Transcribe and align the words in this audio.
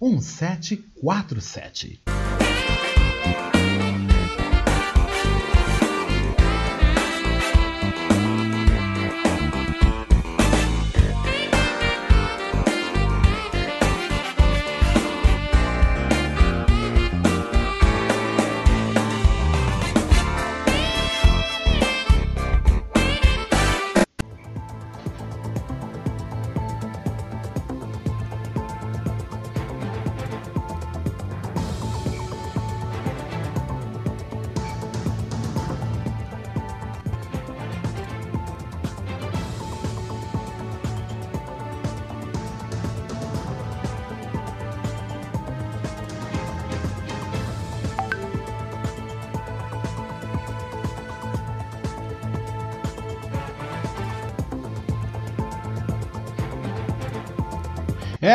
1747. 0.00 2.23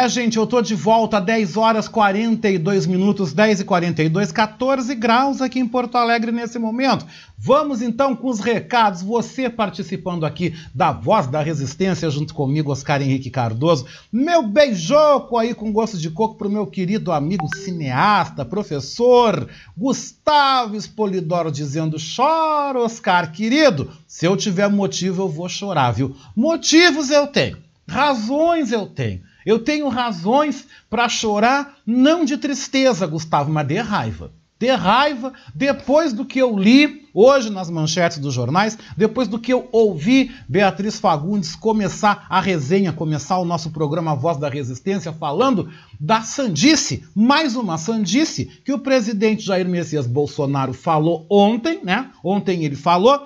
Gente, 0.10 0.38
eu 0.38 0.46
tô 0.46 0.62
de 0.62 0.76
volta, 0.76 1.22
10 1.22 1.56
horas 1.56 1.88
42 1.88 2.86
minutos, 2.86 3.32
10 3.32 3.62
e 3.62 3.64
42, 3.64 4.32
14 4.32 4.94
graus 4.96 5.42
aqui 5.42 5.60
em 5.60 5.68
Porto 5.68 5.96
Alegre 5.96 6.32
nesse 6.32 6.60
momento. 6.60 7.06
Vamos 7.38 7.82
então 7.82 8.16
com 8.16 8.28
os 8.28 8.40
recados. 8.40 9.02
Você 9.02 9.50
participando 9.50 10.26
aqui 10.26 10.54
da 10.76 10.92
Voz 10.92 11.28
da 11.28 11.42
Resistência 11.42 12.10
junto 12.10 12.34
comigo, 12.34 12.72
Oscar 12.72 13.02
Henrique 13.02 13.30
Cardoso. 13.30 13.86
Meu 14.12 14.46
beijoco 14.46 15.38
aí 15.38 15.54
com 15.54 15.72
gosto 15.72 15.98
de 15.98 16.10
coco 16.10 16.36
pro 16.36 16.50
meu 16.50 16.68
querido 16.68 17.14
amigo 17.14 17.48
cineasta, 17.56 18.44
professor 18.44 19.48
Gustavo 19.78 20.76
Espolidoro 20.76 21.52
dizendo: 21.52 21.96
chora, 21.98 22.80
Oscar, 22.80 23.32
querido. 23.32 23.92
Se 24.06 24.26
eu 24.26 24.36
tiver 24.36 24.70
motivo, 24.70 25.22
eu 25.22 25.30
vou 25.30 25.48
chorar, 25.48 25.92
viu? 25.92 26.16
Motivos 26.36 27.10
eu 27.10 27.28
tenho, 27.28 27.58
razões 27.88 28.72
eu 28.72 28.86
tenho. 28.86 29.22
Eu 29.46 29.60
tenho 29.60 29.88
razões 29.88 30.68
para 30.90 31.08
chorar, 31.10 31.78
não 31.86 32.26
de 32.26 32.38
tristeza, 32.38 33.08
Gustavo, 33.08 33.52
mas 33.52 33.68
de 33.68 33.78
raiva. 33.78 34.32
De 34.60 34.70
raiva, 34.72 35.32
depois 35.56 36.12
do 36.12 36.26
que 36.26 36.38
eu 36.38 36.58
li 36.58 37.08
hoje 37.14 37.50
nas 37.50 37.70
manchetes 37.70 38.18
dos 38.18 38.34
jornais, 38.34 38.78
depois 38.98 39.28
do 39.28 39.40
que 39.40 39.54
eu 39.54 39.70
ouvi 39.72 40.32
Beatriz 40.50 41.00
Fagundes 41.00 41.56
começar 41.56 42.26
a 42.30 42.42
resenha, 42.42 42.92
começar 42.92 43.38
o 43.40 43.46
nosso 43.46 43.72
programa 43.72 44.16
Voz 44.16 44.38
da 44.38 44.50
Resistência, 44.50 45.14
falando 45.14 45.72
da 45.98 46.22
sandice, 46.22 47.06
mais 47.16 47.56
uma 47.56 47.78
sandice, 47.78 48.46
que 48.66 48.74
o 48.74 48.80
presidente 48.80 49.46
Jair 49.46 49.68
Messias 49.68 50.06
Bolsonaro 50.06 50.74
falou 50.74 51.26
ontem, 51.30 51.80
né? 51.82 52.12
Ontem 52.22 52.66
ele 52.66 52.76
falou 52.76 53.26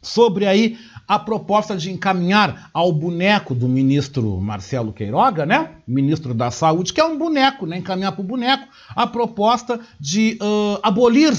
sobre 0.00 0.46
aí 0.46 0.76
a 1.06 1.18
proposta 1.18 1.76
de 1.76 1.90
encaminhar 1.90 2.70
ao 2.72 2.92
boneco 2.92 3.54
do 3.54 3.68
ministro 3.68 4.40
Marcelo 4.40 4.92
Queiroga, 4.92 5.44
né? 5.44 5.70
Ministro 5.86 6.32
da 6.32 6.50
Saúde, 6.50 6.92
que 6.92 7.00
é 7.00 7.04
um 7.04 7.18
boneco, 7.18 7.66
né? 7.66 7.78
Encaminhar 7.78 8.12
para 8.12 8.20
o 8.20 8.24
boneco 8.24 8.66
a 8.94 9.06
proposta 9.06 9.80
de 9.98 10.38
uh, 10.40 10.78
abolir, 10.82 11.32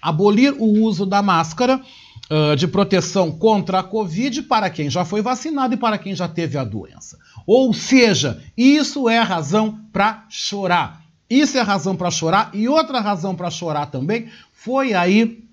abolir 0.00 0.54
o 0.58 0.84
uso 0.84 1.04
da 1.04 1.20
máscara 1.22 1.80
uh, 2.30 2.56
de 2.56 2.66
proteção 2.66 3.30
contra 3.30 3.80
a 3.80 3.82
Covid 3.82 4.42
para 4.42 4.70
quem 4.70 4.88
já 4.88 5.04
foi 5.04 5.22
vacinado 5.22 5.74
e 5.74 5.78
para 5.78 5.98
quem 5.98 6.14
já 6.14 6.28
teve 6.28 6.56
a 6.56 6.64
doença. 6.64 7.18
Ou 7.46 7.72
seja, 7.72 8.42
isso 8.56 9.08
é 9.08 9.20
razão 9.20 9.78
para 9.92 10.24
chorar. 10.28 11.02
Isso 11.28 11.58
é 11.58 11.60
razão 11.60 11.94
para 11.94 12.10
chorar. 12.10 12.50
E 12.54 12.68
outra 12.68 13.00
razão 13.00 13.34
para 13.34 13.50
chorar 13.50 13.86
também 13.86 14.28
foi 14.52 14.94
aí 14.94 15.47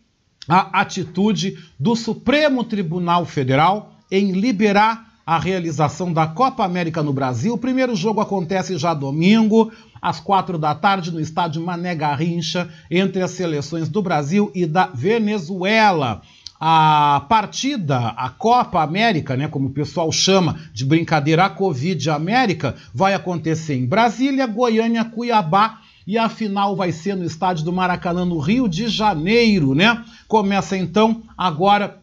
a 0.47 0.81
atitude 0.81 1.57
do 1.79 1.95
Supremo 1.95 2.63
Tribunal 2.63 3.25
Federal 3.25 3.95
em 4.11 4.31
liberar 4.31 5.13
a 5.25 5.39
realização 5.39 6.13
da 6.13 6.27
Copa 6.27 6.63
América 6.63 7.01
no 7.01 7.11
Brasil. 7.11 7.53
O 7.53 7.57
primeiro 7.57 7.95
jogo 7.95 8.21
acontece 8.21 8.77
já 8.77 8.93
domingo, 8.93 9.71
às 9.99 10.19
quatro 10.19 10.57
da 10.57 10.75
tarde, 10.75 11.11
no 11.11 11.19
estádio 11.19 11.63
Mané 11.63 11.95
Garrincha, 11.95 12.69
entre 12.91 13.23
as 13.23 13.31
seleções 13.31 13.89
do 13.89 14.03
Brasil 14.03 14.51
e 14.53 14.67
da 14.67 14.85
Venezuela. 14.93 16.21
A 16.59 17.25
partida, 17.27 17.97
a 18.09 18.29
Copa 18.29 18.81
América, 18.81 19.35
né, 19.35 19.47
como 19.47 19.67
o 19.67 19.73
pessoal 19.73 20.11
chama 20.11 20.57
de 20.71 20.85
brincadeira, 20.85 21.45
a 21.45 21.49
Covid 21.49 22.09
América, 22.11 22.75
vai 22.93 23.13
acontecer 23.13 23.75
em 23.75 23.85
Brasília, 23.85 24.45
Goiânia, 24.45 25.03
Cuiabá 25.03 25.79
e 26.05 26.17
a 26.17 26.29
final 26.29 26.75
vai 26.75 26.91
ser 26.91 27.15
no 27.15 27.25
estádio 27.25 27.65
do 27.65 27.73
Maracanã, 27.73 28.25
no 28.25 28.39
Rio 28.39 28.67
de 28.67 28.87
Janeiro, 28.87 29.73
né? 29.73 30.03
Começa 30.27 30.77
então 30.77 31.23
agora 31.37 32.01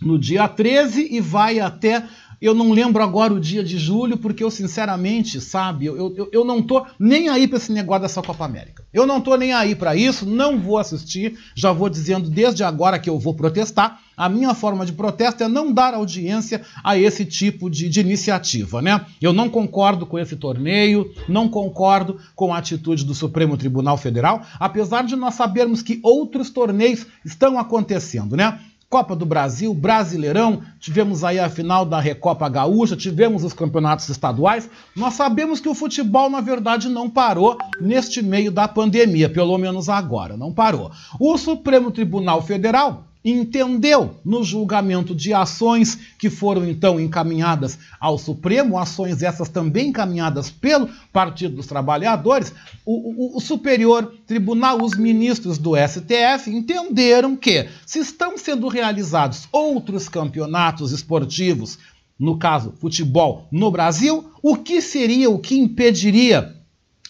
no 0.00 0.18
dia 0.18 0.48
13 0.48 1.08
e 1.10 1.20
vai 1.20 1.60
até 1.60 2.04
eu 2.42 2.54
não 2.54 2.72
lembro 2.72 3.00
agora 3.02 3.32
o 3.32 3.38
dia 3.38 3.62
de 3.62 3.78
julho, 3.78 4.18
porque 4.18 4.42
eu, 4.42 4.50
sinceramente, 4.50 5.40
sabe, 5.40 5.86
eu, 5.86 5.96
eu, 6.16 6.28
eu 6.32 6.44
não 6.44 6.60
tô 6.60 6.84
nem 6.98 7.28
aí 7.28 7.46
para 7.46 7.56
esse 7.56 7.70
negócio 7.70 8.02
dessa 8.02 8.20
Copa 8.20 8.44
América. 8.44 8.84
Eu 8.92 9.06
não 9.06 9.20
tô 9.20 9.36
nem 9.36 9.52
aí 9.52 9.76
para 9.76 9.94
isso, 9.94 10.26
não 10.26 10.58
vou 10.58 10.76
assistir, 10.76 11.38
já 11.54 11.70
vou 11.70 11.88
dizendo 11.88 12.28
desde 12.28 12.64
agora 12.64 12.98
que 12.98 13.08
eu 13.08 13.16
vou 13.16 13.32
protestar. 13.32 14.00
A 14.16 14.28
minha 14.28 14.54
forma 14.54 14.84
de 14.84 14.92
protesto 14.92 15.42
é 15.42 15.48
não 15.48 15.72
dar 15.72 15.94
audiência 15.94 16.62
a 16.84 16.98
esse 16.98 17.24
tipo 17.24 17.70
de, 17.70 17.88
de, 17.88 18.00
iniciativa, 18.00 18.82
né? 18.82 19.06
Eu 19.20 19.32
não 19.32 19.48
concordo 19.48 20.04
com 20.04 20.18
esse 20.18 20.36
torneio, 20.36 21.10
não 21.28 21.48
concordo 21.48 22.18
com 22.34 22.52
a 22.52 22.58
atitude 22.58 23.04
do 23.04 23.14
Supremo 23.14 23.56
Tribunal 23.56 23.96
Federal, 23.96 24.42
apesar 24.60 25.04
de 25.04 25.16
nós 25.16 25.34
sabermos 25.34 25.80
que 25.80 25.98
outros 26.02 26.50
torneios 26.50 27.06
estão 27.24 27.58
acontecendo, 27.58 28.36
né? 28.36 28.60
Copa 28.92 29.16
do 29.16 29.24
Brasil, 29.24 29.72
Brasileirão, 29.72 30.60
tivemos 30.78 31.24
aí 31.24 31.38
a 31.38 31.48
final 31.48 31.86
da 31.86 31.98
Recopa 31.98 32.46
Gaúcha, 32.46 32.94
tivemos 32.94 33.42
os 33.42 33.54
campeonatos 33.54 34.06
estaduais. 34.10 34.68
Nós 34.94 35.14
sabemos 35.14 35.60
que 35.60 35.68
o 35.70 35.74
futebol, 35.74 36.28
na 36.28 36.42
verdade, 36.42 36.90
não 36.90 37.08
parou 37.08 37.56
neste 37.80 38.20
meio 38.20 38.52
da 38.52 38.68
pandemia, 38.68 39.30
pelo 39.30 39.56
menos 39.56 39.88
agora, 39.88 40.36
não 40.36 40.52
parou. 40.52 40.90
O 41.18 41.38
Supremo 41.38 41.90
Tribunal 41.90 42.42
Federal 42.42 43.04
entendeu 43.24 44.16
no 44.24 44.42
julgamento 44.42 45.14
de 45.14 45.32
ações 45.32 45.98
que 46.18 46.28
foram 46.28 46.68
então 46.68 46.98
encaminhadas 46.98 47.78
ao 48.00 48.18
Supremo, 48.18 48.78
ações 48.78 49.22
essas 49.22 49.48
também 49.48 49.88
encaminhadas 49.88 50.50
pelo 50.50 50.88
Partido 51.12 51.56
dos 51.56 51.66
Trabalhadores, 51.66 52.52
o, 52.84 53.34
o, 53.34 53.36
o, 53.36 53.40
Superior 53.40 54.12
Tribunal, 54.26 54.82
os 54.82 54.96
ministros 54.96 55.58
do 55.58 55.72
STF 55.76 56.50
entenderam 56.50 57.36
que 57.36 57.68
se 57.86 58.00
estão 58.00 58.36
sendo 58.36 58.66
realizados 58.66 59.48
outros 59.52 60.08
campeonatos 60.08 60.90
esportivos, 60.90 61.78
no 62.18 62.38
caso 62.38 62.74
futebol, 62.80 63.46
no 63.50 63.70
Brasil, 63.70 64.30
o 64.42 64.56
que 64.56 64.80
seria, 64.80 65.30
o 65.30 65.38
que 65.38 65.56
impediria 65.56 66.61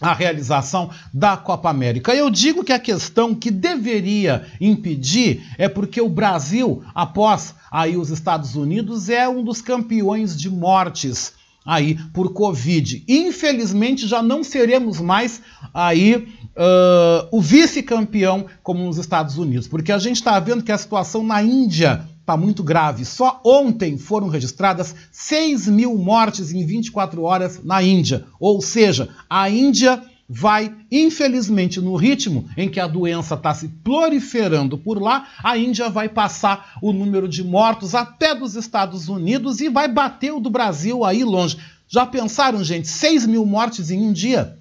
a 0.02 0.12
realização 0.12 0.90
da 1.14 1.36
Copa 1.36 1.70
América. 1.70 2.12
Eu 2.12 2.28
digo 2.28 2.64
que 2.64 2.72
a 2.72 2.78
questão 2.78 3.34
que 3.34 3.50
deveria 3.50 4.44
impedir 4.60 5.42
é 5.56 5.68
porque 5.68 6.00
o 6.00 6.08
Brasil, 6.08 6.82
após 6.92 7.54
aí 7.70 7.96
os 7.96 8.10
Estados 8.10 8.56
Unidos, 8.56 9.08
é 9.08 9.28
um 9.28 9.44
dos 9.44 9.62
campeões 9.62 10.36
de 10.36 10.50
mortes 10.50 11.32
aí 11.64 11.94
por 12.12 12.32
Covid. 12.32 13.04
Infelizmente 13.06 14.08
já 14.08 14.20
não 14.20 14.42
seremos 14.42 15.00
mais 15.00 15.40
aí 15.72 16.16
uh, 16.16 17.28
o 17.30 17.40
vice-campeão 17.40 18.46
como 18.62 18.84
nos 18.84 18.98
Estados 18.98 19.38
Unidos, 19.38 19.68
porque 19.68 19.92
a 19.92 19.98
gente 19.98 20.16
está 20.16 20.38
vendo 20.40 20.64
que 20.64 20.72
a 20.72 20.78
situação 20.78 21.22
na 21.22 21.42
Índia 21.42 22.08
está 22.22 22.36
muito 22.36 22.62
grave. 22.62 23.04
Só 23.04 23.40
ontem 23.44 23.98
foram 23.98 24.28
registradas 24.28 24.94
6 25.10 25.66
mil 25.68 25.96
mortes 25.98 26.52
em 26.52 26.64
24 26.64 27.22
horas 27.22 27.60
na 27.62 27.82
Índia. 27.82 28.24
Ou 28.40 28.62
seja, 28.62 29.08
a 29.28 29.50
Índia 29.50 30.02
vai, 30.28 30.74
infelizmente, 30.90 31.80
no 31.80 31.94
ritmo 31.94 32.48
em 32.56 32.70
que 32.70 32.80
a 32.80 32.86
doença 32.86 33.34
está 33.34 33.52
se 33.52 33.68
proliferando 33.68 34.78
por 34.78 35.02
lá, 35.02 35.28
a 35.42 35.58
Índia 35.58 35.90
vai 35.90 36.08
passar 36.08 36.78
o 36.80 36.92
número 36.92 37.28
de 37.28 37.44
mortos 37.44 37.94
até 37.94 38.34
dos 38.34 38.54
Estados 38.54 39.08
Unidos 39.08 39.60
e 39.60 39.68
vai 39.68 39.88
bater 39.88 40.32
o 40.32 40.40
do 40.40 40.48
Brasil 40.48 41.04
aí 41.04 41.22
longe. 41.22 41.58
Já 41.88 42.06
pensaram, 42.06 42.64
gente, 42.64 42.88
6 42.88 43.26
mil 43.26 43.44
mortes 43.44 43.90
em 43.90 44.00
um 44.00 44.12
dia? 44.12 44.58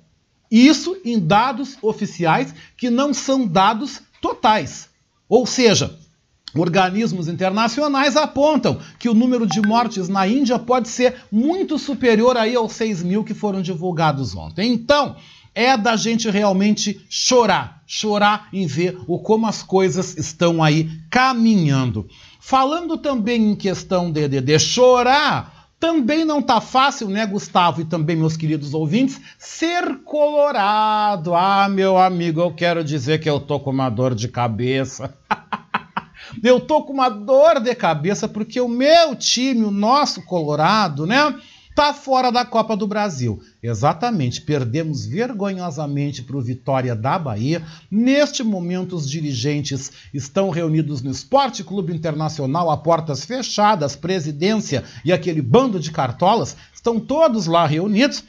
Isso 0.49 0.97
em 1.05 1.17
dados 1.17 1.77
oficiais 1.81 2.53
que 2.75 2.89
não 2.89 3.13
são 3.13 3.47
dados 3.47 4.01
totais. 4.19 4.89
Ou 5.29 5.45
seja, 5.45 5.97
Organismos 6.55 7.27
internacionais 7.27 8.17
apontam 8.17 8.79
que 8.99 9.07
o 9.07 9.13
número 9.13 9.47
de 9.47 9.61
mortes 9.61 10.09
na 10.09 10.27
Índia 10.27 10.59
pode 10.59 10.89
ser 10.89 11.15
muito 11.31 11.79
superior 11.79 12.35
aí 12.35 12.55
aos 12.55 12.73
6 12.73 13.03
mil 13.03 13.23
que 13.23 13.33
foram 13.33 13.61
divulgados 13.61 14.35
ontem. 14.35 14.73
Então, 14.73 15.15
é 15.55 15.75
da 15.77 15.95
gente 15.95 16.29
realmente 16.29 17.05
chorar, 17.09 17.81
chorar 17.85 18.47
em 18.51 18.65
ver 18.65 18.97
o 19.07 19.19
como 19.19 19.47
as 19.47 19.63
coisas 19.63 20.17
estão 20.17 20.63
aí 20.63 20.89
caminhando. 21.09 22.07
Falando 22.39 22.97
também 22.97 23.51
em 23.51 23.55
questão 23.55 24.11
de, 24.11 24.27
de, 24.27 24.41
de 24.41 24.59
chorar, 24.59 25.61
também 25.79 26.23
não 26.23 26.41
tá 26.41 26.61
fácil, 26.61 27.09
né, 27.09 27.25
Gustavo 27.25 27.81
e 27.81 27.85
também 27.85 28.15
meus 28.15 28.37
queridos 28.37 28.73
ouvintes, 28.73 29.19
ser 29.37 29.97
colorado. 30.03 31.33
Ah, 31.33 31.67
meu 31.67 31.97
amigo, 31.97 32.39
eu 32.39 32.53
quero 32.53 32.83
dizer 32.83 33.19
que 33.19 33.29
eu 33.29 33.39
tô 33.39 33.59
com 33.59 33.71
uma 33.71 33.89
dor 33.89 34.13
de 34.13 34.27
cabeça. 34.27 35.13
Eu 36.43 36.59
tô 36.59 36.83
com 36.83 36.93
uma 36.93 37.09
dor 37.09 37.59
de 37.59 37.73
cabeça 37.75 38.27
porque 38.27 38.59
o 38.59 38.67
meu 38.67 39.15
time, 39.15 39.63
o 39.63 39.71
nosso 39.71 40.21
Colorado, 40.23 41.05
né? 41.05 41.35
Tá 41.73 41.93
fora 41.93 42.31
da 42.31 42.43
Copa 42.43 42.75
do 42.75 42.85
Brasil. 42.85 43.41
Exatamente, 43.63 44.41
perdemos 44.41 45.05
vergonhosamente 45.05 46.21
para 46.21 46.35
o 46.35 46.41
Vitória 46.41 46.93
da 46.93 47.17
Bahia. 47.17 47.63
Neste 47.89 48.43
momento, 48.43 48.95
os 48.95 49.09
dirigentes 49.09 49.91
estão 50.13 50.49
reunidos 50.49 51.01
no 51.01 51.09
Esporte 51.09 51.63
Clube 51.63 51.93
Internacional 51.93 52.69
a 52.69 52.75
portas 52.75 53.23
fechadas, 53.23 53.95
presidência 53.95 54.83
e 55.05 55.13
aquele 55.13 55.41
bando 55.41 55.79
de 55.79 55.91
cartolas 55.91 56.57
estão 56.73 56.99
todos 56.99 57.45
lá 57.45 57.65
reunidos 57.65 58.23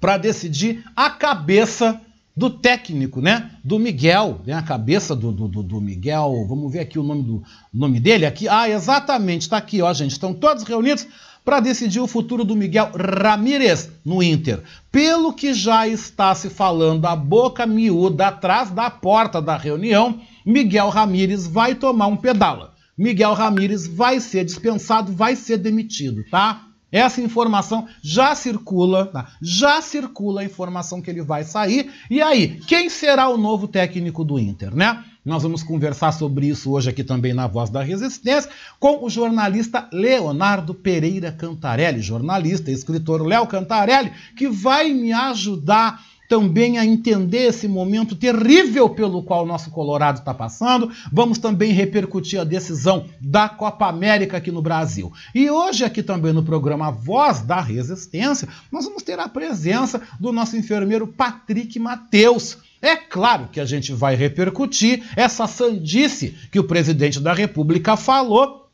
para 0.00 0.16
decidir 0.16 0.84
a 0.94 1.10
cabeça 1.10 2.00
do 2.36 2.48
técnico, 2.48 3.20
né? 3.20 3.50
Do 3.62 3.78
Miguel, 3.78 4.40
né? 4.46 4.52
A 4.52 4.62
cabeça 4.62 5.14
do, 5.14 5.32
do, 5.32 5.62
do 5.62 5.80
Miguel. 5.80 6.46
Vamos 6.48 6.72
ver 6.72 6.80
aqui 6.80 6.98
o 6.98 7.02
nome 7.02 7.22
do 7.22 7.42
nome 7.72 8.00
dele 8.00 8.24
aqui. 8.26 8.48
Ah, 8.48 8.68
exatamente, 8.68 9.42
está 9.42 9.56
aqui, 9.56 9.82
ó, 9.82 9.92
gente. 9.92 10.12
Estão 10.12 10.32
todos 10.32 10.62
reunidos 10.64 11.06
para 11.44 11.60
decidir 11.60 12.00
o 12.00 12.06
futuro 12.06 12.44
do 12.44 12.54
Miguel 12.54 12.90
Ramírez 12.94 13.90
no 14.04 14.22
Inter. 14.22 14.62
Pelo 14.92 15.32
que 15.32 15.52
já 15.54 15.88
está 15.88 16.34
se 16.34 16.50
falando 16.50 17.06
a 17.06 17.16
boca 17.16 17.66
miúda 17.66 18.28
atrás 18.28 18.70
da 18.70 18.90
porta 18.90 19.40
da 19.40 19.56
reunião, 19.56 20.20
Miguel 20.44 20.88
Ramírez 20.88 21.46
vai 21.46 21.74
tomar 21.74 22.06
um 22.06 22.16
pedala. 22.16 22.74
Miguel 22.96 23.32
Ramírez 23.32 23.86
vai 23.86 24.20
ser 24.20 24.44
dispensado, 24.44 25.12
vai 25.12 25.34
ser 25.34 25.56
demitido, 25.56 26.22
tá? 26.30 26.66
Essa 26.92 27.20
informação 27.20 27.86
já 28.02 28.34
circula, 28.34 29.06
tá? 29.06 29.28
já 29.40 29.80
circula 29.80 30.40
a 30.40 30.44
informação 30.44 31.00
que 31.00 31.10
ele 31.10 31.22
vai 31.22 31.44
sair. 31.44 31.90
E 32.10 32.20
aí, 32.20 32.60
quem 32.66 32.90
será 32.90 33.28
o 33.28 33.36
novo 33.36 33.68
técnico 33.68 34.24
do 34.24 34.38
Inter, 34.38 34.74
né? 34.74 35.04
Nós 35.22 35.42
vamos 35.42 35.62
conversar 35.62 36.12
sobre 36.12 36.48
isso 36.48 36.72
hoje 36.72 36.88
aqui 36.88 37.04
também 37.04 37.34
na 37.34 37.46
Voz 37.46 37.68
da 37.68 37.82
Resistência 37.82 38.50
com 38.78 39.04
o 39.04 39.10
jornalista 39.10 39.86
Leonardo 39.92 40.74
Pereira 40.74 41.30
Cantarelli, 41.30 42.00
jornalista 42.00 42.70
escritor 42.70 43.26
Léo 43.26 43.46
Cantarelli, 43.46 44.10
que 44.34 44.48
vai 44.48 44.94
me 44.94 45.12
ajudar 45.12 46.02
também 46.30 46.78
a 46.78 46.86
entender 46.86 47.48
esse 47.48 47.66
momento 47.66 48.14
terrível 48.14 48.88
pelo 48.88 49.20
qual 49.20 49.42
o 49.42 49.46
nosso 49.46 49.68
Colorado 49.72 50.20
está 50.20 50.32
passando. 50.32 50.88
Vamos 51.12 51.38
também 51.38 51.72
repercutir 51.72 52.40
a 52.40 52.44
decisão 52.44 53.06
da 53.20 53.48
Copa 53.48 53.88
América 53.88 54.36
aqui 54.36 54.52
no 54.52 54.62
Brasil. 54.62 55.12
E 55.34 55.50
hoje, 55.50 55.84
aqui 55.84 56.04
também 56.04 56.32
no 56.32 56.44
programa 56.44 56.92
Voz 56.92 57.40
da 57.40 57.60
Resistência, 57.60 58.48
nós 58.70 58.84
vamos 58.84 59.02
ter 59.02 59.18
a 59.18 59.28
presença 59.28 60.00
do 60.20 60.30
nosso 60.30 60.56
enfermeiro 60.56 61.08
Patrick 61.08 61.76
Mateus. 61.80 62.58
É 62.80 62.94
claro 62.94 63.48
que 63.48 63.58
a 63.58 63.64
gente 63.64 63.92
vai 63.92 64.14
repercutir 64.14 65.02
essa 65.16 65.48
sandice 65.48 66.36
que 66.52 66.60
o 66.60 66.64
presidente 66.64 67.18
da 67.18 67.32
República 67.32 67.96
falou 67.96 68.70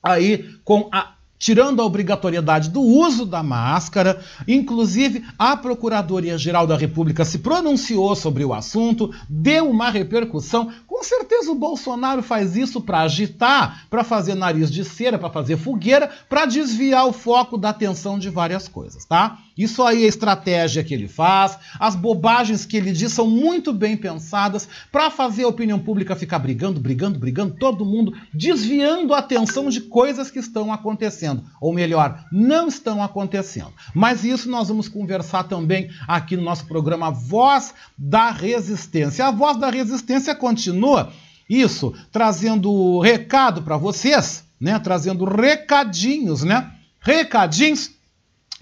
aí 0.00 0.54
com 0.64 0.88
a 0.92 1.14
tirando 1.42 1.82
a 1.82 1.84
obrigatoriedade 1.84 2.70
do 2.70 2.80
uso 2.80 3.26
da 3.26 3.42
máscara. 3.42 4.22
Inclusive, 4.46 5.24
a 5.36 5.56
Procuradoria-Geral 5.56 6.68
da 6.68 6.76
República 6.76 7.24
se 7.24 7.40
pronunciou 7.40 8.14
sobre 8.14 8.44
o 8.44 8.54
assunto, 8.54 9.12
deu 9.28 9.68
uma 9.68 9.90
repercussão. 9.90 10.70
Com 10.86 11.02
certeza 11.02 11.50
o 11.50 11.56
Bolsonaro 11.56 12.22
faz 12.22 12.54
isso 12.54 12.80
para 12.80 13.00
agitar, 13.00 13.88
para 13.90 14.04
fazer 14.04 14.36
nariz 14.36 14.70
de 14.70 14.84
cera, 14.84 15.18
para 15.18 15.30
fazer 15.30 15.56
fogueira, 15.56 16.08
para 16.28 16.46
desviar 16.46 17.08
o 17.08 17.12
foco 17.12 17.58
da 17.58 17.70
atenção 17.70 18.20
de 18.20 18.30
várias 18.30 18.68
coisas, 18.68 19.04
tá? 19.04 19.38
Isso 19.56 19.82
aí 19.82 20.02
é 20.02 20.06
a 20.06 20.08
estratégia 20.08 20.82
que 20.82 20.94
ele 20.94 21.08
faz, 21.08 21.58
as 21.78 21.94
bobagens 21.94 22.64
que 22.64 22.76
ele 22.76 22.92
diz 22.92 23.12
são 23.12 23.28
muito 23.28 23.72
bem 23.72 23.96
pensadas 23.96 24.68
para 24.90 25.10
fazer 25.10 25.44
a 25.44 25.48
opinião 25.48 25.78
pública 25.78 26.16
ficar 26.16 26.38
brigando, 26.38 26.80
brigando, 26.80 27.18
brigando, 27.18 27.56
todo 27.58 27.84
mundo 27.84 28.14
desviando 28.32 29.14
a 29.14 29.18
atenção 29.18 29.68
de 29.68 29.80
coisas 29.82 30.30
que 30.30 30.38
estão 30.38 30.72
acontecendo, 30.72 31.44
ou 31.60 31.72
melhor, 31.72 32.24
não 32.32 32.68
estão 32.68 33.02
acontecendo. 33.02 33.72
Mas 33.94 34.24
isso 34.24 34.48
nós 34.48 34.68
vamos 34.68 34.88
conversar 34.88 35.44
também 35.44 35.90
aqui 36.08 36.36
no 36.36 36.42
nosso 36.42 36.66
programa 36.66 37.10
Voz 37.10 37.74
da 37.96 38.30
Resistência. 38.30 39.26
A 39.26 39.30
Voz 39.30 39.56
da 39.56 39.70
Resistência 39.70 40.34
continua 40.34 41.12
isso, 41.48 41.92
trazendo 42.10 42.98
recado 43.00 43.62
para 43.62 43.76
vocês, 43.76 44.44
né? 44.60 44.78
Trazendo 44.78 45.24
recadinhos, 45.24 46.42
né? 46.42 46.72
Recadinhos 47.00 47.90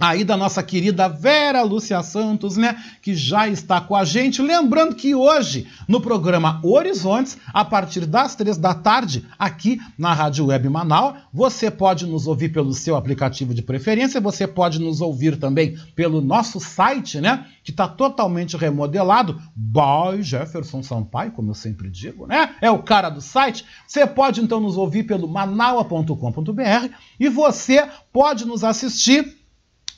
aí 0.01 0.25
da 0.25 0.35
nossa 0.35 0.63
querida 0.63 1.09
Vera 1.09 1.63
Lúcia 1.63 2.03
Santos, 2.03 2.57
né, 2.57 2.83
que 3.03 3.15
já 3.15 3.47
está 3.47 3.81
com 3.81 3.95
a 3.95 4.03
gente. 4.03 4.41
Lembrando 4.41 4.95
que 4.95 5.15
hoje, 5.15 5.67
no 5.87 6.01
programa 6.01 6.59
Horizontes, 6.65 7.37
a 7.53 7.65
partir 7.65 8.07
das 8.07 8.35
três 8.35 8.57
da 8.57 8.73
tarde, 8.73 9.27
aqui 9.39 9.79
na 9.99 10.15
Rádio 10.15 10.47
Web 10.47 10.69
Manaus, 10.71 11.19
você 11.33 11.71
pode 11.71 12.07
nos 12.07 12.27
ouvir 12.27 12.49
pelo 12.49 12.73
seu 12.73 12.97
aplicativo 12.97 13.53
de 13.53 13.63
preferência, 13.63 14.21
você 14.21 14.47
pode 14.47 14.81
nos 14.81 15.03
ouvir 15.03 15.37
também 15.37 15.77
pelo 15.95 16.23
nosso 16.23 16.59
site, 16.59 17.21
né, 17.21 17.47
que 17.63 17.71
está 17.71 17.87
totalmente 17.87 18.57
remodelado, 18.57 19.41
by 19.55 20.23
Jefferson 20.23 20.83
Sampaio, 20.83 21.33
como 21.33 21.51
eu 21.51 21.55
sempre 21.55 21.91
digo, 21.91 22.27
né, 22.27 22.55
é 22.63 22.71
o 22.71 22.83
cara 22.83 23.11
do 23.11 23.21
site. 23.21 23.67
Você 23.87 24.07
pode 24.07 24.41
então 24.41 24.61
nos 24.61 24.79
ouvir 24.79 25.03
pelo 25.03 25.29
manaua.com.br 25.29 26.95
e 27.19 27.29
você 27.29 27.87
pode 28.11 28.47
nos 28.47 28.65
assistir 28.65 29.40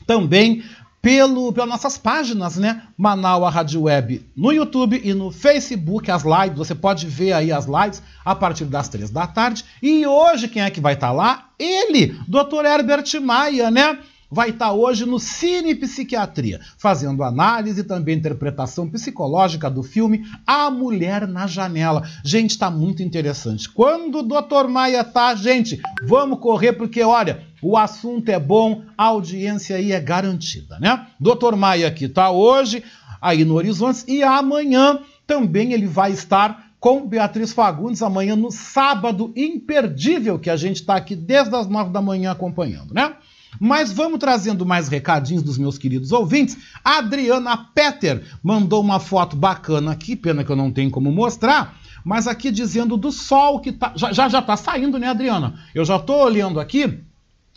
também 0.06 0.62
pelo, 1.02 1.52
pelas 1.52 1.68
nossas 1.68 1.98
páginas, 1.98 2.56
né? 2.56 2.82
Manaua 2.96 3.50
Rádio 3.50 3.82
Web 3.82 4.24
no 4.36 4.52
YouTube 4.52 5.00
e 5.02 5.12
no 5.12 5.32
Facebook, 5.32 6.08
as 6.08 6.22
lives. 6.22 6.56
Você 6.56 6.76
pode 6.76 7.06
ver 7.08 7.32
aí 7.32 7.50
as 7.50 7.66
lives 7.66 8.00
a 8.24 8.36
partir 8.36 8.66
das 8.66 8.88
três 8.88 9.10
da 9.10 9.26
tarde. 9.26 9.64
E 9.82 10.06
hoje, 10.06 10.46
quem 10.46 10.62
é 10.62 10.70
que 10.70 10.80
vai 10.80 10.94
estar 10.94 11.08
tá 11.08 11.12
lá? 11.12 11.48
Ele, 11.58 12.16
Dr. 12.28 12.64
Herbert 12.64 13.20
Maia, 13.20 13.68
né? 13.68 13.98
Vai 14.32 14.48
estar 14.48 14.72
hoje 14.72 15.04
no 15.04 15.20
Cine 15.20 15.74
Psiquiatria, 15.74 16.58
fazendo 16.78 17.22
análise 17.22 17.82
e 17.82 17.84
também 17.84 18.16
interpretação 18.16 18.88
psicológica 18.88 19.70
do 19.70 19.82
filme 19.82 20.24
A 20.46 20.70
Mulher 20.70 21.28
na 21.28 21.46
Janela. 21.46 22.02
Gente, 22.24 22.52
está 22.52 22.70
muito 22.70 23.02
interessante. 23.02 23.68
Quando 23.68 24.20
o 24.20 24.22
Dr. 24.22 24.68
Maia 24.68 25.04
tá, 25.04 25.34
gente, 25.34 25.78
vamos 26.04 26.38
correr 26.38 26.72
porque 26.72 27.02
olha, 27.02 27.42
o 27.60 27.76
assunto 27.76 28.30
é 28.30 28.38
bom, 28.38 28.82
a 28.96 29.04
audiência 29.04 29.76
aí 29.76 29.92
é 29.92 30.00
garantida, 30.00 30.78
né? 30.80 31.06
Dr. 31.20 31.54
Maia 31.54 31.88
aqui 31.88 32.08
tá 32.08 32.30
hoje 32.30 32.82
aí 33.20 33.44
no 33.44 33.54
Horizontes 33.54 34.02
e 34.08 34.22
amanhã 34.22 34.98
também 35.26 35.74
ele 35.74 35.86
vai 35.86 36.10
estar 36.10 36.72
com 36.80 37.06
Beatriz 37.06 37.52
Fagundes 37.52 38.02
amanhã 38.02 38.34
no 38.34 38.50
sábado 38.50 39.30
imperdível 39.36 40.38
que 40.38 40.50
a 40.50 40.56
gente 40.56 40.76
está 40.76 40.96
aqui 40.96 41.14
desde 41.14 41.54
as 41.54 41.68
nove 41.68 41.92
da 41.92 42.02
manhã 42.02 42.32
acompanhando, 42.32 42.92
né? 42.94 43.14
Mas 43.60 43.92
vamos 43.92 44.18
trazendo 44.18 44.64
mais 44.64 44.88
recadinhos 44.88 45.42
dos 45.42 45.58
meus 45.58 45.78
queridos 45.78 46.12
ouvintes. 46.12 46.56
A 46.84 46.98
Adriana 46.98 47.56
Petter 47.56 48.24
mandou 48.42 48.80
uma 48.80 48.98
foto 48.98 49.36
bacana 49.36 49.92
aqui, 49.92 50.16
pena 50.16 50.44
que 50.44 50.50
eu 50.50 50.56
não 50.56 50.70
tenho 50.70 50.90
como 50.90 51.12
mostrar, 51.12 51.78
mas 52.04 52.26
aqui 52.26 52.50
dizendo 52.50 52.96
do 52.96 53.12
sol 53.12 53.60
que 53.60 53.72
tá, 53.72 53.92
já 53.94 54.28
já 54.28 54.38
está 54.38 54.56
saindo, 54.56 54.98
né, 54.98 55.08
Adriana? 55.08 55.54
Eu 55.74 55.84
já 55.84 55.96
estou 55.96 56.24
olhando 56.24 56.58
aqui, 56.58 57.00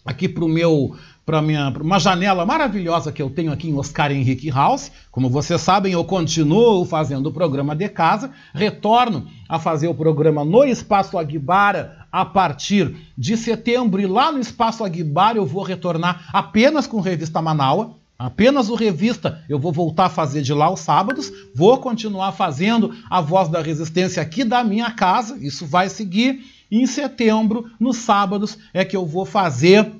aqui 0.05 0.29
para 0.29 0.45
o 0.45 0.49
meu 0.49 0.95
para 1.25 1.41
uma 1.81 1.99
janela 1.99 2.45
maravilhosa 2.45 3.11
que 3.11 3.21
eu 3.21 3.31
tenho 3.31 3.51
aqui 3.51 3.67
em 3.67 3.75
Oscar 3.75 4.11
Henrique 4.11 4.51
House. 4.51 4.91
Como 5.09 5.27
vocês 5.27 5.59
sabem, 5.59 5.93
eu 5.93 6.03
continuo 6.03 6.85
fazendo 6.85 7.27
o 7.27 7.33
programa 7.33 7.75
de 7.75 7.89
casa, 7.89 8.29
retorno 8.53 9.25
a 9.49 9.57
fazer 9.57 9.87
o 9.87 9.95
programa 9.95 10.45
no 10.45 10.63
Espaço 10.63 11.17
Aguibara 11.17 12.05
a 12.11 12.23
partir 12.23 12.95
de 13.17 13.35
setembro 13.35 13.99
e 13.99 14.05
lá 14.05 14.31
no 14.31 14.39
Espaço 14.39 14.83
Aguibara 14.83 15.39
eu 15.39 15.45
vou 15.45 15.63
retornar 15.63 16.29
apenas 16.31 16.85
com 16.85 17.01
Revista 17.01 17.41
Manaua. 17.41 17.95
Apenas 18.17 18.69
o 18.69 18.75
Revista 18.75 19.43
eu 19.49 19.59
vou 19.59 19.73
voltar 19.73 20.05
a 20.05 20.09
fazer 20.09 20.43
de 20.43 20.53
lá 20.53 20.65
aos 20.65 20.79
sábados, 20.79 21.31
vou 21.55 21.79
continuar 21.79 22.31
fazendo 22.33 22.93
a 23.09 23.19
Voz 23.19 23.49
da 23.49 23.61
Resistência 23.61 24.21
aqui 24.21 24.43
da 24.43 24.63
minha 24.63 24.91
casa, 24.91 25.37
isso 25.41 25.65
vai 25.65 25.89
seguir. 25.89 26.53
Em 26.71 26.87
setembro, 26.87 27.69
nos 27.79 27.97
sábados, 27.97 28.57
é 28.73 28.83
que 28.83 28.95
eu 28.95 29.05
vou 29.05 29.25
fazer 29.25 29.91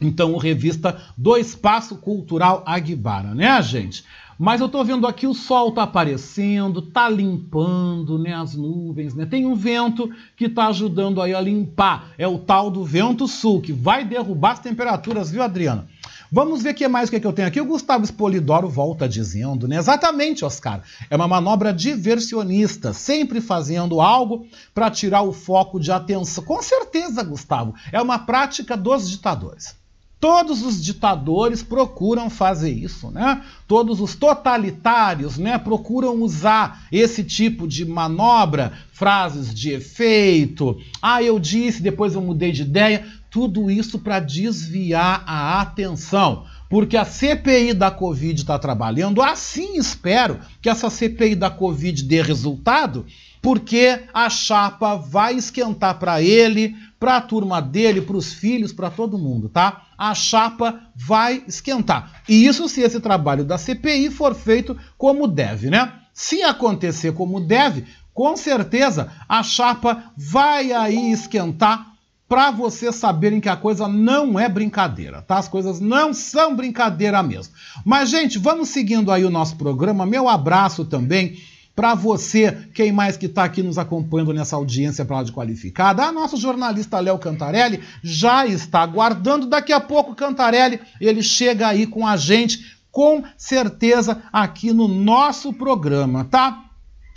então 0.00 0.32
o 0.32 0.38
revista 0.38 1.00
do 1.16 1.36
Espaço 1.36 1.96
Cultural 1.96 2.62
Aguibara, 2.66 3.34
né, 3.34 3.60
gente? 3.62 4.04
Mas 4.38 4.60
eu 4.60 4.68
tô 4.68 4.82
vendo 4.82 5.06
aqui 5.06 5.26
o 5.26 5.34
sol 5.34 5.70
tá 5.70 5.84
aparecendo, 5.84 6.82
tá 6.82 7.08
limpando, 7.08 8.18
né, 8.18 8.34
as 8.34 8.54
nuvens, 8.54 9.14
né? 9.14 9.24
Tem 9.24 9.46
um 9.46 9.54
vento 9.54 10.10
que 10.36 10.48
tá 10.48 10.66
ajudando 10.66 11.22
aí 11.22 11.32
a 11.32 11.40
limpar. 11.40 12.10
É 12.18 12.26
o 12.26 12.38
tal 12.38 12.70
do 12.70 12.84
vento 12.84 13.28
sul 13.28 13.60
que 13.60 13.72
vai 13.72 14.04
derrubar 14.04 14.52
as 14.52 14.58
temperaturas, 14.58 15.30
viu, 15.30 15.42
Adriana? 15.42 15.86
Vamos 16.34 16.62
ver 16.62 16.70
o 16.70 16.74
que 16.74 16.88
mais 16.88 17.10
que, 17.10 17.16
é 17.16 17.20
que 17.20 17.26
eu 17.26 17.32
tenho 17.32 17.46
aqui. 17.46 17.60
O 17.60 17.66
Gustavo 17.66 18.04
Espolidoro 18.04 18.68
volta 18.68 19.06
dizendo, 19.06 19.68
né? 19.68 19.76
Exatamente, 19.76 20.44
Oscar. 20.44 20.82
É 21.10 21.14
uma 21.14 21.28
manobra 21.28 21.74
diversionista, 21.74 22.94
sempre 22.94 23.40
fazendo 23.40 24.00
algo 24.00 24.46
para 24.74 24.90
tirar 24.90 25.22
o 25.22 25.32
foco 25.32 25.78
de 25.78 25.92
atenção. 25.92 26.42
Com 26.42 26.62
certeza, 26.62 27.22
Gustavo. 27.22 27.74
É 27.92 28.00
uma 28.00 28.18
prática 28.18 28.76
dos 28.76 29.10
ditadores. 29.10 29.81
Todos 30.22 30.62
os 30.62 30.80
ditadores 30.80 31.64
procuram 31.64 32.30
fazer 32.30 32.70
isso, 32.70 33.10
né? 33.10 33.42
Todos 33.66 34.00
os 34.00 34.14
totalitários, 34.14 35.36
né, 35.36 35.58
procuram 35.58 36.22
usar 36.22 36.86
esse 36.92 37.24
tipo 37.24 37.66
de 37.66 37.84
manobra, 37.84 38.72
frases 38.92 39.52
de 39.52 39.72
efeito. 39.72 40.78
Ah, 41.02 41.20
eu 41.20 41.40
disse, 41.40 41.82
depois 41.82 42.14
eu 42.14 42.22
mudei 42.22 42.52
de 42.52 42.62
ideia. 42.62 43.04
Tudo 43.28 43.68
isso 43.68 43.98
para 43.98 44.20
desviar 44.20 45.24
a 45.26 45.60
atenção 45.60 46.44
porque 46.72 46.96
a 46.96 47.04
CPI 47.04 47.74
da 47.74 47.90
Covid 47.90 48.40
está 48.40 48.58
trabalhando. 48.58 49.20
Assim 49.20 49.76
espero 49.76 50.38
que 50.62 50.70
essa 50.70 50.88
CPI 50.88 51.34
da 51.34 51.50
Covid 51.50 52.02
dê 52.02 52.22
resultado, 52.22 53.04
porque 53.42 54.04
a 54.14 54.30
chapa 54.30 54.94
vai 54.94 55.34
esquentar 55.34 55.98
para 55.98 56.22
ele, 56.22 56.76
para 56.98 57.16
a 57.16 57.20
turma 57.20 57.60
dele, 57.60 58.00
para 58.00 58.16
os 58.16 58.32
filhos, 58.32 58.72
para 58.72 58.88
todo 58.88 59.18
mundo, 59.18 59.48
tá? 59.48 59.88
A 59.98 60.14
chapa 60.14 60.80
vai 60.94 61.42
esquentar. 61.48 62.22
E 62.28 62.46
isso 62.46 62.68
se 62.68 62.80
esse 62.80 63.00
trabalho 63.00 63.44
da 63.44 63.58
CPI 63.58 64.10
for 64.10 64.32
feito 64.32 64.78
como 64.96 65.26
deve, 65.26 65.68
né? 65.68 65.92
Se 66.14 66.42
acontecer 66.44 67.12
como 67.14 67.40
deve, 67.40 67.84
com 68.14 68.36
certeza 68.36 69.10
a 69.28 69.42
chapa 69.42 70.12
vai 70.16 70.72
aí 70.72 71.10
esquentar 71.10 71.88
para 72.28 72.50
vocês 72.50 72.94
saberem 72.94 73.40
que 73.40 73.48
a 73.48 73.56
coisa 73.56 73.88
não 73.88 74.38
é 74.38 74.48
brincadeira, 74.48 75.20
tá? 75.20 75.36
As 75.36 75.48
coisas 75.48 75.80
não 75.80 76.14
são 76.14 76.54
brincadeira 76.54 77.22
mesmo. 77.22 77.52
Mas, 77.84 78.08
gente, 78.08 78.38
vamos 78.38 78.68
seguindo 78.68 79.10
aí 79.10 79.24
o 79.24 79.30
nosso 79.30 79.56
programa. 79.56 80.06
Meu 80.06 80.28
abraço 80.28 80.84
também 80.84 81.36
para 81.74 81.94
você, 81.94 82.68
quem 82.74 82.92
mais 82.92 83.16
que 83.16 83.26
está 83.26 83.44
aqui 83.44 83.62
nos 83.62 83.78
acompanhando 83.78 84.34
nessa 84.34 84.56
audiência 84.56 85.04
para 85.04 85.16
lá 85.16 85.22
de 85.22 85.32
qualificada, 85.32 86.04
a 86.04 86.12
nossa 86.12 86.36
jornalista 86.36 87.00
Léo 87.00 87.18
Cantarelli 87.18 87.80
já 88.02 88.46
está 88.46 88.80
aguardando. 88.80 89.46
Daqui 89.46 89.72
a 89.72 89.80
pouco, 89.80 90.14
Cantarelli, 90.14 90.80
ele 91.00 91.22
chega 91.22 91.68
aí 91.68 91.86
com 91.86 92.06
a 92.06 92.16
gente, 92.16 92.76
com 92.90 93.24
certeza, 93.38 94.22
aqui 94.30 94.72
no 94.72 94.86
nosso 94.86 95.52
programa, 95.52 96.24
tá? 96.24 96.64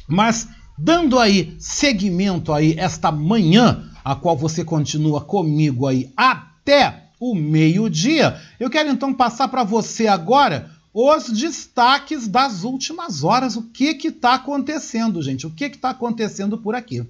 Mas 0.07 0.47
dando 0.77 1.19
aí 1.19 1.55
seguimento 1.59 2.53
aí 2.53 2.75
esta 2.77 3.11
manhã, 3.11 3.89
a 4.05 4.15
qual 4.15 4.37
você 4.37 4.63
continua 4.63 5.19
comigo 5.19 5.85
aí 5.85 6.11
até 6.15 7.09
o 7.19 7.35
meio-dia, 7.35 8.39
eu 8.59 8.69
quero 8.69 8.89
então 8.89 9.13
passar 9.13 9.47
para 9.47 9.63
você 9.63 10.07
agora 10.07 10.69
os 10.97 11.29
destaques 11.29 12.25
das 12.25 12.63
últimas 12.63 13.21
horas. 13.21 13.57
O 13.57 13.63
que 13.63 13.97
está 14.07 14.35
acontecendo, 14.35 15.21
gente? 15.21 15.45
O 15.45 15.51
que 15.51 15.65
está 15.65 15.89
acontecendo 15.89 16.57
por 16.57 16.73
aqui? 16.73 17.05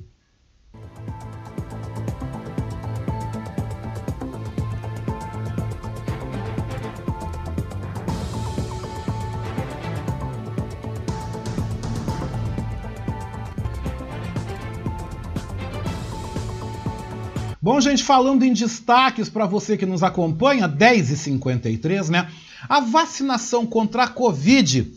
Bom, 17.61 17.79
gente, 17.81 18.03
falando 18.03 18.43
em 18.43 18.53
destaques 18.53 19.29
para 19.29 19.45
você 19.45 19.77
que 19.77 19.85
nos 19.85 20.01
acompanha, 20.01 20.67
10h53, 20.69 22.09
né? 22.09 22.31
A 22.67 22.79
vacinação 22.79 23.65
contra 23.65 24.03
a 24.03 24.07
Covid 24.07 24.93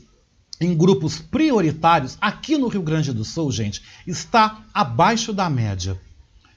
em 0.61 0.77
grupos 0.77 1.19
prioritários 1.19 2.17
aqui 2.21 2.59
no 2.59 2.69
Rio 2.69 2.83
Grande 2.83 3.13
do 3.13 3.25
Sul, 3.25 3.53
gente, 3.53 3.83
está 4.07 4.65
abaixo 4.75 5.33
da 5.33 5.49
média. 5.49 6.01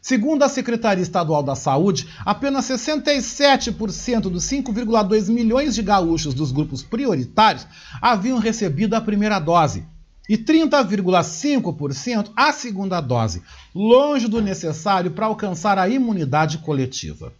Segundo 0.01 0.41
a 0.41 0.50
Secretaria 0.50 1.03
Estadual 1.03 1.43
da 1.43 1.53
Saúde, 1.53 2.08
apenas 2.25 2.65
67% 2.65 4.22
dos 4.22 4.43
5,2 4.46 5.29
milhões 5.29 5.75
de 5.75 5.84
gaúchos 5.84 6.34
dos 6.34 6.51
grupos 6.51 6.81
prioritários 6.81 7.67
haviam 8.01 8.39
recebido 8.39 8.96
a 8.96 9.01
primeira 9.01 9.38
dose 9.38 9.86
e 10.27 10.38
30,5% 10.38 12.31
a 12.36 12.51
segunda 12.51 13.00
dose, 13.00 13.43
longe 13.75 14.27
do 14.27 14.41
necessário 14.41 15.12
para 15.12 15.27
alcançar 15.27 15.77
a 15.77 15.88
imunidade 15.88 16.58
coletiva. 16.60 17.31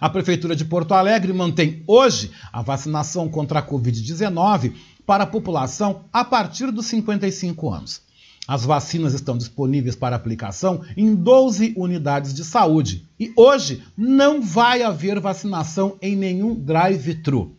A 0.00 0.08
Prefeitura 0.08 0.54
de 0.54 0.64
Porto 0.64 0.92
Alegre 0.92 1.32
mantém 1.32 1.82
hoje 1.86 2.30
a 2.52 2.62
vacinação 2.62 3.28
contra 3.28 3.60
a 3.60 3.66
Covid-19 3.66 4.72
para 5.06 5.24
a 5.24 5.26
população 5.26 6.04
a 6.12 6.24
partir 6.24 6.70
dos 6.70 6.86
55 6.86 7.72
anos. 7.72 8.02
As 8.46 8.64
vacinas 8.64 9.12
estão 9.12 9.36
disponíveis 9.36 9.96
para 9.96 10.14
aplicação 10.14 10.82
em 10.96 11.14
12 11.14 11.74
unidades 11.76 12.32
de 12.32 12.44
saúde 12.44 13.04
e 13.18 13.32
hoje 13.34 13.82
não 13.96 14.40
vai 14.40 14.82
haver 14.82 15.18
vacinação 15.18 15.96
em 16.00 16.14
nenhum 16.14 16.54
drive-thru. 16.54 17.56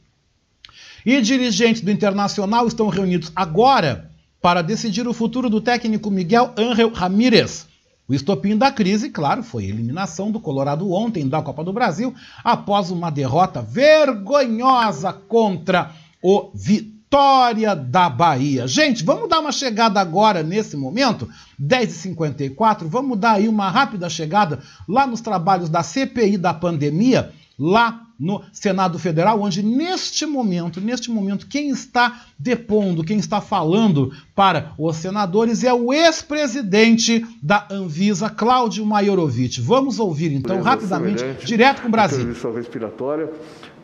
E 1.06 1.20
dirigentes 1.22 1.82
do 1.82 1.92
Internacional 1.92 2.68
estão 2.68 2.88
reunidos 2.88 3.32
agora 3.36 4.10
para 4.42 4.62
decidir 4.62 5.08
o 5.08 5.14
futuro 5.14 5.50
do 5.50 5.60
técnico 5.60 6.10
Miguel 6.10 6.54
Ángel 6.58 6.94
Ramírez. 6.94 7.67
O 8.10 8.14
estopim 8.14 8.56
da 8.58 8.72
crise, 8.72 9.10
claro, 9.10 9.44
foi 9.44 9.66
a 9.66 9.68
eliminação 9.68 10.32
do 10.32 10.40
Colorado 10.40 10.90
ontem 10.92 11.28
da 11.28 11.42
Copa 11.42 11.62
do 11.62 11.74
Brasil, 11.74 12.16
após 12.42 12.90
uma 12.90 13.10
derrota 13.10 13.62
vergonhosa 13.62 15.12
contra 15.12 15.92
o 16.24 16.50
Vitória 16.54 17.76
da 17.76 18.10
Bahia. 18.10 18.66
Gente, 18.66 19.04
vamos 19.04 19.28
dar 19.28 19.40
uma 19.40 19.52
chegada 19.52 20.00
agora 20.00 20.42
nesse 20.42 20.78
momento, 20.78 21.28
10h54, 21.62 22.86
vamos 22.86 23.20
dar 23.20 23.34
aí 23.34 23.50
uma 23.50 23.70
rápida 23.70 24.10
chegada 24.10 24.60
lá 24.88 25.06
nos 25.06 25.20
trabalhos 25.20 25.68
da 25.68 25.84
CPI 25.84 26.38
da 26.38 26.54
pandemia, 26.54 27.34
lá 27.60 28.07
no 28.20 28.42
Senado 28.52 28.98
Federal, 28.98 29.42
onde 29.42 29.64
neste 29.64 30.26
momento, 30.26 30.82
neste 30.82 31.12
momento, 31.12 31.48
quem 31.48 31.70
está 31.70 32.26
depondo, 32.38 33.04
quem 33.04 33.18
está 33.18 33.40
falando 33.42 34.12
para 34.36 34.74
os 34.78 34.96
senadores 34.98 35.64
é 35.64 35.74
o 35.74 35.94
ex-presidente 35.94 37.26
da 37.42 37.68
Anvisa, 37.72 38.30
Cláudio 38.30 38.86
Maiorovitch. 38.86 39.60
Vamos 39.60 40.00
ouvir 40.00 40.34
então 40.34 40.62
rapidamente, 40.62 41.24
direto 41.46 41.82
com 41.82 41.88
o 41.88 41.92
Brasil. 41.92 42.20
Entrevista 42.20 42.52
respiratória 42.52 43.30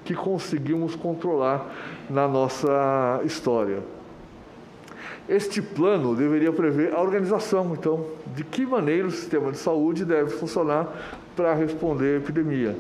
que 0.04 0.14
conseguimos 0.14 0.96
controlar 0.96 1.74
na 2.10 2.28
nossa 2.28 3.22
história. 3.26 3.80
Este 5.28 5.62
plano 5.62 6.16
deveria 6.16 6.52
prever 6.52 6.94
a 6.94 7.02
organização, 7.02 7.74
então, 7.74 8.06
de 8.36 8.44
que 8.44 8.66
maneira 8.66 9.08
o 9.08 9.12
sistema 9.12 9.52
de 9.52 9.58
saúde 9.58 10.04
deve 10.04 10.32
funcionar 10.32 11.22
para 11.36 11.54
responder 11.54 12.16
à 12.16 12.18
epidemia. 12.18 12.76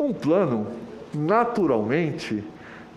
Um 0.00 0.14
plano, 0.14 0.66
naturalmente, 1.12 2.42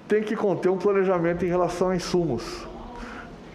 tem 0.08 0.24
que 0.24 0.38
conter 0.38 0.70
um 0.70 0.78
planejamento 0.78 1.44
em 1.44 1.50
relação 1.50 1.90
a 1.90 1.96
insumos. 1.98 2.66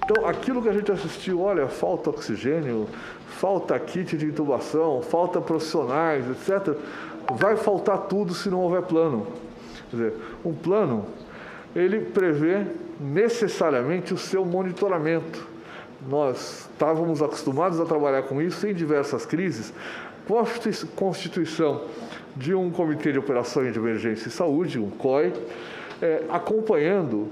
Então, 0.05 0.27
aquilo 0.27 0.61
que 0.61 0.69
a 0.69 0.73
gente 0.73 0.93
assistiu, 0.93 1.41
olha, 1.41 1.67
falta 1.67 2.11
oxigênio, 2.11 2.87
falta 3.27 3.79
kit 3.79 4.19
de 4.19 4.27
intubação, 4.27 5.01
falta 5.01 5.41
profissionais, 5.41 6.27
etc., 6.31 6.77
vai 7.37 7.57
faltar 7.57 8.01
tudo 8.01 8.35
se 8.35 8.51
não 8.51 8.61
houver 8.61 8.83
plano. 8.83 9.27
Quer 9.91 9.97
dizer, 9.97 10.15
um 10.45 10.53
plano, 10.53 11.07
ele 11.75 12.01
prevê 12.01 12.67
necessariamente 13.01 14.13
o 14.13 14.19
seu 14.19 14.45
monitoramento. 14.45 15.47
Nós 16.07 16.69
estávamos 16.71 17.23
acostumados 17.23 17.81
a 17.81 17.87
trabalhar 17.87 18.25
com 18.25 18.43
isso 18.43 18.67
em 18.67 18.75
diversas 18.75 19.25
crises, 19.25 19.73
constituição 20.95 21.85
de 22.39 22.55
um 22.55 22.71
Comitê 22.71 23.11
de 23.13 23.19
Operações 23.19 23.73
de 23.73 23.79
Emergência 23.79 24.29
e 24.29 24.31
Saúde, 24.31 24.79
um 24.79 24.91
COI, 24.91 25.33
é, 26.01 26.23
acompanhando 26.31 27.29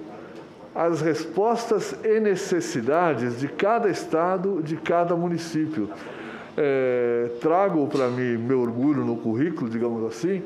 as 0.74 1.00
respostas 1.00 1.96
e 2.04 2.20
necessidades 2.20 3.40
de 3.40 3.48
cada 3.48 3.88
estado, 3.88 4.60
de 4.62 4.76
cada 4.76 5.14
município. 5.16 5.88
É, 6.58 7.30
trago 7.40 7.86
para 7.86 8.08
mim 8.08 8.36
meu 8.36 8.60
orgulho 8.60 9.04
no 9.04 9.16
currículo, 9.16 9.70
digamos 9.70 10.04
assim, 10.04 10.42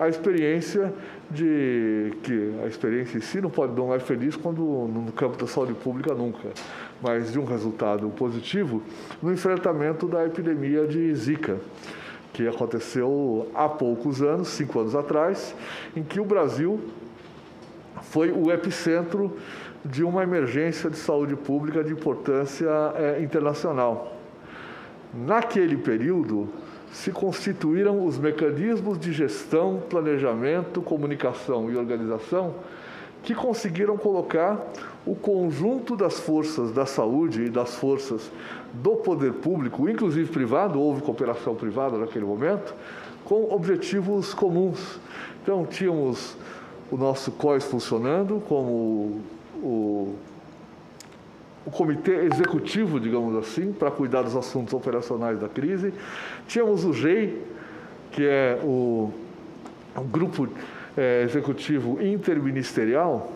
a 0.00 0.08
experiência 0.08 0.92
de 1.30 2.12
que 2.22 2.54
a 2.64 2.66
experiência 2.66 3.18
em 3.18 3.20
si 3.20 3.40
não 3.40 3.50
pode 3.50 3.74
não 3.74 3.94
é 3.94 3.98
feliz 4.00 4.36
quando 4.36 4.60
no 4.60 5.12
campo 5.12 5.36
da 5.38 5.46
saúde 5.46 5.74
pública 5.74 6.14
nunca, 6.14 6.48
mas 7.00 7.32
de 7.32 7.38
um 7.38 7.44
resultado 7.44 8.08
positivo 8.10 8.82
no 9.22 9.32
enfrentamento 9.32 10.08
da 10.08 10.24
epidemia 10.24 10.86
de 10.86 11.14
Zika 11.14 11.58
que 12.34 12.46
aconteceu 12.48 13.48
há 13.54 13.68
poucos 13.68 14.20
anos, 14.20 14.48
cinco 14.48 14.80
anos 14.80 14.94
atrás, 14.94 15.54
em 15.96 16.02
que 16.02 16.20
o 16.20 16.24
Brasil 16.24 16.80
foi 18.02 18.32
o 18.32 18.52
epicentro 18.52 19.36
de 19.84 20.02
uma 20.02 20.24
emergência 20.24 20.90
de 20.90 20.96
saúde 20.96 21.36
pública 21.36 21.84
de 21.84 21.92
importância 21.92 22.68
é, 22.96 23.22
internacional. 23.22 24.16
Naquele 25.14 25.76
período, 25.76 26.48
se 26.90 27.12
constituíram 27.12 28.04
os 28.04 28.18
mecanismos 28.18 28.98
de 28.98 29.12
gestão, 29.12 29.82
planejamento, 29.88 30.82
comunicação 30.82 31.70
e 31.70 31.76
organização 31.76 32.54
que 33.22 33.34
conseguiram 33.34 33.96
colocar 33.96 34.60
o 35.06 35.14
conjunto 35.14 35.96
das 35.96 36.18
forças 36.18 36.72
da 36.72 36.86
saúde 36.86 37.44
e 37.44 37.50
das 37.50 37.74
forças 37.74 38.30
do 38.72 38.96
poder 38.96 39.34
público, 39.34 39.88
inclusive 39.88 40.30
privado, 40.30 40.80
houve 40.80 41.02
cooperação 41.02 41.54
privada 41.54 41.98
naquele 41.98 42.24
momento, 42.24 42.74
com 43.24 43.52
objetivos 43.54 44.32
comuns. 44.32 44.98
Então, 45.42 45.66
tínhamos 45.66 46.36
o 46.90 46.96
nosso 46.96 47.32
COIS 47.32 47.64
funcionando 47.64 48.42
como 48.48 49.20
o, 49.62 50.14
o 51.66 51.70
comitê 51.70 52.26
executivo, 52.26 52.98
digamos 52.98 53.36
assim, 53.36 53.72
para 53.72 53.90
cuidar 53.90 54.22
dos 54.22 54.34
assuntos 54.34 54.72
operacionais 54.72 55.38
da 55.38 55.48
crise. 55.48 55.92
Tínhamos 56.46 56.84
o 56.84 56.92
GEI, 56.92 57.42
que 58.10 58.24
é 58.24 58.58
o, 58.62 59.10
o 59.96 60.02
grupo 60.02 60.48
é, 60.96 61.22
executivo 61.24 62.02
interministerial, 62.02 63.32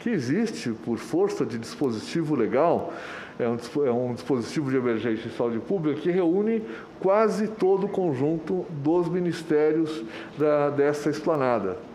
que 0.00 0.10
existe 0.10 0.70
por 0.70 0.98
força 0.98 1.44
de 1.44 1.58
dispositivo 1.58 2.34
legal, 2.34 2.92
é 3.38 3.48
um, 3.48 3.86
é 3.86 3.90
um 3.90 4.14
dispositivo 4.14 4.70
de 4.70 4.76
emergência 4.76 5.28
e 5.28 5.30
saúde 5.30 5.58
pública 5.60 6.00
que 6.00 6.10
reúne 6.10 6.62
quase 7.00 7.48
todo 7.48 7.86
o 7.86 7.88
conjunto 7.88 8.66
dos 8.70 9.08
ministérios 9.08 10.04
da, 10.36 10.70
dessa 10.70 11.08
esplanada. 11.08 11.87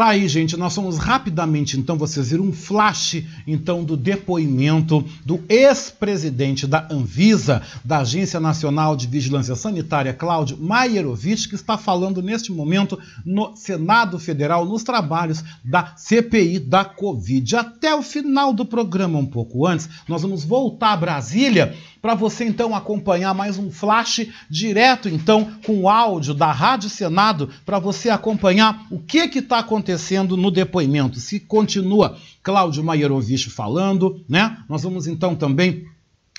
Tá 0.00 0.08
aí, 0.08 0.26
gente, 0.28 0.56
nós 0.56 0.74
vamos 0.74 0.96
rapidamente, 0.96 1.78
então, 1.78 1.94
vocês 1.94 2.30
viram 2.30 2.44
um 2.44 2.54
flash, 2.54 3.22
então, 3.46 3.84
do 3.84 3.98
depoimento 3.98 5.04
do 5.26 5.44
ex-presidente 5.46 6.66
da 6.66 6.88
Anvisa, 6.90 7.60
da 7.84 7.98
Agência 7.98 8.40
Nacional 8.40 8.96
de 8.96 9.06
Vigilância 9.06 9.54
Sanitária, 9.54 10.14
Cláudio 10.14 10.56
Maierovitch, 10.58 11.48
que 11.48 11.54
está 11.54 11.76
falando 11.76 12.22
neste 12.22 12.50
momento 12.50 12.98
no 13.26 13.54
Senado 13.54 14.18
Federal, 14.18 14.64
nos 14.64 14.82
trabalhos 14.82 15.44
da 15.62 15.92
CPI 15.94 16.60
da 16.60 16.82
Covid. 16.82 17.56
Até 17.56 17.94
o 17.94 18.00
final 18.00 18.54
do 18.54 18.64
programa, 18.64 19.18
um 19.18 19.26
pouco 19.26 19.66
antes, 19.66 19.86
nós 20.08 20.22
vamos 20.22 20.44
voltar 20.44 20.94
a 20.94 20.96
Brasília 20.96 21.76
para 22.00 22.14
você 22.14 22.44
então 22.44 22.74
acompanhar 22.74 23.34
mais 23.34 23.58
um 23.58 23.70
flash 23.70 24.26
direto 24.48 25.08
então 25.08 25.52
com 25.64 25.80
o 25.80 25.88
áudio 25.88 26.34
da 26.34 26.50
Rádio 26.50 26.88
Senado 26.88 27.50
para 27.64 27.78
você 27.78 28.10
acompanhar 28.10 28.86
o 28.90 28.98
que 28.98 29.28
que 29.28 29.40
está 29.40 29.58
acontecendo 29.58 30.36
no 30.36 30.50
depoimento. 30.50 31.18
Se 31.18 31.40
continua 31.40 32.16
Cláudio 32.42 32.82
Maierovich 32.82 33.50
falando, 33.50 34.24
né? 34.28 34.58
Nós 34.68 34.82
vamos 34.82 35.06
então 35.06 35.34
também 35.36 35.86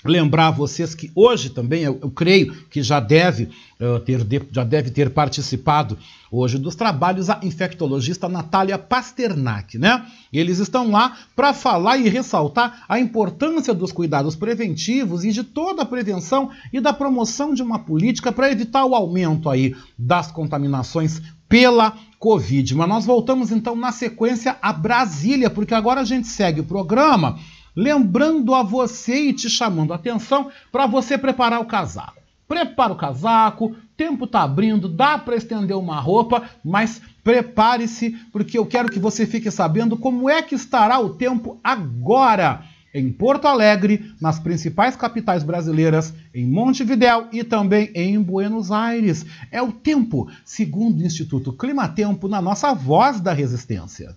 lembrar 0.04 0.48
a 0.48 0.50
vocês 0.50 0.94
que 0.94 1.10
hoje 1.14 1.50
também, 1.50 1.82
eu, 1.82 1.98
eu 2.02 2.10
creio 2.10 2.52
que 2.68 2.82
já 2.82 3.00
deve, 3.00 3.48
uh, 3.80 4.00
ter, 4.00 4.46
já 4.50 4.64
deve 4.64 4.90
ter 4.90 5.10
participado 5.10 5.96
hoje 6.30 6.58
dos 6.58 6.74
trabalhos 6.74 7.28
a 7.28 7.40
infectologista 7.42 8.28
Natália 8.28 8.78
Pasternak, 8.78 9.78
né? 9.78 10.04
Eles 10.32 10.58
estão 10.58 10.90
lá 10.90 11.16
para 11.36 11.52
falar 11.52 11.98
e 11.98 12.08
ressaltar 12.08 12.84
a 12.88 12.98
importância 12.98 13.74
dos 13.74 13.92
cuidados 13.92 14.34
preventivos 14.34 15.24
e 15.24 15.30
de 15.30 15.44
toda 15.44 15.82
a 15.82 15.86
prevenção 15.86 16.50
e 16.72 16.80
da 16.80 16.92
promoção 16.92 17.52
de 17.52 17.62
uma 17.62 17.78
política 17.78 18.32
para 18.32 18.50
evitar 18.50 18.84
o 18.84 18.94
aumento 18.94 19.50
aí 19.50 19.76
das 19.98 20.32
contaminações 20.32 21.20
pela 21.48 21.94
Covid. 22.18 22.74
Mas 22.74 22.88
nós 22.88 23.04
voltamos 23.04 23.52
então 23.52 23.76
na 23.76 23.92
sequência 23.92 24.56
a 24.62 24.72
Brasília, 24.72 25.50
porque 25.50 25.74
agora 25.74 26.00
a 26.00 26.04
gente 26.04 26.26
segue 26.28 26.60
o 26.60 26.64
programa 26.64 27.38
lembrando 27.74 28.54
a 28.54 28.62
você 28.62 29.28
e 29.28 29.32
te 29.32 29.48
chamando 29.48 29.92
a 29.92 29.96
atenção 29.96 30.50
para 30.70 30.86
você 30.86 31.16
preparar 31.16 31.60
o 31.60 31.66
casaco. 31.66 32.20
Prepara 32.46 32.92
o 32.92 32.96
casaco, 32.96 33.74
tempo 33.96 34.24
está 34.24 34.42
abrindo, 34.42 34.88
dá 34.88 35.16
para 35.16 35.36
estender 35.36 35.76
uma 35.76 35.98
roupa, 35.98 36.42
mas 36.62 37.00
prepare-se 37.24 38.10
porque 38.30 38.58
eu 38.58 38.66
quero 38.66 38.90
que 38.90 38.98
você 38.98 39.26
fique 39.26 39.50
sabendo 39.50 39.96
como 39.96 40.28
é 40.28 40.42
que 40.42 40.54
estará 40.54 40.98
o 40.98 41.10
tempo 41.10 41.58
agora 41.64 42.62
em 42.94 43.10
Porto 43.10 43.46
Alegre, 43.46 44.12
nas 44.20 44.38
principais 44.38 44.94
capitais 44.94 45.42
brasileiras, 45.42 46.12
em 46.34 46.46
Montevidéu 46.46 47.26
e 47.32 47.42
também 47.42 47.90
em 47.94 48.20
Buenos 48.20 48.70
Aires. 48.70 49.24
É 49.50 49.62
o 49.62 49.72
tempo, 49.72 50.28
segundo 50.44 51.00
o 51.00 51.06
Instituto 51.06 51.52
Climatempo, 51.52 52.28
na 52.28 52.42
nossa 52.42 52.74
voz 52.74 53.20
da 53.20 53.32
resistência. 53.32 54.16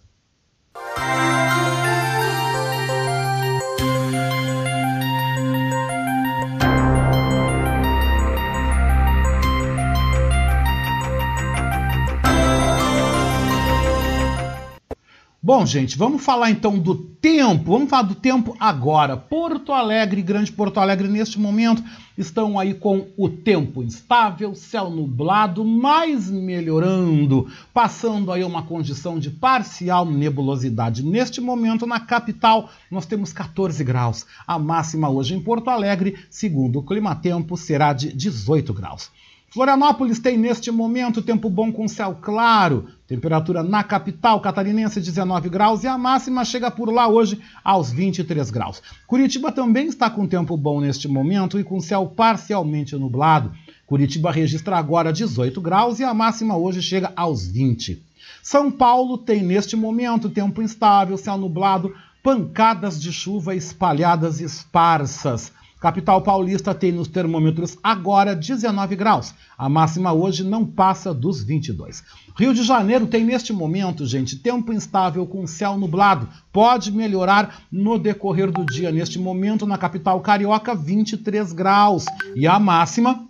Bom, 15.45 15.63
gente, 15.63 15.95
vamos 15.95 16.25
falar 16.25 16.49
então 16.49 16.79
do 16.79 16.95
tempo. 16.95 17.73
Vamos 17.73 17.87
falar 17.87 18.01
do 18.01 18.15
tempo 18.15 18.55
agora. 18.59 19.15
Porto 19.15 19.73
Alegre, 19.73 20.23
Grande 20.23 20.51
Porto 20.51 20.79
Alegre, 20.79 21.07
neste 21.07 21.39
momento, 21.39 21.83
estão 22.17 22.57
aí 22.57 22.73
com 22.73 23.09
o 23.15 23.29
tempo 23.29 23.83
instável, 23.83 24.55
céu 24.55 24.89
nublado, 24.89 25.63
mas 25.63 26.31
melhorando, 26.31 27.47
passando 27.71 28.31
aí 28.31 28.43
uma 28.43 28.63
condição 28.63 29.19
de 29.19 29.29
parcial 29.29 30.03
nebulosidade. 30.03 31.05
Neste 31.05 31.39
momento, 31.39 31.85
na 31.85 31.99
capital, 31.99 32.71
nós 32.89 33.05
temos 33.05 33.31
14 33.31 33.83
graus. 33.83 34.25
A 34.47 34.57
máxima 34.57 35.11
hoje 35.11 35.35
em 35.35 35.39
Porto 35.39 35.69
Alegre, 35.69 36.17
segundo 36.27 36.79
o 36.79 36.83
Climatempo, 36.83 37.55
será 37.55 37.93
de 37.93 38.11
18 38.11 38.73
graus. 38.73 39.11
Florianópolis 39.55 40.19
tem 40.19 40.37
neste 40.37 40.69
momento 40.69 41.21
tempo 41.21 41.49
bom 41.49 41.71
com 41.71 41.87
céu 41.87 42.17
claro, 42.21 42.87
temperatura 43.07 43.61
na 43.61 43.83
capital 43.83 44.39
catarinense 44.39 44.99
19 44.99 45.49
graus 45.49 45.83
e 45.83 45.87
a 45.87 45.97
máxima 45.97 46.43
chega 46.43 46.71
por 46.71 46.91
lá 46.91 47.07
hoje 47.07 47.39
aos 47.63 47.91
23 47.91 48.49
graus. 48.49 48.81
Curitiba 49.05 49.51
também 49.51 49.87
está 49.87 50.09
com 50.09 50.27
tempo 50.27 50.57
bom 50.57 50.81
neste 50.81 51.07
momento 51.07 51.59
e 51.59 51.63
com 51.63 51.79
céu 51.79 52.07
parcialmente 52.07 52.95
nublado. 52.95 53.51
Curitiba 53.85 54.31
registra 54.31 54.77
agora 54.77 55.13
18 55.13 55.61
graus 55.61 55.99
e 55.99 56.03
a 56.03 56.13
máxima 56.13 56.57
hoje 56.57 56.81
chega 56.81 57.13
aos 57.15 57.47
20. 57.47 58.01
São 58.41 58.71
Paulo 58.71 59.17
tem 59.17 59.43
neste 59.43 59.75
momento 59.75 60.29
tempo 60.29 60.61
instável, 60.61 61.17
céu 61.17 61.37
nublado, 61.37 61.95
pancadas 62.23 62.99
de 62.99 63.13
chuva 63.13 63.55
espalhadas 63.55 64.41
esparsas. 64.41 65.51
Capital 65.85 66.19
paulista 66.19 66.73
tem 66.73 66.91
nos 66.91 67.07
termômetros 67.07 67.77
agora 67.83 68.35
19 68.35 68.95
graus. 68.95 69.35
A 69.55 69.69
máxima 69.69 70.11
hoje 70.11 70.43
não 70.43 70.65
passa 70.65 71.13
dos 71.13 71.43
22. 71.43 72.03
Rio 72.35 72.55
de 72.55 72.63
Janeiro 72.63 73.05
tem 73.05 73.23
neste 73.23 73.53
momento, 73.53 74.03
gente, 74.03 74.35
tempo 74.35 74.73
instável 74.73 75.27
com 75.27 75.45
céu 75.45 75.77
nublado. 75.77 76.27
Pode 76.51 76.91
melhorar 76.91 77.61
no 77.71 77.99
decorrer 77.99 78.49
do 78.49 78.65
dia. 78.65 78.91
Neste 78.91 79.19
momento, 79.19 79.67
na 79.67 79.77
capital 79.77 80.19
carioca, 80.21 80.73
23 80.73 81.53
graus. 81.53 82.05
E 82.35 82.47
a 82.47 82.57
máxima 82.57 83.23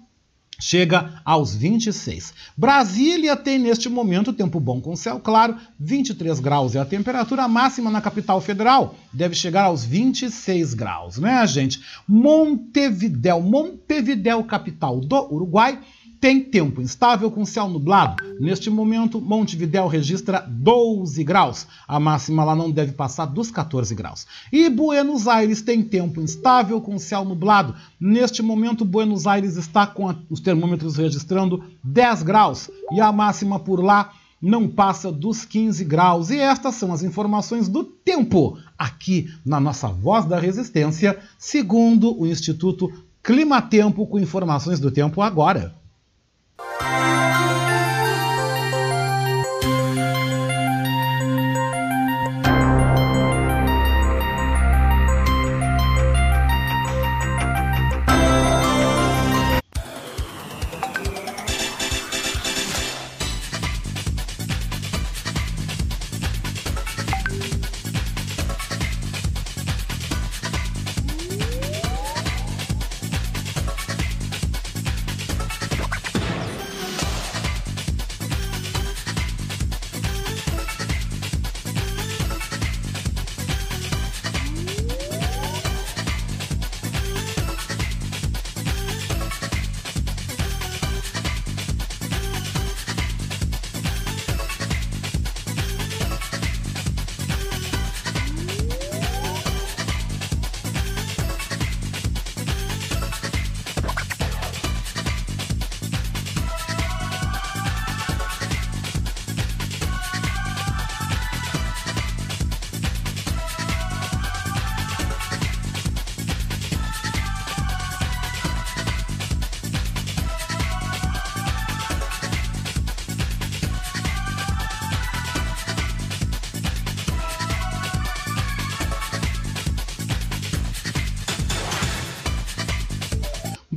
chega 0.60 1.22
aos 1.24 1.56
26. 1.56 2.34
Brasília 2.58 3.36
tem 3.36 3.60
neste 3.60 3.90
momento 3.90 4.34
tempo 4.34 4.60
bom 4.60 4.80
com 4.82 4.96
céu 4.96 5.20
claro, 5.20 5.58
23 5.80 6.40
graus 6.40 6.76
é 6.76 6.80
a 6.80 6.86
temperatura 6.86 7.48
máxima 7.48 7.90
na 7.92 8.02
capital 8.02 8.40
federal, 8.42 8.96
deve 9.12 9.36
chegar 9.36 9.64
aos 9.64 9.84
26 9.84 10.74
graus, 10.74 11.18
né, 11.18 11.46
gente? 11.48 11.82
Montevidéu, 12.08 13.42
Montevidéu, 13.42 14.44
capital 14.44 15.00
do 15.00 15.34
Uruguai, 15.34 15.80
tem 16.20 16.42
tempo 16.42 16.82
instável 16.82 17.30
com 17.30 17.46
céu 17.46 17.68
nublado. 17.68 18.24
Neste 18.40 18.70
momento, 18.70 19.22
Montevidéu 19.22 19.88
registra 19.88 20.46
12 20.48 21.24
graus. 21.24 21.68
A 21.88 22.00
máxima 22.00 22.44
lá 22.44 22.56
não 22.56 22.72
deve 22.72 22.94
passar 22.94 23.26
dos 23.26 23.52
14 23.52 23.94
graus. 23.94 24.26
E 24.52 24.70
Buenos 24.70 25.28
Aires 25.28 25.62
tem 25.62 25.84
tempo 25.84 26.22
instável 26.22 26.80
com 26.82 26.98
céu 26.98 27.24
nublado. 27.24 27.76
Neste 28.00 28.42
momento, 28.42 28.86
Buenos 28.86 29.28
Aires 29.28 29.56
está 29.56 29.86
com 29.86 30.10
a, 30.10 30.16
os 30.30 30.40
termômetros 30.40 30.98
registrando 30.98 31.64
10 31.84 32.24
graus. 32.24 32.70
E 32.92 33.02
a 33.02 33.12
máxima 33.12 33.60
por 33.60 33.84
lá 33.84 34.12
não 34.42 34.68
passa 34.68 35.12
dos 35.12 35.46
15 35.46 35.84
graus. 35.86 36.30
E 36.30 36.40
estas 36.40 36.76
são 36.76 36.94
as 36.94 37.04
informações 37.04 37.68
do 37.68 37.84
tempo 37.84 38.58
aqui 38.78 39.30
na 39.46 39.60
nossa 39.60 39.88
Voz 39.88 40.26
da 40.26 40.40
Resistência, 40.40 41.18
segundo 41.38 42.20
o 42.20 42.28
Instituto 42.28 42.92
Climatempo, 43.24 44.06
com 44.06 44.20
informações 44.20 44.80
do 44.80 44.92
tempo 44.92 45.22
agora. 45.22 45.74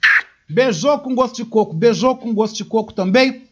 Beijou 0.51 0.99
com 0.99 1.15
gosto 1.15 1.37
de 1.37 1.45
coco, 1.45 1.75
beijou 1.75 2.17
com 2.17 2.35
gosto 2.35 2.57
de 2.57 2.65
coco 2.65 2.93
também 2.93 3.43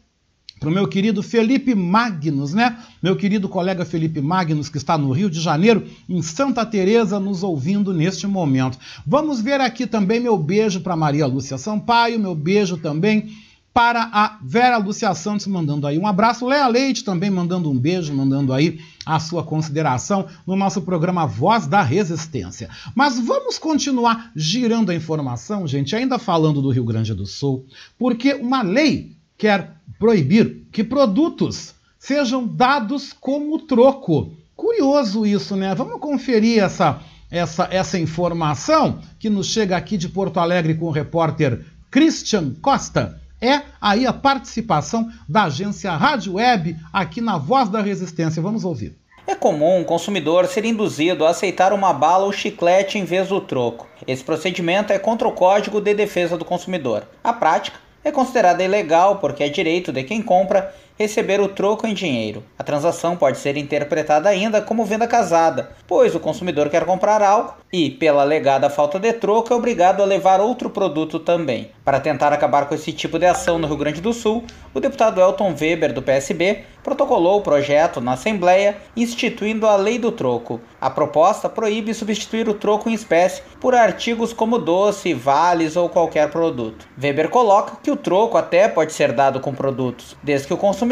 para 0.59 0.67
o 0.67 0.71
meu 0.71 0.87
querido 0.87 1.23
Felipe 1.23 1.73
Magnus, 1.73 2.53
né? 2.53 2.77
Meu 3.01 3.15
querido 3.15 3.47
colega 3.47 3.85
Felipe 3.85 4.19
Magnus, 4.19 4.67
que 4.67 4.77
está 4.77 4.97
no 4.97 5.11
Rio 5.11 5.29
de 5.29 5.39
Janeiro, 5.39 5.87
em 6.09 6.21
Santa 6.21 6.65
Teresa, 6.65 7.17
nos 7.17 7.43
ouvindo 7.43 7.93
neste 7.93 8.27
momento. 8.27 8.77
Vamos 9.07 9.39
ver 9.39 9.61
aqui 9.61 9.87
também 9.87 10.19
meu 10.19 10.37
beijo 10.37 10.81
para 10.81 10.97
Maria 10.97 11.25
Lúcia 11.25 11.57
Sampaio, 11.57 12.19
meu 12.19 12.35
beijo 12.35 12.75
também 12.75 13.29
para 13.73 14.09
a 14.11 14.37
Vera 14.41 14.77
Lúcia 14.77 15.13
Santos, 15.13 15.47
mandando 15.47 15.87
aí 15.87 15.97
um 15.97 16.07
abraço. 16.07 16.45
Léa 16.45 16.67
Leite 16.67 17.03
também 17.03 17.29
mandando 17.29 17.69
um 17.69 17.77
beijo, 17.77 18.13
mandando 18.13 18.53
aí 18.53 18.79
a 19.05 19.19
sua 19.19 19.43
consideração 19.43 20.27
no 20.45 20.55
nosso 20.55 20.81
programa 20.81 21.25
Voz 21.25 21.67
da 21.67 21.81
Resistência. 21.81 22.69
Mas 22.95 23.19
vamos 23.19 23.57
continuar 23.57 24.31
girando 24.35 24.91
a 24.91 24.95
informação, 24.95 25.67
gente, 25.67 25.95
ainda 25.95 26.19
falando 26.19 26.61
do 26.61 26.69
Rio 26.69 26.83
Grande 26.83 27.13
do 27.13 27.25
Sul, 27.25 27.65
porque 27.97 28.33
uma 28.33 28.61
lei 28.61 29.15
quer 29.37 29.75
proibir 29.97 30.67
que 30.71 30.83
produtos 30.83 31.73
sejam 31.97 32.45
dados 32.45 33.13
como 33.13 33.59
troco. 33.59 34.33
Curioso 34.55 35.25
isso, 35.25 35.55
né? 35.55 35.73
Vamos 35.73 35.99
conferir 36.01 36.61
essa, 36.61 37.01
essa, 37.31 37.67
essa 37.71 37.97
informação 37.97 38.99
que 39.17 39.29
nos 39.29 39.47
chega 39.47 39.77
aqui 39.77 39.97
de 39.97 40.09
Porto 40.09 40.39
Alegre 40.39 40.75
com 40.75 40.85
o 40.85 40.91
repórter 40.91 41.65
Christian 41.89 42.53
Costa 42.61 43.19
é 43.41 43.61
aí 43.79 44.05
a 44.05 44.13
participação 44.13 45.09
da 45.27 45.43
agência 45.43 45.91
Rádio 45.91 46.33
Web 46.35 46.75
aqui 46.91 47.21
na 47.21 47.37
Voz 47.37 47.69
da 47.69 47.81
Resistência. 47.81 48.41
Vamos 48.41 48.65
ouvir. 48.65 48.97
É 49.25 49.35
comum 49.35 49.81
o 49.81 49.85
consumidor 49.85 50.47
ser 50.47 50.65
induzido 50.65 51.25
a 51.25 51.29
aceitar 51.29 51.71
uma 51.71 51.93
bala 51.93 52.25
ou 52.25 52.31
chiclete 52.31 52.97
em 52.97 53.05
vez 53.05 53.27
do 53.27 53.39
troco. 53.39 53.87
Esse 54.07 54.23
procedimento 54.23 54.91
é 54.91 54.97
contra 54.97 55.27
o 55.27 55.31
Código 55.31 55.79
de 55.79 55.93
Defesa 55.93 56.35
do 56.35 56.43
Consumidor. 56.43 57.07
A 57.23 57.31
prática 57.31 57.77
é 58.03 58.11
considerada 58.11 58.63
ilegal 58.63 59.17
porque 59.17 59.43
é 59.43 59.49
direito 59.49 59.91
de 59.91 60.03
quem 60.03 60.21
compra 60.21 60.73
receber 60.99 61.39
o 61.39 61.47
troco 61.47 61.87
em 61.87 61.93
dinheiro. 61.93 62.43
A 62.57 62.63
transação 62.63 63.15
pode 63.15 63.37
ser 63.37 63.55
interpretada 63.55 64.27
ainda 64.27 64.61
como 64.61 64.83
venda 64.83 65.07
casada, 65.07 65.71
pois 65.87 66.13
o 66.13 66.19
consumidor 66.19 66.69
quer 66.69 66.83
comprar 66.83 67.21
algo 67.21 67.53
e, 67.71 67.89
pela 67.89 68.21
alegada 68.21 68.69
falta 68.69 68.99
de 68.99 69.13
troco, 69.13 69.53
é 69.53 69.55
obrigado 69.55 70.03
a 70.03 70.05
levar 70.05 70.41
outro 70.41 70.69
produto 70.69 71.17
também. 71.17 71.71
Para 71.85 72.01
tentar 72.01 72.33
acabar 72.33 72.67
com 72.67 72.75
esse 72.75 72.91
tipo 72.91 73.17
de 73.17 73.25
ação 73.25 73.57
no 73.57 73.67
Rio 73.67 73.77
Grande 73.77 74.01
do 74.01 74.11
Sul, 74.11 74.43
o 74.73 74.79
deputado 74.79 75.21
Elton 75.21 75.55
Weber, 75.59 75.93
do 75.93 76.01
PSB, 76.01 76.63
protocolou 76.83 77.39
o 77.39 77.41
projeto 77.41 78.01
na 78.01 78.13
Assembleia 78.13 78.77
instituindo 78.95 79.67
a 79.67 79.75
Lei 79.75 79.97
do 79.97 80.11
Troco. 80.11 80.59
A 80.81 80.89
proposta 80.89 81.47
proíbe 81.47 81.93
substituir 81.93 82.49
o 82.49 82.53
troco 82.53 82.89
em 82.89 82.93
espécie 82.93 83.41
por 83.59 83.75
artigos 83.75 84.33
como 84.33 84.57
doce, 84.57 85.13
vales 85.13 85.75
ou 85.75 85.89
qualquer 85.89 86.29
produto. 86.29 86.87
Weber 87.01 87.29
coloca 87.29 87.77
que 87.81 87.91
o 87.91 87.95
troco 87.95 88.37
até 88.37 88.67
pode 88.67 88.93
ser 88.93 89.11
dado 89.11 89.39
com 89.39 89.53
produtos, 89.53 90.17
desde 90.23 90.47
que 90.47 90.53
o 90.53 90.57
consumidor 90.57 90.88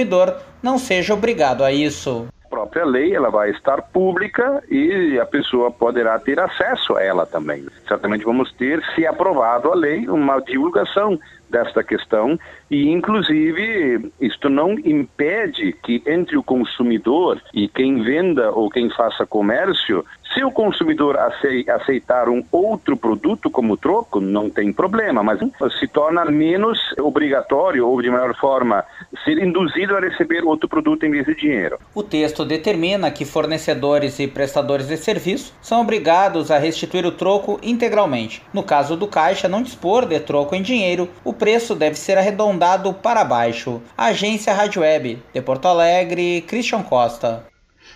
não 0.61 0.77
seja 0.77 1.13
obrigado 1.13 1.63
a 1.63 1.71
isso 1.71 2.27
A 2.45 2.49
própria 2.49 2.85
lei 2.85 3.15
ela 3.15 3.29
vai 3.29 3.51
estar 3.51 3.81
pública 3.81 4.63
e 4.69 5.19
a 5.19 5.25
pessoa 5.25 5.71
poderá 5.71 6.17
ter 6.19 6.39
acesso 6.39 6.95
a 6.95 7.03
ela 7.03 7.25
também. 7.25 7.65
Certamente 7.87 8.23
vamos 8.23 8.51
ter, 8.53 8.83
se 8.95 9.05
aprovado 9.05 9.71
a 9.71 9.75
lei, 9.75 10.07
uma 10.07 10.39
divulgação 10.39 11.19
desta 11.49 11.83
questão 11.83 12.37
e, 12.69 12.89
inclusive, 12.89 14.11
isto 14.19 14.49
não 14.49 14.73
impede 14.73 15.73
que 15.83 16.03
entre 16.05 16.37
o 16.37 16.43
consumidor 16.43 17.41
e 17.53 17.67
quem 17.67 18.03
venda 18.03 18.51
ou 18.51 18.69
quem 18.69 18.89
faça 18.89 19.25
comércio, 19.25 20.03
se 20.33 20.43
o 20.43 20.51
consumidor 20.51 21.17
aceitar 21.17 22.27
um 22.27 22.43
outro 22.51 22.97
produto 22.97 23.49
como 23.49 23.77
troco, 23.77 24.19
não 24.19 24.49
tem 24.49 24.73
problema, 24.73 25.23
mas 25.23 25.39
se 25.79 25.87
torna 25.87 26.25
menos 26.25 26.77
obrigatório 26.99 27.87
ou, 27.87 28.01
de 28.01 28.09
maior 28.09 28.35
forma, 28.35 28.83
ser 29.23 29.37
induzido 29.39 29.95
a 29.95 30.01
receber 30.01 30.43
outro 30.43 30.67
produto 30.67 31.05
em 31.05 31.11
vez 31.11 31.25
de 31.25 31.35
dinheiro. 31.35 31.79
O 31.95 32.03
texto 32.03 32.43
determina 32.43 33.09
que 33.09 33.25
fornecedores 33.25 34.19
e 34.19 34.27
prestadores 34.27 34.87
de 34.87 34.97
serviço 34.97 35.53
são 35.61 35.81
obrigados 35.81 36.51
a 36.51 36.57
restituir 36.57 37.05
o 37.05 37.11
troco 37.11 37.59
integralmente. 37.63 38.43
No 38.53 38.61
caso 38.61 38.97
do 38.97 39.07
caixa 39.07 39.47
não 39.47 39.63
dispor 39.63 40.05
de 40.05 40.19
troco 40.19 40.53
em 40.53 40.61
dinheiro, 40.61 41.09
o 41.23 41.33
preço 41.33 41.73
deve 41.73 41.95
ser 41.95 42.17
arredondado 42.17 42.56
para 43.01 43.23
baixo. 43.23 43.81
Agência 43.97 44.53
Rádio 44.53 44.81
Web, 44.81 45.19
de 45.33 45.41
Porto 45.41 45.67
Alegre, 45.67 46.41
Christian 46.47 46.83
Costa. 46.83 47.45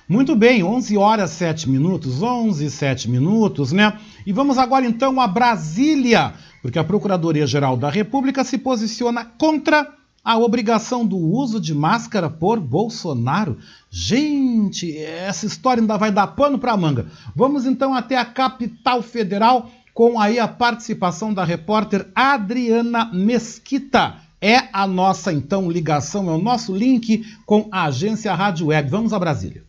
Muito 0.08 0.36
bem, 0.36 0.64
11 0.64 0.98
horas 0.98 1.32
7 1.32 1.70
minutos, 1.70 2.22
11 2.22 2.66
e 2.66 2.70
7 2.70 3.10
minutos, 3.10 3.72
né? 3.72 3.98
E 4.26 4.34
vamos 4.34 4.58
agora 4.58 4.86
então 4.86 5.20
a 5.22 5.28
Brasília, 5.28 6.34
porque 6.62 6.78
a 6.78 6.84
Procuradoria-Geral 6.84 7.78
da 7.78 7.90
República 7.90 8.44
se 8.44 8.58
posiciona 8.58 9.26
contra 9.26 9.88
a 10.24 10.38
obrigação 10.38 11.06
do 11.06 11.18
uso 11.18 11.60
de 11.60 11.74
máscara 11.74 12.30
por 12.30 12.60
Bolsonaro. 12.60 13.58
Gente, 13.90 14.96
essa 14.98 15.46
história 15.46 15.82
ainda 15.82 15.98
vai 15.98 16.12
dar 16.12 16.28
pano 16.28 16.60
para 16.60 16.78
manga. 16.78 17.08
Vamos 17.36 17.66
então 17.66 17.94
até 17.94 18.18
a 18.18 18.26
capital 18.26 19.02
federal 19.02 19.70
com 19.94 20.20
aí 20.20 20.40
a 20.40 20.48
participação 20.48 21.34
da 21.34 21.44
repórter 21.44 22.08
Adriana 22.16 23.06
Mesquita. 23.14 24.16
É 24.42 24.68
a 24.74 24.88
nossa 24.88 25.32
então 25.32 25.70
ligação, 25.70 26.28
é 26.28 26.34
o 26.34 26.42
nosso 26.42 26.76
link 26.76 27.24
com 27.46 27.70
a 27.72 27.86
agência 27.86 28.34
Rádio 28.34 28.68
Web. 28.68 28.90
Vamos 28.90 29.14
a 29.14 29.20
Brasília. 29.20 29.64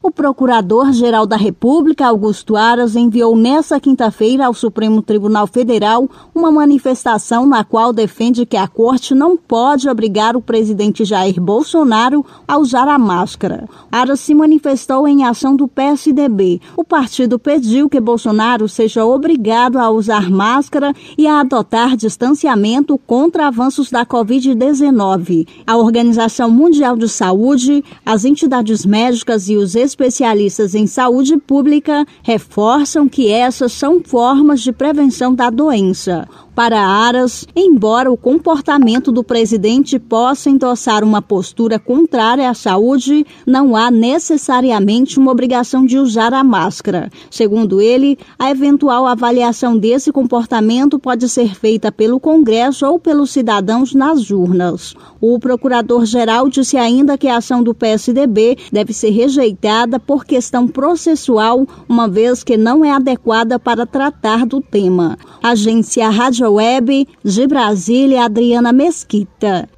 O 0.00 0.12
Procurador-Geral 0.12 1.26
da 1.26 1.36
República, 1.36 2.06
Augusto 2.06 2.54
Aras, 2.54 2.94
enviou 2.94 3.36
nesta 3.36 3.80
quinta-feira 3.80 4.46
ao 4.46 4.54
Supremo 4.54 5.02
Tribunal 5.02 5.48
Federal 5.48 6.08
uma 6.32 6.52
manifestação 6.52 7.44
na 7.44 7.64
qual 7.64 7.92
defende 7.92 8.46
que 8.46 8.56
a 8.56 8.68
Corte 8.68 9.12
não 9.12 9.36
pode 9.36 9.88
obrigar 9.88 10.36
o 10.36 10.40
presidente 10.40 11.04
Jair 11.04 11.40
Bolsonaro 11.40 12.24
a 12.46 12.56
usar 12.58 12.86
a 12.86 12.96
máscara. 12.96 13.68
Aras 13.90 14.20
se 14.20 14.36
manifestou 14.36 15.08
em 15.08 15.24
ação 15.24 15.56
do 15.56 15.66
PSDB. 15.66 16.60
O 16.76 16.84
partido 16.84 17.36
pediu 17.36 17.88
que 17.88 17.98
Bolsonaro 17.98 18.68
seja 18.68 19.04
obrigado 19.04 19.78
a 19.78 19.90
usar 19.90 20.30
máscara 20.30 20.94
e 21.18 21.26
a 21.26 21.40
adotar 21.40 21.96
distanciamento 21.96 22.96
contra 22.98 23.48
avanços 23.48 23.90
da 23.90 24.06
Covid-19. 24.06 25.48
A 25.66 25.76
Organização 25.76 26.48
Mundial 26.52 26.96
de 26.96 27.08
Saúde, 27.08 27.84
as 28.06 28.24
entidades 28.24 28.86
médicas 28.86 29.48
e 29.48 29.56
os 29.56 29.74
especialistas 29.88 30.74
em 30.74 30.86
saúde 30.86 31.36
pública 31.38 32.06
reforçam 32.22 33.08
que 33.08 33.30
essas 33.30 33.72
são 33.72 34.00
formas 34.04 34.60
de 34.60 34.72
prevenção 34.72 35.34
da 35.34 35.48
doença. 35.50 36.28
Para 36.58 36.80
Aras, 36.80 37.46
embora 37.54 38.10
o 38.10 38.16
comportamento 38.16 39.12
do 39.12 39.22
presidente 39.22 39.96
possa 39.96 40.50
endossar 40.50 41.04
uma 41.04 41.22
postura 41.22 41.78
contrária 41.78 42.50
à 42.50 42.52
saúde, 42.52 43.24
não 43.46 43.76
há 43.76 43.92
necessariamente 43.92 45.20
uma 45.20 45.30
obrigação 45.30 45.86
de 45.86 45.96
usar 45.98 46.34
a 46.34 46.42
máscara. 46.42 47.12
Segundo 47.30 47.80
ele, 47.80 48.18
a 48.36 48.50
eventual 48.50 49.06
avaliação 49.06 49.78
desse 49.78 50.10
comportamento 50.10 50.98
pode 50.98 51.28
ser 51.28 51.54
feita 51.54 51.92
pelo 51.92 52.18
Congresso 52.18 52.84
ou 52.84 52.98
pelos 52.98 53.30
cidadãos 53.30 53.94
nas 53.94 54.28
urnas. 54.32 54.96
O 55.20 55.38
procurador-geral 55.38 56.48
disse 56.48 56.76
ainda 56.76 57.16
que 57.16 57.28
a 57.28 57.36
ação 57.36 57.62
do 57.62 57.72
PSDB 57.72 58.58
deve 58.72 58.92
ser 58.92 59.10
rejeitada 59.10 59.68
por 60.00 60.24
questão 60.24 60.66
processual, 60.66 61.66
uma 61.86 62.08
vez 62.08 62.42
que 62.42 62.56
não 62.56 62.82
é 62.82 62.90
adequada 62.90 63.58
para 63.58 63.84
tratar 63.84 64.46
do 64.46 64.62
tema. 64.62 65.18
Agência 65.42 66.08
Rádio 66.08 66.54
Web, 66.54 67.06
de 67.22 67.46
Brasília, 67.46 68.24
Adriana 68.24 68.72
Mesquita. 68.72 69.68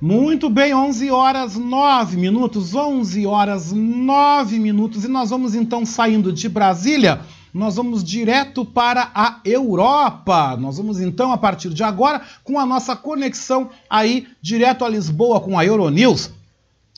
Muito 0.00 0.50
bem, 0.50 0.74
11 0.74 1.10
horas 1.10 1.56
9 1.56 2.16
minutos, 2.16 2.74
11 2.74 3.26
horas 3.26 3.70
9 3.70 4.58
minutos, 4.58 5.04
e 5.04 5.08
nós 5.08 5.30
vamos 5.30 5.54
então 5.54 5.84
saindo 5.86 6.32
de 6.32 6.48
Brasília, 6.48 7.20
nós 7.52 7.76
vamos 7.76 8.02
direto 8.02 8.64
para 8.64 9.10
a 9.14 9.40
Europa. 9.44 10.56
Nós 10.56 10.78
vamos 10.78 11.00
então, 11.00 11.32
a 11.32 11.38
partir 11.38 11.68
de 11.70 11.82
agora, 11.82 12.22
com 12.44 12.58
a 12.58 12.64
nossa 12.64 12.96
conexão 12.96 13.70
aí 13.88 14.26
direto 14.40 14.84
a 14.84 14.88
Lisboa 14.88 15.40
com 15.40 15.58
a 15.58 15.64
Euronews. 15.64 16.30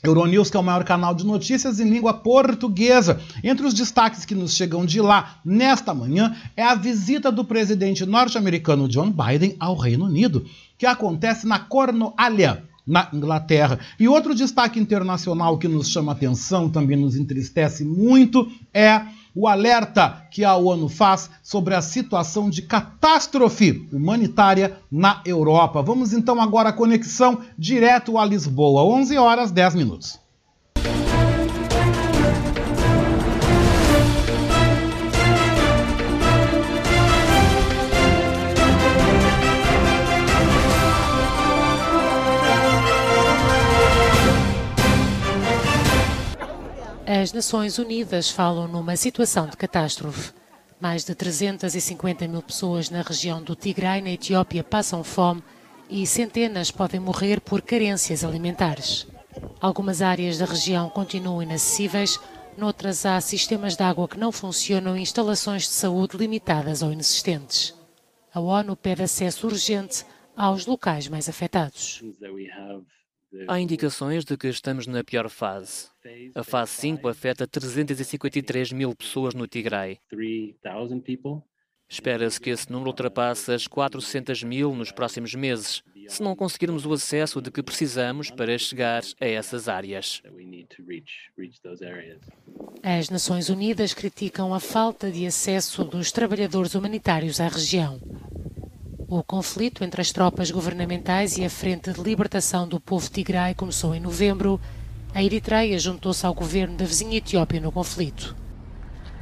Euronews, 0.03 0.51
que 0.51 0.57
é 0.57 0.61
o 0.61 0.65
maior 0.65 0.83
canal 0.83 1.15
de 1.15 1.25
notícias 1.25 1.79
em 1.79 1.88
língua 1.88 2.12
portuguesa. 2.12 3.21
Entre 3.43 3.65
os 3.65 3.73
destaques 3.73 4.25
que 4.25 4.35
nos 4.35 4.55
chegam 4.55 4.85
de 4.85 5.01
lá 5.01 5.37
nesta 5.45 5.95
manhã 5.95 6.35
é 6.57 6.62
a 6.62 6.75
visita 6.75 7.31
do 7.31 7.45
presidente 7.45 8.05
norte-americano 8.05 8.88
John 8.88 9.12
Biden 9.12 9.55
ao 9.61 9.77
Reino 9.77 10.07
Unido, 10.07 10.45
que 10.77 10.87
acontece 10.87 11.47
na 11.47 11.61
Cornualha, 11.61 12.65
na 12.85 13.09
Inglaterra. 13.12 13.79
E 13.99 14.09
outro 14.09 14.35
destaque 14.35 14.81
internacional 14.81 15.57
que 15.57 15.69
nos 15.69 15.88
chama 15.88 16.12
atenção, 16.12 16.69
também 16.69 16.97
nos 16.97 17.15
entristece 17.15 17.85
muito, 17.85 18.51
é 18.75 19.03
o 19.35 19.49
alerta 19.49 20.27
que 20.31 20.45
a 20.45 20.57
ONU 20.57 20.88
faz 20.88 21.31
sobre 21.42 21.75
a 21.75 21.83
situação 21.83 22.51
de 22.51 22.62
catástrofe 22.62 23.88
humanitária 23.92 24.79
na 24.90 25.21
Europa. 25.25 25.83
Vamos 25.83 26.12
então 26.12 26.40
agora 26.40 26.71
à 26.71 26.73
conexão 26.73 27.40
direto 27.59 28.18
a 28.18 28.25
Lisboa, 28.25 28.85
11 28.85 29.16
horas 29.16 29.51
10 29.51 29.75
minutos. 29.75 30.21
As 47.07 47.33
Nações 47.33 47.79
Unidas 47.79 48.31
falam 48.31 48.69
numa 48.69 48.95
situação 48.97 49.49
de 49.49 49.57
catástrofe. 49.57 50.33
Mais 50.81 51.05
de 51.05 51.15
350 51.15 52.29
mil 52.29 52.41
pessoas 52.43 52.91
na 52.91 53.03
região 53.03 53.43
do 53.43 53.57
Tigray, 53.57 54.01
na 54.01 54.11
Etiópia, 54.11 54.62
passam 54.62 55.03
fome 55.03 55.43
e 55.91 56.07
centenas 56.07 56.71
podem 56.71 57.01
morrer 57.01 57.41
por 57.41 57.61
carências 57.61 58.23
alimentares. 58.23 59.07
Algumas 59.61 60.01
áreas 60.01 60.38
da 60.38 60.45
região 60.45 60.88
continuam 60.88 61.43
inacessíveis, 61.43 62.21
noutras 62.57 63.05
há 63.05 63.21
sistemas 63.21 63.75
de 63.75 63.83
água 63.83 64.07
que 64.07 64.19
não 64.19 64.31
funcionam 64.31 64.97
e 64.97 65.03
instalações 65.03 65.62
de 65.62 65.71
saúde 65.71 66.17
limitadas 66.17 66.83
ou 66.83 66.93
inexistentes. 66.93 67.75
A 68.33 68.38
ONU 68.38 68.77
pede 68.77 69.03
acesso 69.03 69.49
urgente 69.49 70.05
aos 70.37 70.67
locais 70.67 71.09
mais 71.09 71.29
afetados. 71.29 72.01
Há 73.49 73.59
indicações 73.59 74.25
de 74.25 74.37
que 74.37 74.49
estamos 74.49 74.87
na 74.87 75.03
pior 75.03 75.29
fase. 75.29 75.88
A 76.35 76.45
fase 76.45 76.73
5 76.73 77.09
afeta 77.09 77.47
353 77.47 78.73
mil 78.73 78.95
pessoas 78.95 79.35
no 79.35 79.47
Tigray. 79.47 79.99
Espera-se 81.88 82.40
que 82.40 82.51
esse 82.51 82.73
número 82.73 82.88
ultrapasse 82.88 83.53
as 83.53 83.66
400 83.66 84.42
mil 84.42 84.75
nos 84.75 84.90
próximos 84.90 85.35
meses, 85.35 85.83
se 86.09 86.23
não 86.23 86.35
conseguirmos 86.35 86.87
o 86.87 86.92
acesso 86.95 87.40
de 87.42 87.51
que 87.51 87.62
precisamos 87.62 88.31
para 88.31 88.57
chegar 88.57 89.03
a 89.21 89.27
essas 89.27 89.68
áreas. 89.68 90.23
As 92.83 93.11
Nações 93.11 93.51
Unidas 93.51 93.92
criticam 93.92 94.55
a 94.55 94.61
falta 94.61 95.11
de 95.11 95.27
acesso 95.27 95.85
dos 95.85 96.11
trabalhadores 96.11 96.75
humanitários 96.75 97.40
à 97.40 97.49
região. 97.49 98.01
O 99.14 99.22
conflito 99.22 99.85
entre 99.85 100.01
as 100.01 100.11
tropas 100.11 100.51
governamentais 100.51 101.37
e 101.37 101.44
a 101.44 101.51
Frente 101.51 101.92
de 101.92 102.01
Libertação 102.01 102.66
do 102.66 102.81
Povo 102.81 103.11
Tigray 103.11 103.55
começou 103.55 103.94
em 103.94 104.01
novembro. 104.01 104.59
A 105.14 105.22
Eritreia 105.22 105.79
juntou-se 105.79 106.25
ao 106.25 106.33
governo 106.33 106.79
da 106.79 106.87
vizinha 106.87 107.18
Etiópia 107.18 107.61
no 107.61 107.70
conflito. 107.70 108.35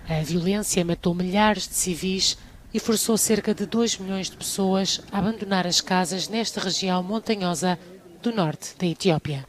A 0.08 0.22
violência 0.22 0.84
matou 0.84 1.12
milhares 1.12 1.66
de 1.66 1.74
civis 1.74 2.38
e 2.72 2.78
forçou 2.78 3.18
cerca 3.18 3.52
de 3.52 3.66
2 3.66 3.98
milhões 3.98 4.30
de 4.30 4.36
pessoas 4.36 5.00
a 5.10 5.18
abandonar 5.18 5.66
as 5.66 5.80
casas 5.80 6.28
nesta 6.28 6.60
região 6.60 7.02
montanhosa 7.02 7.76
do 8.22 8.32
norte 8.32 8.76
da 8.78 8.86
Etiópia. 8.86 9.44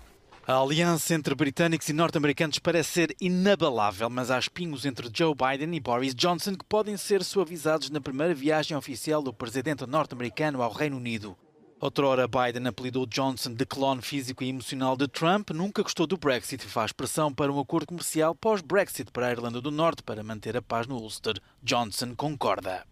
A 0.48 0.56
aliança 0.56 1.14
entre 1.14 1.36
britânicos 1.36 1.88
e 1.88 1.94
norte-americanos 1.94 2.58
parece 2.58 2.90
ser 2.90 3.16
inabalável, 3.22 4.10
mas 4.10 4.32
há 4.32 4.40
espinhos 4.40 4.86
entre 4.86 5.08
Joe 5.14 5.36
Biden 5.36 5.76
e 5.76 5.80
Boris 5.80 6.16
Johnson 6.16 6.56
que 6.56 6.66
podem 6.66 6.98
ser 6.98 7.24
suavizados 7.24 7.92
na 7.92 8.02
primeira 8.02 8.34
viagem 8.34 8.76
oficial 8.76 9.22
do 9.22 9.32
presidente 9.32 9.86
norte-americano 9.86 10.64
ao 10.64 10.72
Reino 10.72 10.98
Unido. 10.98 11.38
Outrora, 11.80 12.28
Biden 12.28 12.68
apelidou 12.68 13.06
Johnson 13.06 13.54
de 13.54 13.66
clone 13.68 14.02
físico 14.02 14.44
e 14.44 14.50
emocional 14.50 14.98
de 14.98 15.08
Trump, 15.08 15.52
nunca 15.52 15.84
gostou 15.84 16.08
do 16.08 16.18
Brexit 16.18 16.66
e 16.66 16.70
faz 16.70 16.92
pressão 16.92 17.32
para 17.32 17.52
um 17.52 17.60
acordo 17.60 17.86
comercial 17.86 18.34
pós-Brexit 18.34 19.12
para 19.12 19.28
a 19.28 19.32
Irlanda 19.32 19.62
do 19.62 19.72
Norte 19.72 20.02
para 20.02 20.24
manter 20.24 20.58
a 20.58 20.62
paz 20.62 20.88
no 20.88 20.98
Ulster. 20.98 21.40
Johnson 21.62 22.16
concorda. 22.16 22.91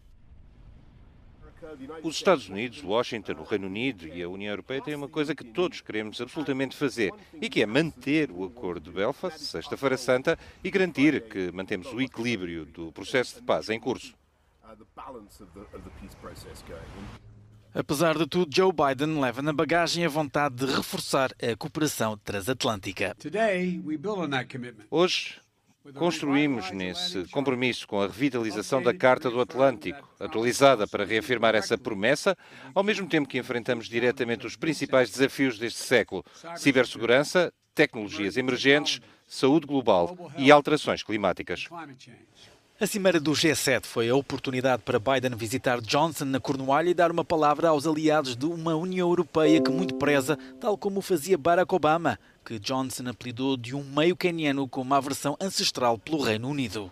Os 2.03 2.15
Estados 2.15 2.47
Unidos, 2.49 2.83
Washington, 2.83 3.33
o 3.33 3.43
Reino 3.43 3.67
Unido 3.67 4.07
e 4.07 4.21
a 4.23 4.29
União 4.29 4.51
Europeia 4.51 4.81
têm 4.81 4.95
uma 4.95 5.07
coisa 5.07 5.35
que 5.35 5.43
todos 5.43 5.81
queremos 5.81 6.19
absolutamente 6.21 6.75
fazer 6.75 7.11
e 7.41 7.49
que 7.49 7.61
é 7.61 7.65
manter 7.65 8.31
o 8.31 8.45
Acordo 8.45 8.89
de 8.89 8.95
Belfast, 8.95 9.39
Sexta-feira 9.39 9.97
Santa, 9.97 10.37
e 10.63 10.71
garantir 10.71 11.21
que 11.27 11.51
mantemos 11.51 11.91
o 11.91 12.01
equilíbrio 12.01 12.65
do 12.65 12.91
processo 12.91 13.35
de 13.35 13.41
paz 13.41 13.69
em 13.69 13.79
curso. 13.79 14.13
Apesar 17.73 18.17
de 18.17 18.25
tudo, 18.25 18.55
Joe 18.55 18.71
Biden 18.71 19.19
leva 19.19 19.41
na 19.41 19.53
bagagem 19.53 20.03
a 20.05 20.09
vontade 20.09 20.55
de 20.55 20.65
reforçar 20.65 21.31
a 21.41 21.55
cooperação 21.55 22.17
transatlântica. 22.17 23.15
Hoje, 24.89 25.39
Construímos 25.95 26.71
nesse 26.71 27.25
compromisso 27.29 27.87
com 27.87 28.01
a 28.01 28.07
revitalização 28.07 28.81
da 28.81 28.93
Carta 28.93 29.29
do 29.29 29.39
Atlântico, 29.39 30.07
atualizada 30.19 30.87
para 30.87 31.05
reafirmar 31.05 31.55
essa 31.55 31.77
promessa, 31.77 32.35
ao 32.73 32.83
mesmo 32.83 33.07
tempo 33.07 33.27
que 33.27 33.37
enfrentamos 33.37 33.87
diretamente 33.87 34.45
os 34.45 34.55
principais 34.55 35.09
desafios 35.09 35.57
deste 35.57 35.79
século: 35.79 36.23
cibersegurança, 36.55 37.53
tecnologias 37.73 38.37
emergentes, 38.37 38.99
saúde 39.27 39.65
global 39.65 40.31
e 40.37 40.51
alterações 40.51 41.03
climáticas. 41.03 41.67
A 42.81 42.87
cimeira 42.87 43.19
do 43.19 43.31
G7 43.31 43.85
foi 43.85 44.07
a 44.07 44.15
oportunidade 44.15 44.83
para 44.83 44.97
Biden 44.97 45.35
visitar 45.35 45.81
Johnson 45.81 46.23
na 46.23 46.39
Cornualha 46.39 46.89
e 46.89 46.93
dar 46.93 47.11
uma 47.11 47.25
palavra 47.25 47.67
aos 47.67 47.85
aliados 47.85 48.37
de 48.37 48.45
uma 48.45 48.73
União 48.73 49.09
Europeia 49.09 49.61
que 49.61 49.69
muito 49.69 49.95
preza, 49.95 50.37
tal 50.61 50.77
como 50.77 51.01
fazia 51.01 51.37
Barack 51.37 51.75
Obama, 51.75 52.17
que 52.49 52.57
Johnson 52.57 53.07
apelidou 53.07 53.55
de 53.55 53.75
um 53.75 53.83
meio 53.83 54.15
caniano 54.15 54.67
com 54.67 54.81
uma 54.81 54.97
aversão 54.97 55.37
ancestral 55.39 55.99
pelo 55.99 56.23
Reino 56.23 56.49
Unido. 56.49 56.91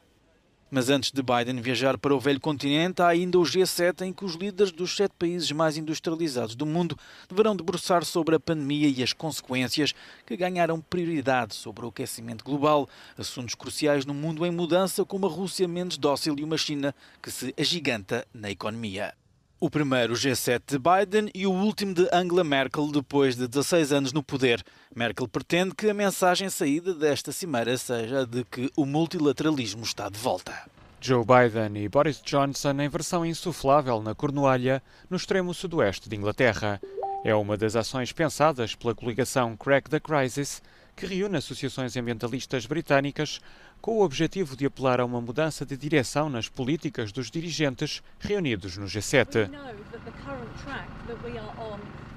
Mas 0.70 0.88
antes 0.88 1.12
de 1.12 1.24
Biden 1.24 1.60
viajar 1.62 1.98
para 1.98 2.16
o 2.16 2.20
velho 2.20 2.40
continente, 2.40 3.02
há 3.02 3.08
ainda 3.08 3.40
o 3.40 3.42
G7 3.42 4.06
em 4.06 4.14
que 4.14 4.24
os 4.24 4.36
líderes 4.36 4.72
dos 4.72 4.96
sete 4.96 5.16
países 5.18 5.52
mais 5.52 5.76
industrializados 5.76 6.54
do 6.54 6.64
mundo 6.64 6.96
deverão 7.28 7.56
debruçar 7.56 8.06
sobre 8.06 8.36
a 8.36 8.40
pandemia 8.40 8.88
e 8.88 9.02
as 9.02 9.14
consequências 9.14 9.96
que 10.28 10.38
ganharam 10.38 10.80
prioridade 10.80 11.56
sobre 11.56 11.86
o 11.86 11.90
aquecimento 11.90 12.46
global, 12.46 12.88
assuntos 13.18 13.56
cruciais 13.56 14.06
num 14.06 14.14
mundo 14.14 14.46
em 14.46 14.52
mudança 14.52 15.04
com 15.04 15.18
uma 15.18 15.28
Rússia 15.28 15.68
menos 15.68 15.98
dócil 15.98 16.36
e 16.38 16.44
uma 16.44 16.60
China 16.60 16.94
que 17.20 17.32
se 17.32 17.52
agiganta 17.58 18.28
na 18.32 18.52
economia. 18.52 19.12
O 19.60 19.72
primeiro 19.72 20.14
G7 20.14 20.62
de 20.68 20.78
Biden 20.78 21.32
e 21.34 21.48
o 21.48 21.52
último 21.52 21.92
de 21.92 22.08
Angela 22.14 22.44
Merkel 22.44 22.92
depois 22.92 23.36
de 23.36 23.48
16 23.48 23.92
anos 23.92 24.14
no 24.14 24.22
poder. 24.22 24.64
Merkel 24.96 25.28
pretende 25.28 25.74
que 25.74 25.90
a 25.90 25.96
mensagem 25.96 26.48
saída 26.48 26.94
desta 26.94 27.32
cimeira 27.32 27.76
seja 27.76 28.24
de 28.24 28.44
que 28.44 28.72
o 28.78 28.86
multilateralismo 28.86 29.82
está 29.82 30.10
de 30.10 30.20
volta. 30.20 30.54
Joe 31.02 31.26
Biden 31.26 31.84
e 31.84 31.90
Boris 31.90 32.22
Johnson 32.22 32.80
em 32.80 32.88
versão 32.88 33.26
insuflável 33.26 34.00
na 34.00 34.14
Cornualha, 34.14 34.80
no 35.10 35.18
extremo 35.18 35.52
sudoeste 35.56 36.08
de 36.08 36.16
Inglaterra. 36.16 36.80
É 37.24 37.34
uma 37.34 37.58
das 37.58 37.76
ações 37.76 38.12
pensadas 38.12 38.76
pela 38.76 38.94
coligação 38.94 39.58
Crack 39.58 39.90
the 39.90 40.00
Crisis, 40.00 40.62
que 40.96 41.08
reúne 41.08 41.38
associações 41.38 41.98
ambientalistas 41.98 42.68
britânicas 42.68 43.42
com 43.82 43.98
o 43.98 44.04
objetivo 44.04 44.56
de 44.56 44.66
apelar 44.66 45.00
a 45.00 45.06
uma 45.06 45.22
mudança 45.22 45.66
de 45.66 45.78
direção 45.78 46.30
nas 46.30 46.50
políticas 46.50 47.12
dos 47.12 47.32
dirigentes 47.32 48.02
reunidos 48.20 48.78
no 48.78 48.86
G7. 48.86 49.50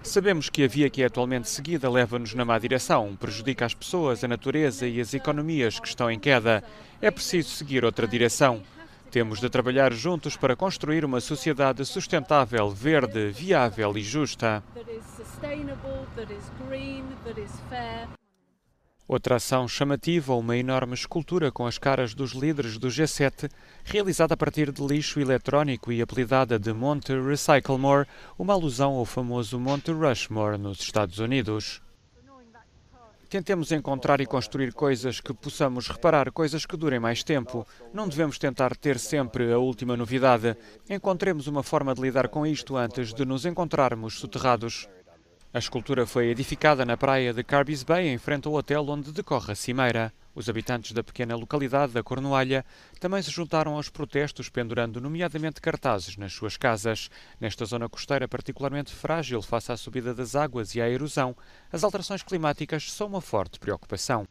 Sabemos 0.03 0.49
que 0.49 0.65
a 0.65 0.69
via 0.69 0.89
que 0.89 1.03
é 1.03 1.07
atualmente 1.07 1.49
seguida 1.49 1.91
leva-nos 1.91 2.33
na 2.35 2.45
má 2.45 2.59
direção, 2.59 3.15
prejudica 3.17 3.67
as 3.67 3.75
pessoas, 3.75 4.25
a 4.25 4.29
natureza 4.29 4.87
e 4.87 5.01
as 5.01 5.13
economias 5.13 5.79
que 5.79 5.87
estão 5.87 6.11
em 6.11 6.19
queda. 6.19 6.65
É 7.03 7.11
preciso 7.11 7.51
seguir 7.51 7.85
outra 7.85 8.09
direção. 8.09 8.63
Temos 9.11 9.41
de 9.41 9.51
trabalhar 9.51 9.93
juntos 9.93 10.37
para 10.37 10.55
construir 10.57 11.05
uma 11.05 11.21
sociedade 11.21 11.85
sustentável, 11.85 12.71
verde, 12.71 13.31
viável 13.31 13.97
e 13.99 14.03
justa. 14.03 14.63
Outra 19.13 19.39
ação 19.39 19.67
chamativa, 19.67 20.37
uma 20.37 20.57
enorme 20.57 20.95
escultura 20.95 21.51
com 21.51 21.67
as 21.67 21.79
caras 21.79 22.15
dos 22.15 22.31
líderes 22.31 22.79
do 22.79 22.87
G7, 22.87 23.51
realizada 23.83 24.35
a 24.35 24.37
partir 24.37 24.71
de 24.71 24.87
lixo 24.87 25.19
eletrónico 25.19 25.91
e 25.91 26.01
apelidada 26.01 26.61
de 26.61 26.73
Monte 26.73 27.21
Recyclemore, 27.21 28.07
uma 28.39 28.55
alusão 28.55 28.93
ao 28.93 29.05
famoso 29.05 29.59
Monte 29.59 29.91
Rushmore 29.91 30.57
nos 30.57 30.79
Estados 30.79 31.19
Unidos. 31.19 31.83
Tentemos 33.29 33.73
encontrar 33.73 34.21
e 34.21 34.27
construir 34.27 34.73
coisas 34.73 35.21
que 35.21 35.35
possamos 35.35 35.89
reparar, 35.89 36.31
coisas 36.31 36.65
que 36.65 36.77
durem 36.77 37.01
mais 37.01 37.25
tempo. 37.25 37.67
Não 37.93 38.09
devemos 38.09 38.39
tentar 38.39 38.77
ter 38.77 38.97
sempre 38.97 39.53
a 39.53 39.59
última 39.59 39.97
novidade. 39.97 40.57
Encontremos 40.89 41.49
uma 41.49 41.65
forma 41.65 41.95
de 41.95 42.01
lidar 42.01 42.29
com 42.29 42.47
isto 42.47 42.77
antes 42.77 43.13
de 43.13 43.25
nos 43.25 43.45
encontrarmos 43.45 44.21
soterrados. 44.21 44.89
A 45.53 45.59
escultura 45.59 46.07
foi 46.07 46.29
edificada 46.29 46.85
na 46.85 46.97
praia 46.97 47.35
de 47.35 47.43
Carbis 47.43 47.83
Bay, 47.83 48.07
em 48.07 48.19
frente 48.19 48.47
ao 48.47 48.55
hotel 48.55 48.87
onde 48.89 49.11
decorre 49.11 49.51
a 49.51 49.57
cimeira. 49.57 50.13
Os 50.33 50.49
habitantes 50.49 50.93
da 50.93 51.03
pequena 51.03 51.35
localidade 51.35 51.93
da 51.93 52.05
Cornualha 52.05 52.65
também 53.01 53.21
se 53.21 53.33
juntaram 53.33 53.75
aos 53.75 53.89
protestos, 53.89 54.49
pendurando 54.49 55.01
nomeadamente 55.01 55.61
cartazes 55.61 56.17
nas 56.17 56.33
suas 56.33 56.57
casas. 56.57 57.11
Nesta 57.41 57.65
zona 57.65 57.89
costeira 57.89 58.29
particularmente 58.29 58.95
frágil 58.95 59.43
face 59.43 59.73
à 59.73 59.77
subida 59.77 60.15
das 60.15 60.37
águas 60.37 60.77
e 60.77 60.81
à 60.81 60.89
erosão, 60.89 61.37
as 61.73 61.83
alterações 61.83 62.23
climáticas 62.23 62.93
são 62.93 63.09
uma 63.09 63.21
forte 63.21 63.59
preocupação. 63.59 64.29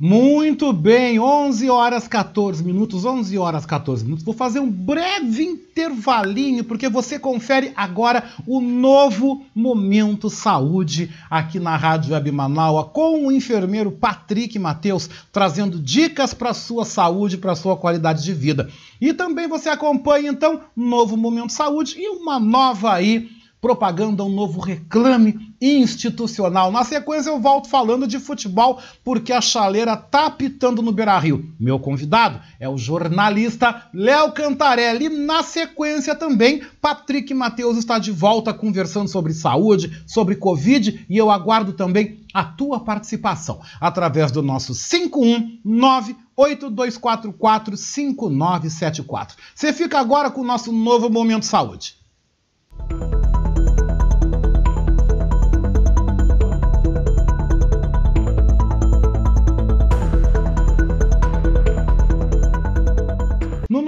Muito 0.00 0.72
bem, 0.72 1.18
11 1.18 1.68
horas 1.68 2.06
14 2.06 2.62
minutos, 2.62 3.04
11 3.04 3.36
horas 3.36 3.66
14 3.66 4.04
minutos. 4.04 4.24
Vou 4.24 4.32
fazer 4.32 4.60
um 4.60 4.70
breve 4.70 5.42
intervalinho, 5.42 6.62
porque 6.62 6.88
você 6.88 7.18
confere 7.18 7.72
agora 7.74 8.22
o 8.46 8.60
novo 8.60 9.44
Momento 9.52 10.30
Saúde 10.30 11.10
aqui 11.28 11.58
na 11.58 11.76
Rádio 11.76 12.14
Web 12.14 12.30
Manaua, 12.30 12.84
com 12.84 13.26
o 13.26 13.32
enfermeiro 13.32 13.90
Patrick 13.90 14.56
Mateus, 14.56 15.10
trazendo 15.32 15.80
dicas 15.80 16.32
para 16.32 16.54
sua 16.54 16.84
saúde, 16.84 17.36
para 17.36 17.56
sua 17.56 17.76
qualidade 17.76 18.22
de 18.22 18.32
vida. 18.32 18.70
E 19.00 19.12
também 19.12 19.48
você 19.48 19.68
acompanha, 19.68 20.30
então, 20.30 20.60
novo 20.76 21.16
Momento 21.16 21.52
Saúde 21.52 21.96
e 21.98 22.08
uma 22.08 22.38
nova 22.38 22.92
aí 22.92 23.28
propaganda, 23.60 24.24
um 24.24 24.28
novo 24.28 24.60
reclame 24.60 25.54
institucional. 25.60 26.70
Na 26.70 26.84
sequência 26.84 27.30
eu 27.30 27.40
volto 27.40 27.68
falando 27.68 28.06
de 28.06 28.18
futebol 28.18 28.80
porque 29.02 29.32
a 29.32 29.40
chaleira 29.40 29.96
tá 29.96 30.26
apitando 30.26 30.82
no 30.82 30.92
Beira-Rio. 30.92 31.52
Meu 31.58 31.78
convidado 31.78 32.40
é 32.60 32.68
o 32.68 32.78
jornalista 32.78 33.88
Léo 33.92 34.32
Cantarelli. 34.32 35.08
Na 35.08 35.42
sequência 35.42 36.14
também, 36.14 36.62
Patrick 36.80 37.32
Matheus 37.34 37.76
está 37.76 37.98
de 37.98 38.12
volta 38.12 38.54
conversando 38.54 39.08
sobre 39.08 39.32
saúde, 39.32 40.02
sobre 40.06 40.36
Covid 40.36 41.04
e 41.08 41.16
eu 41.16 41.30
aguardo 41.30 41.72
também 41.72 42.20
a 42.32 42.44
tua 42.44 42.80
participação 42.80 43.60
através 43.80 44.30
do 44.30 44.42
nosso 44.42 44.72
519 44.74 46.14
8244 46.36 47.76
5974. 47.76 49.36
Você 49.54 49.72
fica 49.72 49.98
agora 49.98 50.30
com 50.30 50.42
o 50.42 50.46
nosso 50.46 50.70
novo 50.70 51.10
Momento 51.10 51.44
Saúde. 51.44 51.97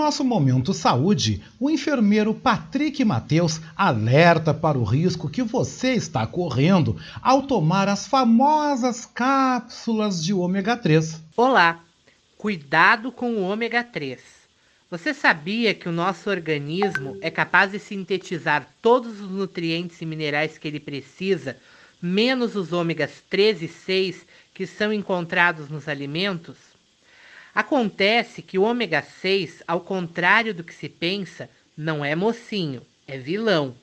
Nosso 0.01 0.25
Momento 0.25 0.73
Saúde, 0.73 1.43
o 1.61 1.69
enfermeiro 1.69 2.33
Patrick 2.33 3.05
Mateus 3.05 3.61
alerta 3.77 4.55
para 4.55 4.79
o 4.79 4.83
risco 4.83 5.29
que 5.29 5.43
você 5.43 5.93
está 5.93 6.27
correndo 6.27 6.97
ao 7.21 7.43
tomar 7.43 7.87
as 7.87 8.07
famosas 8.07 9.05
cápsulas 9.05 10.25
de 10.25 10.33
ômega 10.33 10.75
3. 10.75 11.23
Olá, 11.37 11.81
cuidado 12.39 13.13
com 13.13 13.35
o 13.35 13.43
ômega 13.43 13.85
3. 13.85 14.23
Você 14.91 15.13
sabia 15.13 15.75
que 15.75 15.87
o 15.87 15.93
nosso 15.93 16.31
organismo 16.31 17.19
é 17.21 17.31
capaz 17.31 17.71
de 17.71 17.79
sintetizar 17.79 18.67
todos 18.81 19.21
os 19.21 19.31
nutrientes 19.31 20.01
e 20.01 20.07
minerais 20.07 20.57
que 20.57 20.67
ele 20.67 20.81
precisa, 20.81 21.59
menos 22.01 22.57
os 22.57 22.73
ômegas 22.73 23.23
3 23.29 23.61
e 23.61 23.69
6 23.69 24.27
que 24.55 24.67
são 24.67 24.95
encontrados 24.95 25.69
nos 25.69 25.87
alimentos? 25.87 26.70
Acontece 27.55 28.43
que 28.43 28.59
o 28.59 28.63
ômega 28.63 29.03
6, 29.03 29.63
ao 29.67 29.81
contrário 29.81 30.55
do 30.55 30.63
que 30.63 30.75
se 30.75 30.89
pensa, 30.89 31.51
não 31.77 32.05
é 32.05 32.15
mocinho, 32.15 32.83
é 33.07 33.19
vilão. 33.19 33.75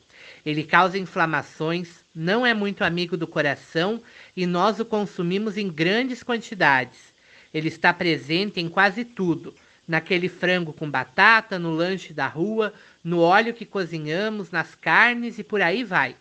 Ele 0.45 0.63
causa 0.63 0.97
inflamações, 0.97 1.99
não 2.15 2.45
é 2.45 2.53
muito 2.53 2.83
amigo 2.83 3.17
do 3.17 3.27
coração 3.27 4.01
e 4.35 4.45
nós 4.45 4.79
o 4.79 4.85
consumimos 4.85 5.57
em 5.57 5.69
grandes 5.69 6.23
quantidades. 6.23 7.13
Ele 7.53 7.67
está 7.67 7.93
presente 7.93 8.59
em 8.59 8.69
quase 8.69 9.03
tudo: 9.03 9.53
naquele 9.87 10.29
frango 10.29 10.71
com 10.71 10.89
batata, 10.89 11.59
no 11.59 11.71
lanche 11.71 12.13
da 12.13 12.27
rua, 12.27 12.73
no 13.03 13.19
óleo 13.19 13.53
que 13.53 13.65
cozinhamos, 13.65 14.51
nas 14.51 14.75
carnes 14.75 15.37
e 15.39 15.43
por 15.43 15.61
aí 15.61 15.83
vai. 15.83 16.15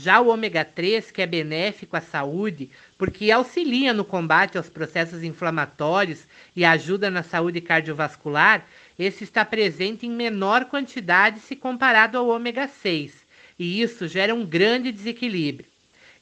Já 0.00 0.20
o 0.20 0.28
ômega 0.28 0.64
3, 0.64 1.10
que 1.10 1.20
é 1.20 1.26
benéfico 1.26 1.96
à 1.96 2.00
saúde, 2.00 2.70
porque 2.96 3.32
auxilia 3.32 3.92
no 3.92 4.04
combate 4.04 4.56
aos 4.56 4.70
processos 4.70 5.24
inflamatórios 5.24 6.24
e 6.54 6.64
ajuda 6.64 7.10
na 7.10 7.24
saúde 7.24 7.60
cardiovascular, 7.60 8.64
esse 8.96 9.24
está 9.24 9.44
presente 9.44 10.06
em 10.06 10.10
menor 10.10 10.66
quantidade 10.66 11.40
se 11.40 11.56
comparado 11.56 12.16
ao 12.16 12.28
ômega 12.28 12.68
6, 12.68 13.12
e 13.58 13.82
isso 13.82 14.06
gera 14.06 14.32
um 14.32 14.46
grande 14.46 14.92
desequilíbrio. 14.92 15.68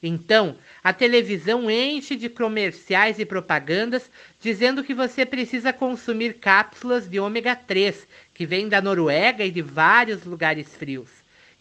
Então, 0.01 0.57
a 0.83 0.91
televisão 0.91 1.69
enche 1.69 2.15
de 2.15 2.29
comerciais 2.29 3.19
e 3.19 3.25
propagandas 3.25 4.09
dizendo 4.41 4.83
que 4.83 4.95
você 4.95 5.23
precisa 5.23 5.71
consumir 5.71 6.39
cápsulas 6.39 7.07
de 7.07 7.19
ômega 7.19 7.55
3, 7.55 8.07
que 8.33 8.43
vêm 8.43 8.67
da 8.67 8.81
Noruega 8.81 9.45
e 9.45 9.51
de 9.51 9.61
vários 9.61 10.23
lugares 10.23 10.75
frios. 10.75 11.09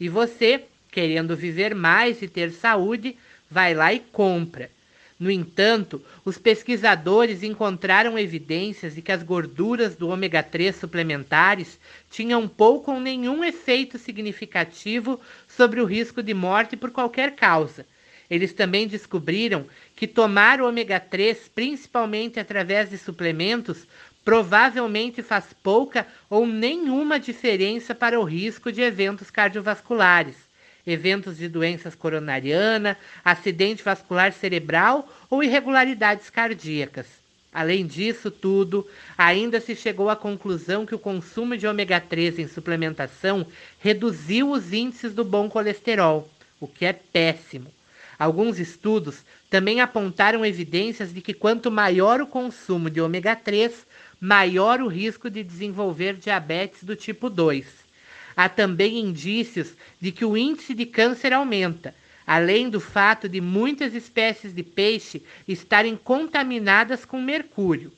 E 0.01 0.09
você 0.09 0.65
querendo 0.97 1.37
viver 1.37 1.75
mais 1.75 2.23
e 2.23 2.27
ter 2.27 2.51
saúde, 2.51 3.19
vai 3.51 3.75
lá 3.75 3.93
e 3.93 4.01
compra. 4.01 4.71
No 5.21 5.31
entanto, 5.31 6.03
os 6.25 6.39
pesquisadores 6.39 7.43
encontraram 7.43 8.19
evidências 8.19 8.95
de 8.95 9.03
que 9.03 9.13
as 9.13 9.23
gorduras 9.23 9.95
do 9.95 10.09
ômega 10.09 10.43
3 10.43 10.75
suplementares 10.75 11.79
tinham 12.11 12.49
pouco 12.49 12.93
ou 12.93 12.99
nenhum 12.99 13.45
efeito 13.45 13.99
significativo 13.99 15.21
sobre 15.47 15.83
o 15.83 15.85
risco 15.85 16.23
de 16.23 16.33
morte 16.33 16.79
por 16.79 16.91
qualquer 16.91 17.37
causa. 17.37 17.85
Eles 18.31 18.55
também 18.55 18.89
descobriram 18.89 19.67
que 19.95 20.07
tomar 20.07 20.63
o 20.63 20.67
ômega 20.67 20.99
3, 20.99 21.51
principalmente 21.55 22.41
através 22.41 22.89
de 22.89 22.97
suplementos, 22.97 23.87
provavelmente 24.25 25.23
faz 25.23 25.45
pouca 25.63 26.07
ou 26.31 26.47
nenhuma 26.47 27.21
diferença 27.21 27.95
para 27.95 28.19
o 28.19 28.25
risco 28.25 28.73
de 28.73 28.81
eventos 28.81 29.31
cardiovasculares 29.31 30.46
eventos 30.87 31.37
de 31.37 31.49
doenças 31.49 31.95
coronariana, 31.95 32.97
acidente 33.25 33.83
vascular 33.83 34.33
cerebral 34.33 35.13
ou 35.29 35.43
irregularidades 35.43 36.31
cardíacas. 36.31 37.07
Além 37.53 37.87
disso 37.87 38.31
tudo, 38.31 38.87
ainda 39.17 39.61
se 39.61 39.75
chegou 39.75 40.09
à 40.09 40.15
conclusão 40.15 40.87
que 40.87 40.95
o 40.95 40.99
consumo 40.99 41.57
de 41.57 41.67
ômega 41.67 41.99
3 41.99 42.39
em 42.39 42.49
suplementação 42.49 43.47
reduziu 43.81 44.51
os 44.51 44.73
índices 44.73 45.13
do 45.15 45.25
bom 45.25 45.49
colesterol, 45.49 46.31
o 46.61 46.69
que 46.69 46.85
é 46.85 46.93
péssimo. 46.93 47.73
Alguns 48.19 48.59
estudos 48.59 49.25
também 49.51 49.81
apontaram 49.81 50.45
evidências 50.45 51.13
de 51.13 51.21
que 51.21 51.35
quanto 51.35 51.71
maior 51.71 52.21
o 52.21 52.27
consumo 52.27 52.91
de 52.91 53.01
ômega 53.01 53.35
3, 53.35 53.87
maior 54.21 54.81
o 54.81 54.87
risco 54.87 55.29
de 55.29 55.43
desenvolver 55.43 56.15
diabetes 56.15 56.85
do 56.85 56.95
tipo 56.95 57.29
2 57.29 57.86
há 58.37 58.49
também 58.49 58.99
indícios 58.99 59.73
de 59.99 60.13
que 60.13 60.25
o 60.25 60.37
índice 60.37 60.75
de 60.75 60.85
câncer 60.85 61.33
aumenta, 61.33 61.95
além 62.27 62.69
do 62.69 62.81
fato 62.81 63.29
de 63.29 63.41
muitas 63.41 63.95
espécies 63.95 64.53
de 64.53 64.63
peixe 64.63 65.23
estarem 65.49 65.97
contaminadas 65.97 67.05
com 67.05 67.21
mercúrio. 67.21 67.93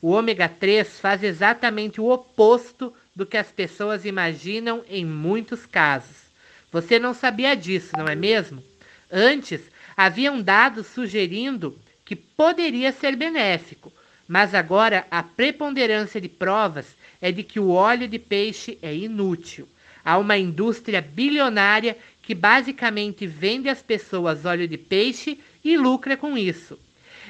O 0.00 0.10
ômega 0.10 0.48
3 0.48 1.00
faz 1.00 1.22
exatamente 1.22 2.00
o 2.00 2.10
oposto 2.10 2.94
do 3.14 3.26
que 3.26 3.36
as 3.36 3.50
pessoas 3.50 4.04
imaginam 4.04 4.82
em 4.88 5.04
muitos 5.04 5.66
casos. 5.66 6.24
Você 6.72 6.98
não 6.98 7.14
sabia 7.14 7.54
disso, 7.54 7.90
não 7.96 8.06
é 8.08 8.14
mesmo? 8.14 8.62
Antes, 9.10 9.60
haviam 9.96 10.40
dados 10.40 10.88
sugerindo 10.88 11.78
que 12.04 12.16
poderia 12.16 12.92
ser 12.92 13.16
benéfico, 13.16 13.92
mas 14.26 14.54
agora 14.54 15.06
a 15.10 15.22
preponderância 15.22 16.20
de 16.20 16.28
provas 16.28 16.86
é 17.20 17.30
de 17.30 17.42
que 17.42 17.60
o 17.60 17.70
óleo 17.70 18.08
de 18.08 18.18
peixe 18.18 18.78
é 18.82 18.94
inútil. 18.94 19.68
Há 20.04 20.18
uma 20.18 20.36
indústria 20.36 21.00
bilionária 21.00 21.96
que 22.20 22.34
basicamente 22.34 23.26
vende 23.26 23.68
às 23.68 23.82
pessoas 23.82 24.44
óleo 24.44 24.68
de 24.68 24.76
peixe 24.76 25.38
e 25.64 25.76
lucra 25.76 26.16
com 26.16 26.36
isso. 26.36 26.78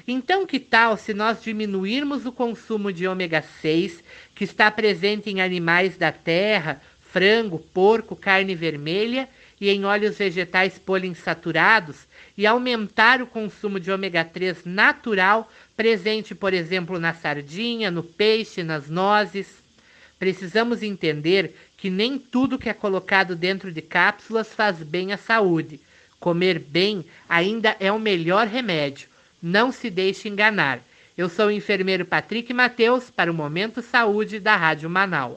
Então, 0.06 0.44
que 0.44 0.58
tal 0.58 0.96
se 0.96 1.14
nós 1.14 1.42
diminuirmos 1.42 2.26
o 2.26 2.32
consumo 2.32 2.92
de 2.92 3.06
ômega 3.06 3.42
6, 3.62 4.02
que 4.34 4.44
está 4.44 4.70
presente 4.70 5.30
em 5.30 5.40
animais 5.40 5.96
da 5.96 6.12
terra, 6.12 6.82
frango, 7.10 7.58
porco, 7.58 8.16
carne 8.16 8.54
vermelha 8.54 9.28
e 9.60 9.70
em 9.70 9.84
óleos 9.84 10.18
vegetais 10.18 10.78
poliinsaturados, 10.78 12.06
e 12.36 12.44
aumentar 12.44 13.22
o 13.22 13.26
consumo 13.26 13.78
de 13.78 13.92
ômega 13.92 14.24
3 14.24 14.64
natural, 14.64 15.50
presente, 15.76 16.34
por 16.34 16.52
exemplo, 16.52 16.98
na 16.98 17.14
sardinha, 17.14 17.90
no 17.90 18.02
peixe, 18.02 18.64
nas 18.64 18.90
nozes? 18.90 19.62
Precisamos 20.18 20.82
entender 20.82 21.54
que 21.84 21.90
nem 21.90 22.18
tudo 22.18 22.58
que 22.58 22.70
é 22.70 22.72
colocado 22.72 23.36
dentro 23.36 23.70
de 23.70 23.82
cápsulas 23.82 24.54
faz 24.54 24.78
bem 24.82 25.12
à 25.12 25.18
saúde. 25.18 25.78
Comer 26.18 26.58
bem 26.58 27.04
ainda 27.28 27.76
é 27.78 27.92
o 27.92 27.98
melhor 27.98 28.46
remédio. 28.46 29.06
Não 29.42 29.70
se 29.70 29.90
deixe 29.90 30.26
enganar. 30.26 30.80
Eu 31.14 31.28
sou 31.28 31.48
o 31.48 31.50
enfermeiro 31.50 32.06
Patrick 32.06 32.54
Mateus 32.54 33.10
para 33.10 33.30
o 33.30 33.34
Momento 33.34 33.82
Saúde 33.82 34.40
da 34.40 34.56
Rádio 34.56 34.88
Manaus. 34.88 35.36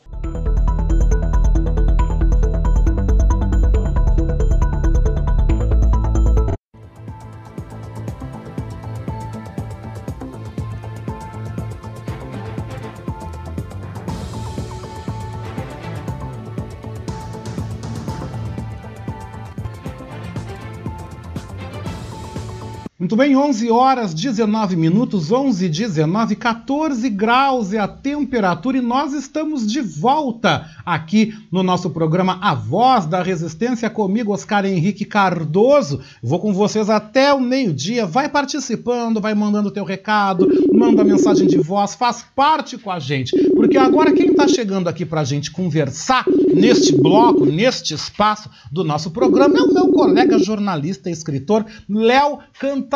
Muito 23.08 23.16
bem, 23.16 23.38
11 23.38 23.72
horas 23.72 24.14
19 24.14 24.76
minutos, 24.76 25.32
11, 25.32 25.70
19, 25.70 26.36
14 26.36 27.10
graus 27.10 27.72
é 27.72 27.80
a 27.80 27.88
temperatura 27.88 28.80
e 28.80 28.82
nós 28.82 29.14
estamos 29.14 29.66
de 29.66 29.80
volta 29.80 30.70
aqui 30.86 31.34
no 31.50 31.64
nosso 31.64 31.90
programa 31.90 32.38
A 32.42 32.54
Voz 32.54 33.06
da 33.06 33.24
Resistência, 33.24 33.90
comigo, 33.90 34.34
Oscar 34.34 34.66
Henrique 34.66 35.06
Cardoso. 35.06 36.02
Vou 36.22 36.38
com 36.38 36.52
vocês 36.52 36.90
até 36.90 37.34
o 37.34 37.40
meio-dia. 37.40 38.06
Vai 38.06 38.28
participando, 38.28 39.22
vai 39.22 39.34
mandando 39.34 39.72
teu 39.72 39.86
recado, 39.86 40.46
manda 40.74 41.02
mensagem 41.02 41.48
de 41.48 41.58
voz, 41.58 41.96
faz 41.96 42.26
parte 42.36 42.78
com 42.78 42.92
a 42.92 43.00
gente. 43.00 43.32
Porque 43.54 43.78
agora 43.78 44.12
quem 44.12 44.32
está 44.32 44.50
chegando 44.50 44.90
aqui 44.90 45.06
para 45.06 45.22
a 45.22 45.24
gente 45.24 45.50
conversar 45.50 46.26
neste 46.54 46.94
bloco, 46.94 47.46
neste 47.46 47.94
espaço 47.94 48.50
do 48.70 48.84
nosso 48.84 49.12
programa, 49.12 49.58
é 49.58 49.62
o 49.62 49.74
meu 49.74 49.88
colega 49.94 50.38
jornalista 50.38 51.10
e 51.10 51.14
escritor 51.14 51.66
Léo 51.88 52.40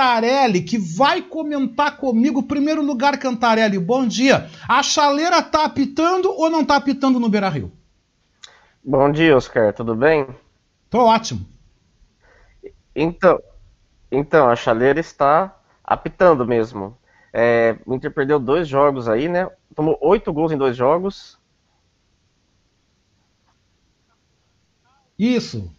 Cantarelli, 0.02 0.64
que 0.64 0.80
vai 0.80 1.22
comentar 1.22 1.95
comigo. 1.95 2.41
Primeiro 2.41 2.82
lugar, 2.82 3.20
Cantarelli, 3.20 3.78
bom 3.78 4.08
dia. 4.08 4.49
A 4.68 4.82
chaleira 4.82 5.43
tá 5.43 5.64
apitando 5.64 6.32
ou 6.32 6.49
não 6.49 6.66
tá 6.66 6.76
apitando 6.76 7.20
no 7.20 7.30
Beira 7.30 7.47
Rio? 7.49 7.72
Bom 8.84 9.12
dia, 9.12 9.38
Oscar, 9.38 9.72
tudo 9.72 9.95
bem? 9.95 10.28
Tô 10.89 11.06
ótimo. 11.06 11.45
Então, 12.95 13.39
então 14.12 14.49
a 14.49 14.56
chaleira 14.56 14.99
está 14.99 15.56
apitando 15.84 16.47
mesmo. 16.47 16.97
É, 17.32 17.78
o 17.86 17.93
Inter 17.93 18.12
perdeu 18.12 18.39
dois 18.39 18.68
jogos 18.68 19.08
aí, 19.08 19.30
né? 19.30 19.47
Tomou 19.76 19.99
oito 20.02 20.34
gols 20.34 20.52
em 20.52 20.58
dois 20.58 20.76
jogos. 20.76 21.38
Isso. 25.18 25.72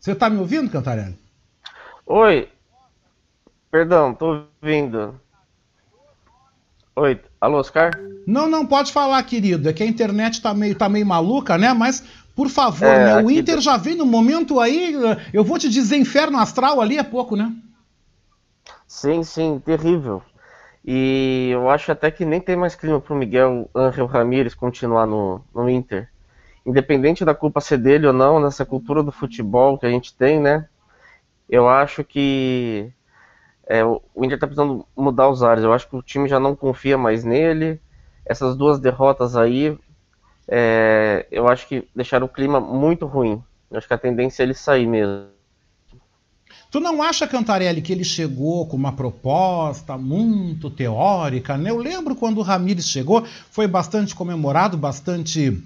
Você 0.00 0.16
tá 0.16 0.28
me 0.28 0.38
ouvindo, 0.38 0.68
Cantarelli? 0.68 1.16
Oi. 2.04 2.48
Perdão, 3.72 4.12
tô 4.12 4.44
ouvindo. 4.62 5.18
Oi, 6.94 7.18
alô, 7.40 7.56
Oscar? 7.56 7.90
Não, 8.26 8.46
não, 8.46 8.66
pode 8.66 8.92
falar, 8.92 9.22
querido. 9.22 9.66
É 9.66 9.72
que 9.72 9.82
a 9.82 9.86
internet 9.86 10.42
tá 10.42 10.52
meio, 10.52 10.74
tá 10.74 10.90
meio 10.90 11.06
maluca, 11.06 11.56
né? 11.56 11.72
Mas, 11.72 12.04
por 12.36 12.50
favor, 12.50 12.86
é, 12.86 13.16
né? 13.16 13.22
o 13.22 13.30
Inter 13.30 13.62
já 13.62 13.78
vem 13.78 13.96
no 13.96 14.04
momento 14.04 14.60
aí. 14.60 14.94
Eu 15.32 15.42
vou 15.42 15.58
te 15.58 15.70
dizer, 15.70 15.96
inferno 15.96 16.38
astral 16.38 16.82
ali 16.82 16.98
é 16.98 17.02
pouco, 17.02 17.34
né? 17.34 17.50
Sim, 18.86 19.22
sim, 19.22 19.58
terrível. 19.64 20.22
E 20.84 21.48
eu 21.50 21.70
acho 21.70 21.92
até 21.92 22.10
que 22.10 22.26
nem 22.26 22.42
tem 22.42 22.56
mais 22.56 22.74
clima 22.74 23.00
pro 23.00 23.16
Miguel 23.16 23.70
Angel 23.74 24.04
Ramírez 24.04 24.54
continuar 24.54 25.06
no, 25.06 25.42
no 25.54 25.70
Inter. 25.70 26.10
Independente 26.66 27.24
da 27.24 27.34
culpa 27.34 27.58
ser 27.58 27.78
dele 27.78 28.06
ou 28.06 28.12
não, 28.12 28.38
nessa 28.38 28.66
cultura 28.66 29.02
do 29.02 29.10
futebol 29.10 29.78
que 29.78 29.86
a 29.86 29.90
gente 29.90 30.14
tem, 30.14 30.38
né? 30.38 30.68
Eu 31.48 31.66
acho 31.70 32.04
que 32.04 32.92
é, 33.72 33.82
o 33.82 34.02
Inter 34.18 34.38
tá 34.38 34.46
precisando 34.46 34.86
mudar 34.94 35.30
os 35.30 35.42
ares. 35.42 35.64
Eu 35.64 35.72
acho 35.72 35.88
que 35.88 35.96
o 35.96 36.02
time 36.02 36.28
já 36.28 36.38
não 36.38 36.54
confia 36.54 36.98
mais 36.98 37.24
nele. 37.24 37.80
Essas 38.22 38.54
duas 38.54 38.78
derrotas 38.78 39.34
aí, 39.34 39.74
é, 40.46 41.26
eu 41.30 41.48
acho 41.48 41.66
que 41.66 41.88
deixaram 41.96 42.26
o 42.26 42.28
clima 42.28 42.60
muito 42.60 43.06
ruim. 43.06 43.42
Eu 43.70 43.78
acho 43.78 43.88
que 43.88 43.94
a 43.94 43.98
tendência 43.98 44.42
é 44.42 44.44
ele 44.44 44.52
sair 44.52 44.86
mesmo. 44.86 45.24
Tu 46.70 46.80
não 46.80 47.02
acha, 47.02 47.26
Cantarelli, 47.26 47.80
que 47.80 47.92
ele 47.92 48.04
chegou 48.04 48.66
com 48.66 48.76
uma 48.76 48.92
proposta 48.92 49.96
muito 49.96 50.68
teórica? 50.68 51.56
Né? 51.56 51.70
Eu 51.70 51.78
lembro 51.78 52.14
quando 52.14 52.38
o 52.38 52.42
Ramires 52.42 52.90
chegou, 52.90 53.24
foi 53.50 53.66
bastante 53.66 54.14
comemorado, 54.14 54.76
bastante 54.76 55.62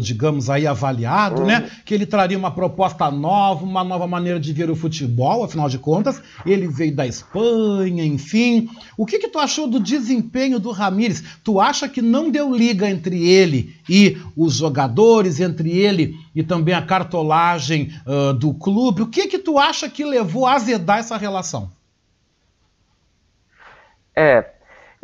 digamos 0.00 0.50
aí, 0.50 0.66
avaliado, 0.66 1.42
uhum. 1.42 1.46
né? 1.46 1.70
Que 1.84 1.94
ele 1.94 2.06
traria 2.06 2.38
uma 2.38 2.50
proposta 2.50 3.10
nova, 3.10 3.64
uma 3.64 3.84
nova 3.84 4.06
maneira 4.06 4.40
de 4.40 4.52
ver 4.52 4.70
o 4.70 4.76
futebol, 4.76 5.44
afinal 5.44 5.68
de 5.68 5.78
contas, 5.78 6.22
ele 6.44 6.68
veio 6.68 6.94
da 6.94 7.06
Espanha, 7.06 8.04
enfim. 8.04 8.68
O 8.96 9.06
que, 9.06 9.18
que 9.18 9.28
tu 9.28 9.38
achou 9.38 9.66
do 9.66 9.80
desempenho 9.80 10.58
do 10.58 10.70
Ramires? 10.70 11.22
Tu 11.42 11.60
acha 11.60 11.88
que 11.88 12.02
não 12.02 12.30
deu 12.30 12.54
liga 12.54 12.88
entre 12.88 13.26
ele 13.26 13.74
e 13.88 14.16
os 14.36 14.54
jogadores, 14.54 15.40
entre 15.40 15.70
ele 15.70 16.16
e 16.34 16.42
também 16.42 16.74
a 16.74 16.82
cartolagem 16.82 17.92
uh, 18.06 18.32
do 18.32 18.52
clube? 18.54 19.02
O 19.02 19.06
que 19.06 19.26
que 19.26 19.38
tu 19.38 19.58
acha 19.58 19.88
que 19.88 20.04
levou 20.04 20.46
a 20.46 20.54
azedar 20.54 20.98
essa 20.98 21.16
relação? 21.16 21.70
É, 24.16 24.54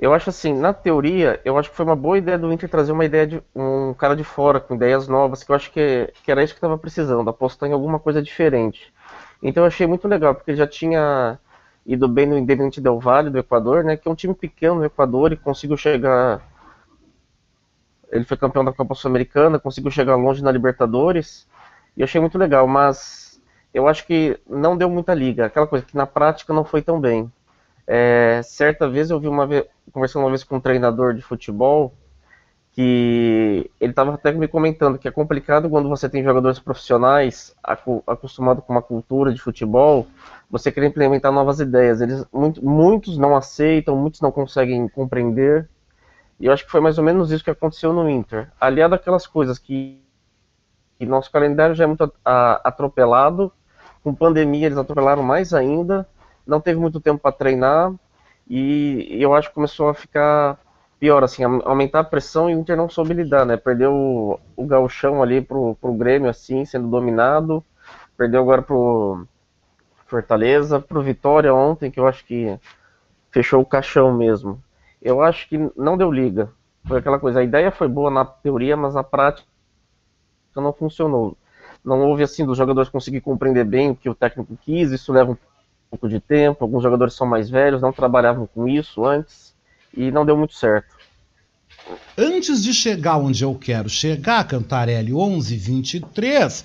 eu 0.01 0.15
acho 0.15 0.31
assim, 0.31 0.55
na 0.55 0.73
teoria, 0.73 1.41
eu 1.45 1.59
acho 1.59 1.71
que 1.71 1.77
foi 1.77 1.85
uma 1.85 1.97
boa 1.97 2.17
ideia 2.19 2.39
do 2.39 2.53
Inter 2.53 2.69
trazer 2.69 2.93
uma 2.93 3.05
ideia 3.05 3.27
de 3.27 3.43
um 3.55 3.93
cara 3.95 4.17
de 4.17 4.25
fora, 4.25 4.59
com 4.59 4.75
ideias 4.75 5.07
novas, 5.07 5.45
que 5.45 5.51
eu 5.53 5.57
acho 5.57 5.71
que, 5.71 6.13
que 6.25 6.31
era 6.33 6.43
isso 6.43 6.55
que 6.55 6.59
estava 6.59 6.79
precisando, 6.79 7.29
apostar 7.29 7.69
em 7.69 7.73
alguma 7.73 7.99
coisa 7.99 8.23
diferente. 8.23 8.93
Então 9.43 9.63
eu 9.63 9.69
achei 9.69 9.87
muito 9.87 10.09
legal, 10.09 10.35
porque 10.35 10.51
ele 10.53 10.59
já 10.59 10.67
tinha 10.67 11.39
ido 11.85 12.09
bem 12.09 12.27
no 12.27 12.39
Independente 12.39 12.81
Del 12.81 12.99
Valle 12.99 13.31
do 13.31 13.39
Equador, 13.39 13.85
né, 13.85 13.97
que 13.97 14.09
é 14.09 14.11
um 14.11 14.15
time 14.15 14.35
pequeno 14.35 14.77
no 14.77 14.85
Equador 14.85 15.33
e 15.33 15.37
conseguiu 15.37 15.77
chegar 15.77 16.43
ele 18.11 18.25
foi 18.25 18.37
campeão 18.37 18.65
da 18.65 18.73
Copa 18.73 18.95
Sul-Americana, 18.95 19.59
conseguiu 19.59 19.91
chegar 19.91 20.17
longe 20.17 20.43
na 20.43 20.51
Libertadores, 20.51 21.47
e 21.97 22.01
eu 22.01 22.05
achei 22.05 22.21
muito 22.21 22.37
legal, 22.37 22.67
mas 22.67 23.41
eu 23.73 23.87
acho 23.87 24.07
que 24.07 24.39
não 24.49 24.77
deu 24.77 24.91
muita 24.91 25.15
liga, 25.15 25.47
aquela 25.47 25.67
coisa 25.67 25.85
que 25.85 25.97
na 25.97 26.07
prática 26.07 26.53
não 26.53 26.65
foi 26.65 26.83
tão 26.83 27.01
bem. 27.01 27.31
É, 27.93 28.41
certa 28.45 28.89
vez 28.89 29.11
eu 29.11 29.19
vi 29.19 29.27
uma 29.27 29.45
vez, 29.49 29.65
conversando 29.91 30.23
uma 30.23 30.29
vez 30.29 30.45
com 30.45 30.59
um 30.59 30.61
treinador 30.61 31.13
de 31.13 31.23
futebol, 31.23 31.93
que 32.71 33.69
ele 33.81 33.91
estava 33.91 34.15
até 34.15 34.31
me 34.31 34.47
comentando 34.47 34.97
que 34.97 35.09
é 35.09 35.11
complicado 35.11 35.69
quando 35.69 35.89
você 35.89 36.09
tem 36.09 36.23
jogadores 36.23 36.61
profissionais 36.61 37.53
acostumados 38.07 38.63
com 38.65 38.73
uma 38.73 38.81
cultura 38.81 39.35
de 39.35 39.41
futebol, 39.41 40.07
você 40.49 40.71
quer 40.71 40.85
implementar 40.85 41.33
novas 41.33 41.59
ideias. 41.59 42.01
Eles 42.01 42.25
muito, 42.33 42.65
muitos 42.65 43.19
não 43.19 43.35
aceitam, 43.37 43.97
muitos 43.97 44.21
não 44.21 44.31
conseguem 44.31 44.87
compreender. 44.87 45.69
E 46.39 46.47
eu 46.47 46.53
acho 46.53 46.65
que 46.65 46.71
foi 46.71 46.81
mais 46.81 46.97
ou 46.97 47.03
menos 47.03 47.33
isso 47.33 47.43
que 47.43 47.51
aconteceu 47.51 47.93
no 47.93 48.09
Inter. 48.09 48.53
Aliado 48.61 48.95
àquelas 48.95 49.27
coisas 49.27 49.59
que, 49.59 50.01
que 50.97 51.05
nosso 51.05 51.29
calendário 51.33 51.75
já 51.75 51.83
é 51.83 51.87
muito 51.89 52.09
atropelado, 52.25 53.53
com 54.01 54.15
pandemia 54.15 54.67
eles 54.67 54.79
atropelaram 54.79 55.25
mais 55.25 55.53
ainda 55.53 56.07
não 56.51 56.61
teve 56.61 56.79
muito 56.79 57.01
tempo 57.01 57.21
para 57.23 57.33
treinar 57.33 57.93
e 58.49 59.17
eu 59.23 59.33
acho 59.33 59.49
que 59.49 59.55
começou 59.55 59.89
a 59.89 59.95
ficar 59.95 60.59
pior, 60.99 61.23
assim, 61.25 61.43
aumentar 61.45 62.01
a 62.01 62.05
pressão 62.05 62.51
e 62.51 62.55
o 62.55 62.59
Inter 62.59 62.77
não 62.77 62.91
soube 62.91 63.15
lidar, 63.15 63.47
né? 63.47 63.57
Perdeu 63.57 63.95
o, 63.95 64.41
o 64.57 64.67
gauchão 64.67 65.23
ali 65.23 65.41
pro, 65.41 65.75
pro 65.77 65.95
Grêmio, 65.95 66.29
assim, 66.29 66.65
sendo 66.65 66.89
dominado, 66.89 67.65
perdeu 68.19 68.43
agora 68.43 68.61
pro 68.61 69.25
Fortaleza, 70.07 70.81
pro 70.81 71.01
Vitória 71.01 71.55
ontem, 71.55 71.91
que 71.91 71.99
eu 71.99 72.07
acho 72.07 72.25
que 72.27 72.59
fechou 73.31 73.63
o 73.63 73.67
caixão 73.67 74.13
mesmo. 74.13 74.63
Eu 75.01 75.23
acho 75.23 75.49
que 75.49 75.57
não 75.77 75.97
deu 75.97 76.11
liga. 76.11 76.51
Foi 76.87 76.99
aquela 76.99 77.19
coisa, 77.19 77.41
a 77.41 77.45
ideia 77.45 77.71
foi 77.71 77.89
boa 77.89 78.11
na 78.11 78.25
teoria, 78.25 78.77
mas 78.77 78.97
a 78.97 79.05
prática 79.05 79.49
não 80.57 80.73
funcionou. 80.73 81.37
Não 81.85 82.01
houve, 82.03 82.25
assim, 82.25 82.45
dos 82.45 82.59
jogadores 82.59 82.91
conseguir 82.91 83.21
compreender 83.21 83.65
bem 83.65 83.91
o 83.91 83.97
que 83.97 84.11
o 84.11 84.15
técnico 84.15 84.59
quis, 84.61 84.91
isso 84.91 85.13
leva 85.13 85.33
um 85.33 85.37
pouco 85.91 86.09
de 86.09 86.21
tempo, 86.21 86.65
alguns 86.65 86.83
jogadores 86.83 87.15
são 87.15 87.27
mais 87.27 87.51
velhos, 87.51 87.83
não 87.83 87.93
trabalhavam 87.93 88.47
com 88.47 88.69
isso 88.69 89.05
antes 89.05 89.53
e 89.95 90.11
não 90.11 90.25
deu 90.25 90.37
muito 90.37 90.55
certo. 90.55 91.01
Antes 92.17 92.63
de 92.63 92.73
chegar 92.73 93.17
onde 93.17 93.43
eu 93.43 93.55
quero 93.55 93.89
chegar, 93.89 94.47
Cantarelli 94.47 95.13
11:23, 95.13 96.65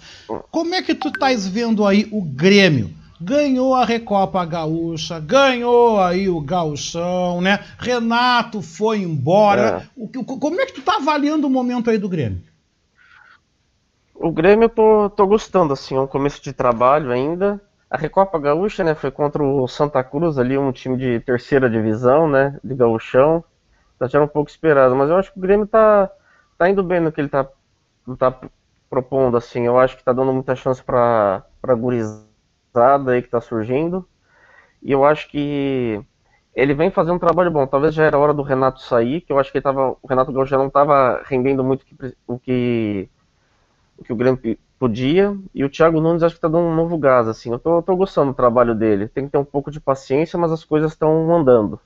como 0.51 0.75
é 0.75 0.81
que 0.81 0.93
tu 0.93 1.07
estás 1.07 1.47
vendo 1.47 1.85
aí 1.85 2.07
o 2.11 2.21
Grêmio? 2.21 2.93
Ganhou 3.19 3.73
a 3.73 3.85
Recopa 3.85 4.45
Gaúcha, 4.45 5.19
ganhou 5.19 6.01
aí 6.01 6.27
o 6.29 6.41
Gauchão, 6.41 7.41
né? 7.41 7.63
Renato 7.79 8.61
foi 8.61 8.99
embora. 8.99 9.83
É. 9.83 9.89
O, 9.95 10.07
como 10.23 10.59
é 10.59 10.65
que 10.65 10.73
tu 10.73 10.81
tá 10.81 10.97
avaliando 10.97 11.47
o 11.47 11.49
momento 11.49 11.89
aí 11.89 11.97
do 11.97 12.09
Grêmio? 12.09 12.41
O 14.13 14.31
Grêmio 14.31 14.65
eu 14.65 14.69
tô, 14.69 15.09
tô 15.09 15.25
gostando, 15.25 15.73
assim, 15.73 15.95
é 15.95 15.99
um 15.99 16.07
começo 16.07 16.41
de 16.43 16.51
trabalho 16.51 17.09
ainda. 17.11 17.61
A 17.89 17.97
Recopa 17.97 18.39
Gaúcha, 18.39 18.83
né, 18.83 18.95
foi 18.95 19.11
contra 19.11 19.43
o 19.43 19.67
Santa 19.67 20.03
Cruz 20.03 20.37
ali, 20.37 20.57
um 20.57 20.71
time 20.71 20.97
de 20.97 21.19
terceira 21.21 21.69
divisão, 21.69 22.27
né, 22.27 22.59
de 22.63 22.73
gauchão. 22.75 23.43
Tá 23.97 24.07
já 24.07 24.21
um 24.21 24.27
pouco 24.27 24.49
esperado, 24.49 24.95
mas 24.95 25.09
eu 25.09 25.17
acho 25.17 25.31
que 25.31 25.37
o 25.39 25.41
Grêmio 25.41 25.67
tá, 25.67 26.09
tá 26.57 26.69
indo 26.69 26.83
bem 26.83 26.99
no 26.99 27.11
que 27.11 27.21
ele 27.21 27.29
tá, 27.29 27.47
tá 28.17 28.41
propondo, 28.89 29.37
assim. 29.37 29.65
Eu 29.65 29.79
acho 29.79 29.95
que 29.97 30.03
tá 30.03 30.11
dando 30.11 30.33
muita 30.33 30.55
chance 30.55 30.83
pra, 30.83 31.45
pra 31.61 31.75
gurizada 31.75 33.11
aí 33.11 33.21
que 33.21 33.29
tá 33.29 33.39
surgindo. 33.39 34.07
E 34.81 34.91
eu 34.91 35.05
acho 35.05 35.29
que 35.29 36.01
ele 36.55 36.73
vem 36.73 36.91
fazendo 36.91 37.15
um 37.15 37.19
trabalho 37.19 37.51
bom. 37.51 37.67
Talvez 37.67 37.93
já 37.93 38.05
era 38.05 38.17
hora 38.17 38.33
do 38.33 38.41
Renato 38.43 38.81
sair, 38.81 39.21
que 39.21 39.31
eu 39.31 39.39
acho 39.39 39.51
que 39.51 39.57
ele 39.57 39.63
tava, 39.63 39.97
o 40.01 40.07
Renato 40.07 40.31
Gaúcho 40.31 40.51
já 40.51 40.57
não 40.57 40.69
tava 40.69 41.21
rendendo 41.25 41.63
muito 41.63 41.85
o 42.27 42.39
que, 42.39 43.09
o 43.97 44.03
que 44.03 44.13
o 44.13 44.15
Grêmio 44.15 44.57
podia. 44.79 45.35
E 45.53 45.63
o 45.63 45.69
Thiago 45.69 46.01
Nunes 46.01 46.23
acho 46.23 46.35
que 46.35 46.41
tá 46.41 46.47
dando 46.47 46.67
um 46.67 46.75
novo 46.75 46.97
gás, 46.97 47.27
assim. 47.27 47.51
Eu 47.51 47.59
tô, 47.59 47.81
tô 47.81 47.95
gostando 47.95 48.31
do 48.31 48.35
trabalho 48.35 48.75
dele. 48.75 49.07
Tem 49.07 49.25
que 49.25 49.31
ter 49.31 49.37
um 49.37 49.45
pouco 49.45 49.71
de 49.71 49.79
paciência, 49.79 50.37
mas 50.37 50.51
as 50.51 50.63
coisas 50.63 50.91
estão 50.91 51.33
andando. 51.35 51.79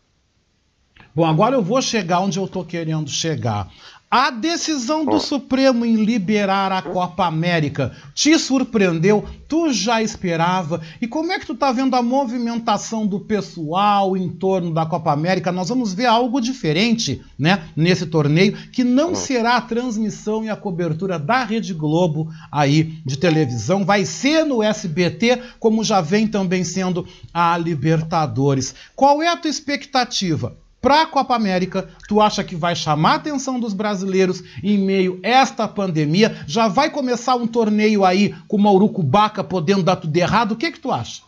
Bom, 1.15 1.25
agora 1.25 1.55
eu 1.55 1.63
vou 1.63 1.81
chegar 1.81 2.19
onde 2.19 2.39
eu 2.39 2.47
tô 2.47 2.63
querendo 2.63 3.09
chegar. 3.09 3.67
A 4.11 4.31
decisão 4.31 5.05
do 5.05 5.19
Supremo 5.19 5.85
em 5.85 6.03
liberar 6.03 6.71
a 6.71 6.81
Copa 6.81 7.27
América 7.27 7.95
te 8.15 8.39
surpreendeu? 8.39 9.23
Tu 9.47 9.71
já 9.71 10.01
esperava? 10.01 10.81
E 10.99 11.07
como 11.07 11.31
é 11.31 11.37
que 11.37 11.45
tu 11.45 11.53
tá 11.53 11.71
vendo 11.71 11.95
a 11.95 12.01
movimentação 12.01 13.05
do 13.05 13.19
pessoal 13.19 14.17
em 14.17 14.27
torno 14.27 14.73
da 14.73 14.83
Copa 14.83 15.11
América? 15.13 15.51
Nós 15.51 15.69
vamos 15.69 15.93
ver 15.93 16.07
algo 16.07 16.41
diferente, 16.41 17.21
né, 17.37 17.69
nesse 17.75 18.07
torneio, 18.07 18.57
que 18.71 18.83
não 18.83 19.13
será 19.13 19.57
a 19.57 19.61
transmissão 19.61 20.43
e 20.43 20.49
a 20.49 20.55
cobertura 20.55 21.19
da 21.19 21.43
Rede 21.43 21.75
Globo 21.75 22.33
aí 22.51 22.99
de 23.05 23.15
televisão, 23.15 23.85
vai 23.85 24.05
ser 24.05 24.43
no 24.43 24.63
SBT, 24.63 25.39
como 25.59 25.83
já 25.83 26.01
vem 26.01 26.27
também 26.27 26.63
sendo 26.63 27.07
a 27.31 27.55
Libertadores. 27.59 28.73
Qual 28.95 29.21
é 29.21 29.27
a 29.27 29.37
tua 29.37 29.51
expectativa? 29.51 30.57
Para 30.81 31.01
a 31.01 31.05
Copa 31.05 31.35
América, 31.35 31.89
tu 32.07 32.21
acha 32.21 32.43
que 32.43 32.55
vai 32.55 32.75
chamar 32.75 33.11
a 33.11 33.15
atenção 33.15 33.59
dos 33.59 33.73
brasileiros 33.73 34.41
em 34.63 34.77
meio 34.77 35.19
a 35.23 35.27
esta 35.27 35.67
pandemia? 35.67 36.35
Já 36.47 36.67
vai 36.67 36.89
começar 36.89 37.35
um 37.35 37.47
torneio 37.47 38.05
aí 38.05 38.33
com 38.47 38.57
o 38.57 38.61
Maurucubaca 38.61 39.43
podendo 39.43 39.83
dar 39.83 39.97
tudo 39.97 40.15
errado? 40.15 40.53
O 40.53 40.55
que 40.55 40.71
que 40.71 40.79
tu 40.79 40.91
acha? 40.91 41.23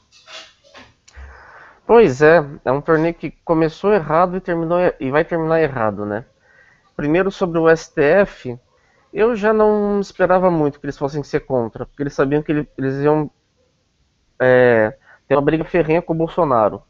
Pois 1.86 2.22
é, 2.22 2.46
é 2.64 2.72
um 2.72 2.80
torneio 2.80 3.14
que 3.14 3.32
começou 3.44 3.94
errado 3.94 4.38
e 4.38 4.40
terminou 4.40 4.80
e 5.00 5.12
vai 5.12 5.26
terminar 5.26 5.62
errado, 5.62 6.06
né? 6.06 6.24
Primeiro 6.96 7.30
sobre 7.30 7.60
o 7.60 7.68
STF, 7.76 8.58
eu 9.14 9.36
já 9.36 9.52
não 9.52 10.00
esperava 10.00 10.50
muito 10.50 10.80
que 10.80 10.86
eles 10.86 10.98
fossem 10.98 11.22
ser 11.24 11.42
contra, 11.42 11.86
porque 11.86 12.04
eles 12.04 12.14
sabiam 12.14 12.42
que 12.42 12.52
eles 12.78 12.96
iam 13.02 13.30
é, 14.40 14.96
ter 15.28 15.36
uma 15.36 15.42
briga 15.42 15.66
ferrenha 15.66 16.02
com 16.02 16.14
o 16.14 16.16
Bolsonaro. 16.16 16.82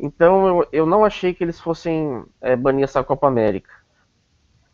Então 0.00 0.46
eu, 0.48 0.68
eu 0.72 0.86
não 0.86 1.04
achei 1.04 1.34
que 1.34 1.44
eles 1.44 1.60
fossem 1.60 2.24
é, 2.40 2.56
banir 2.56 2.84
essa 2.84 3.04
Copa 3.04 3.28
América. 3.28 3.70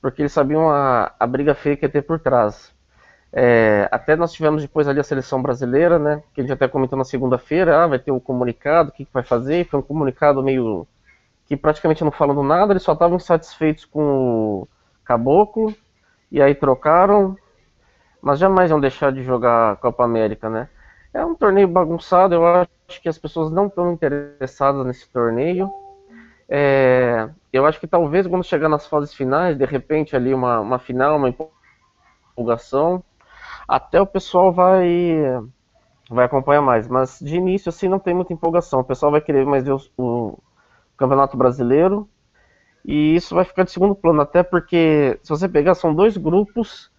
Porque 0.00 0.22
eles 0.22 0.32
sabiam 0.32 0.70
a, 0.70 1.12
a 1.18 1.26
briga 1.26 1.54
feia 1.54 1.76
que 1.76 1.84
ia 1.84 1.88
ter 1.90 2.02
por 2.02 2.20
trás. 2.20 2.72
É, 3.32 3.88
até 3.90 4.14
nós 4.14 4.32
tivemos 4.32 4.62
depois 4.62 4.86
ali 4.86 5.00
a 5.00 5.04
seleção 5.04 5.42
brasileira, 5.42 5.98
né? 5.98 6.22
Que 6.32 6.40
a 6.40 6.44
gente 6.44 6.52
até 6.52 6.68
comentou 6.68 6.96
na 6.96 7.04
segunda-feira, 7.04 7.82
ah, 7.82 7.86
vai 7.88 7.98
ter 7.98 8.12
o 8.12 8.16
um 8.16 8.20
comunicado, 8.20 8.90
o 8.90 8.92
que, 8.92 9.04
que 9.04 9.12
vai 9.12 9.24
fazer? 9.24 9.66
Foi 9.66 9.80
um 9.80 9.82
comunicado 9.82 10.42
meio 10.42 10.86
que 11.46 11.56
praticamente 11.56 12.04
não 12.04 12.10
falando 12.10 12.42
nada, 12.42 12.72
eles 12.72 12.82
só 12.82 12.92
estavam 12.92 13.16
insatisfeitos 13.16 13.84
com 13.84 14.02
o 14.62 14.68
Caboclo, 15.04 15.74
e 16.30 16.42
aí 16.42 16.54
trocaram, 16.54 17.36
mas 18.20 18.38
jamais 18.38 18.70
vão 18.70 18.80
deixar 18.80 19.12
de 19.12 19.22
jogar 19.22 19.72
a 19.72 19.76
Copa 19.76 20.04
América, 20.04 20.50
né? 20.50 20.68
É 21.16 21.24
um 21.24 21.34
torneio 21.34 21.66
bagunçado, 21.66 22.34
eu 22.34 22.46
acho 22.46 23.00
que 23.00 23.08
as 23.08 23.16
pessoas 23.16 23.50
não 23.50 23.68
estão 23.68 23.90
interessadas 23.90 24.84
nesse 24.84 25.08
torneio. 25.08 25.70
É, 26.46 27.30
eu 27.50 27.64
acho 27.64 27.80
que 27.80 27.86
talvez 27.86 28.26
quando 28.26 28.44
chegar 28.44 28.68
nas 28.68 28.86
fases 28.86 29.14
finais, 29.14 29.56
de 29.56 29.64
repente 29.64 30.14
ali 30.14 30.34
uma, 30.34 30.60
uma 30.60 30.78
final, 30.78 31.16
uma 31.16 31.30
empolgação, 32.36 33.02
até 33.66 33.98
o 33.98 34.06
pessoal 34.06 34.52
vai 34.52 35.24
vai 36.10 36.26
acompanhar 36.26 36.60
mais. 36.60 36.86
Mas 36.86 37.18
de 37.18 37.36
início 37.36 37.70
assim 37.70 37.88
não 37.88 37.98
tem 37.98 38.12
muita 38.12 38.34
empolgação. 38.34 38.80
O 38.80 38.84
pessoal 38.84 39.10
vai 39.10 39.22
querer 39.22 39.46
mais 39.46 39.64
ver 39.64 39.72
o, 39.72 39.80
o 39.96 40.38
Campeonato 40.98 41.34
Brasileiro 41.34 42.06
e 42.84 43.14
isso 43.14 43.34
vai 43.34 43.44
ficar 43.46 43.62
de 43.62 43.70
segundo 43.70 43.94
plano, 43.94 44.20
até 44.20 44.42
porque 44.42 45.18
se 45.22 45.30
você 45.30 45.48
pegar 45.48 45.74
são 45.74 45.94
dois 45.94 46.18
grupos 46.18 46.90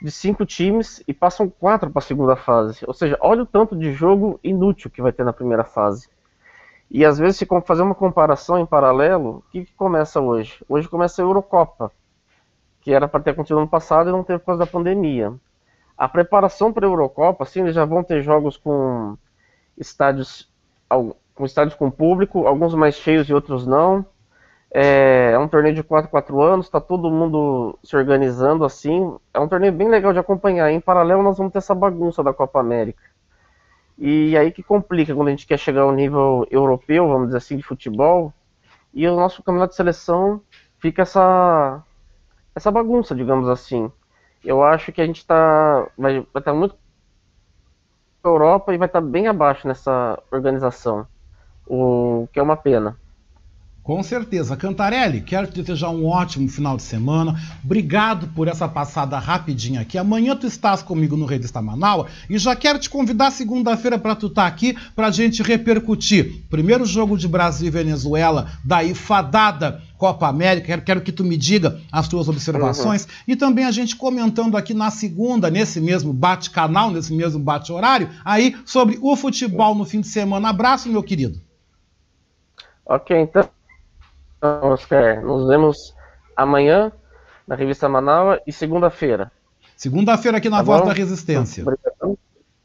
de 0.00 0.10
cinco 0.10 0.46
times 0.46 1.02
e 1.06 1.12
passam 1.12 1.48
quatro 1.48 1.90
para 1.90 2.00
a 2.00 2.02
segunda 2.02 2.34
fase. 2.34 2.84
Ou 2.86 2.94
seja, 2.94 3.18
olha 3.20 3.42
o 3.42 3.46
tanto 3.46 3.76
de 3.76 3.92
jogo 3.92 4.40
inútil 4.42 4.90
que 4.90 5.02
vai 5.02 5.12
ter 5.12 5.24
na 5.24 5.32
primeira 5.32 5.64
fase. 5.64 6.08
E 6.90 7.04
às 7.04 7.18
vezes, 7.18 7.36
se 7.36 7.46
fazer 7.64 7.82
uma 7.82 7.94
comparação 7.94 8.58
em 8.58 8.66
paralelo, 8.66 9.36
o 9.38 9.50
que, 9.52 9.64
que 9.64 9.74
começa 9.74 10.20
hoje? 10.20 10.64
Hoje 10.68 10.88
começa 10.88 11.22
a 11.22 11.24
Eurocopa, 11.24 11.92
que 12.80 12.92
era 12.92 13.06
para 13.06 13.20
ter 13.20 13.30
acontecido 13.30 13.60
no 13.60 13.68
passado 13.68 14.08
e 14.08 14.12
não 14.12 14.24
teve 14.24 14.40
por 14.40 14.46
causa 14.46 14.64
da 14.64 14.70
pandemia. 14.70 15.32
A 15.96 16.08
preparação 16.08 16.72
para 16.72 16.86
a 16.86 16.90
Eurocopa, 16.90 17.44
sim, 17.44 17.60
eles 17.60 17.74
já 17.74 17.84
vão 17.84 18.02
ter 18.02 18.22
jogos 18.22 18.56
com 18.56 19.16
estádios, 19.78 20.50
com 20.88 21.44
estádios 21.44 21.76
com 21.76 21.90
público, 21.90 22.46
alguns 22.46 22.74
mais 22.74 22.96
cheios 22.96 23.28
e 23.28 23.34
outros 23.34 23.66
não. 23.66 24.04
É, 24.72 25.32
é 25.32 25.38
um 25.38 25.48
torneio 25.48 25.74
de 25.74 25.82
4 25.82 26.08
4 26.10 26.40
anos, 26.40 26.66
está 26.66 26.80
todo 26.80 27.10
mundo 27.10 27.78
se 27.82 27.96
organizando 27.96 28.64
assim. 28.64 29.16
É 29.34 29.40
um 29.40 29.48
torneio 29.48 29.72
bem 29.72 29.88
legal 29.88 30.12
de 30.12 30.18
acompanhar. 30.18 30.70
Em 30.70 30.80
paralelo, 30.80 31.22
nós 31.22 31.38
vamos 31.38 31.52
ter 31.52 31.58
essa 31.58 31.74
bagunça 31.74 32.22
da 32.22 32.32
Copa 32.32 32.60
América. 32.60 33.02
E 33.98 34.36
aí 34.36 34.50
que 34.52 34.62
complica 34.62 35.14
quando 35.14 35.28
a 35.28 35.30
gente 35.32 35.46
quer 35.46 35.58
chegar 35.58 35.82
ao 35.82 35.92
nível 35.92 36.46
europeu, 36.50 37.08
vamos 37.08 37.26
dizer 37.28 37.38
assim, 37.38 37.56
de 37.56 37.62
futebol. 37.62 38.32
E 38.94 39.06
o 39.06 39.16
nosso 39.16 39.42
campeonato 39.42 39.70
de 39.70 39.76
seleção 39.76 40.40
fica 40.78 41.02
essa, 41.02 41.82
essa 42.54 42.70
bagunça, 42.70 43.14
digamos 43.14 43.48
assim. 43.48 43.90
Eu 44.44 44.62
acho 44.62 44.92
que 44.92 45.02
a 45.02 45.06
gente 45.06 45.18
está 45.18 45.86
vai 45.98 46.18
estar 46.18 46.40
tá 46.40 46.54
muito 46.54 46.76
Europa 48.24 48.74
e 48.74 48.78
vai 48.78 48.86
estar 48.86 49.00
tá 49.00 49.06
bem 49.06 49.28
abaixo 49.28 49.66
nessa 49.66 50.18
organização, 50.30 51.06
o 51.66 52.28
que 52.32 52.38
é 52.38 52.42
uma 52.42 52.56
pena. 52.56 52.98
Com 53.82 54.02
certeza. 54.02 54.56
Cantarelli, 54.56 55.22
quero 55.22 55.46
te 55.46 55.62
desejar 55.62 55.90
um 55.90 56.06
ótimo 56.06 56.48
final 56.48 56.76
de 56.76 56.82
semana. 56.82 57.40
Obrigado 57.64 58.28
por 58.28 58.46
essa 58.46 58.68
passada 58.68 59.18
rapidinha 59.18 59.80
aqui. 59.80 59.96
Amanhã 59.96 60.36
tu 60.36 60.46
estás 60.46 60.82
comigo 60.82 61.16
no 61.16 61.24
Revista 61.24 61.62
Manaus 61.62 62.10
e 62.28 62.36
já 62.36 62.54
quero 62.54 62.78
te 62.78 62.90
convidar 62.90 63.30
segunda-feira 63.30 63.98
para 63.98 64.14
tu 64.14 64.26
estar 64.26 64.42
tá 64.42 64.48
aqui 64.48 64.76
para 64.94 65.06
a 65.06 65.10
gente 65.10 65.42
repercutir. 65.42 66.42
Primeiro 66.50 66.84
jogo 66.84 67.16
de 67.16 67.26
Brasil 67.26 67.68
e 67.68 67.70
Venezuela, 67.70 68.52
daí 68.62 68.94
fadada 68.94 69.82
Copa 69.96 70.28
América. 70.28 70.66
Quero, 70.66 70.82
quero 70.82 71.00
que 71.00 71.12
tu 71.12 71.24
me 71.24 71.36
diga 71.36 71.80
as 71.90 72.06
tuas 72.06 72.28
observações. 72.28 73.04
Uhum. 73.04 73.10
E 73.28 73.36
também 73.36 73.64
a 73.64 73.70
gente 73.70 73.96
comentando 73.96 74.58
aqui 74.58 74.74
na 74.74 74.90
segunda, 74.90 75.50
nesse 75.50 75.80
mesmo 75.80 76.12
bate-canal, 76.12 76.90
nesse 76.90 77.12
mesmo 77.14 77.40
bate-horário, 77.40 78.10
aí 78.24 78.56
sobre 78.64 78.98
o 79.00 79.16
futebol 79.16 79.74
no 79.74 79.86
fim 79.86 80.00
de 80.02 80.08
semana. 80.08 80.50
Abraço, 80.50 80.88
meu 80.88 81.02
querido. 81.02 81.40
Ok, 82.86 83.16
então. 83.18 83.48
Oscar. 84.42 85.22
Nos 85.22 85.46
vemos 85.46 85.94
amanhã 86.36 86.92
na 87.46 87.54
revista 87.54 87.88
Manaus 87.88 88.38
e 88.46 88.52
segunda-feira. 88.52 89.30
Segunda-feira 89.76 90.38
aqui 90.38 90.48
na 90.48 90.58
tá 90.58 90.62
Voz 90.62 90.80
bom? 90.82 90.86
da 90.88 90.92
Resistência. 90.92 91.62
Obrigado. 91.62 92.18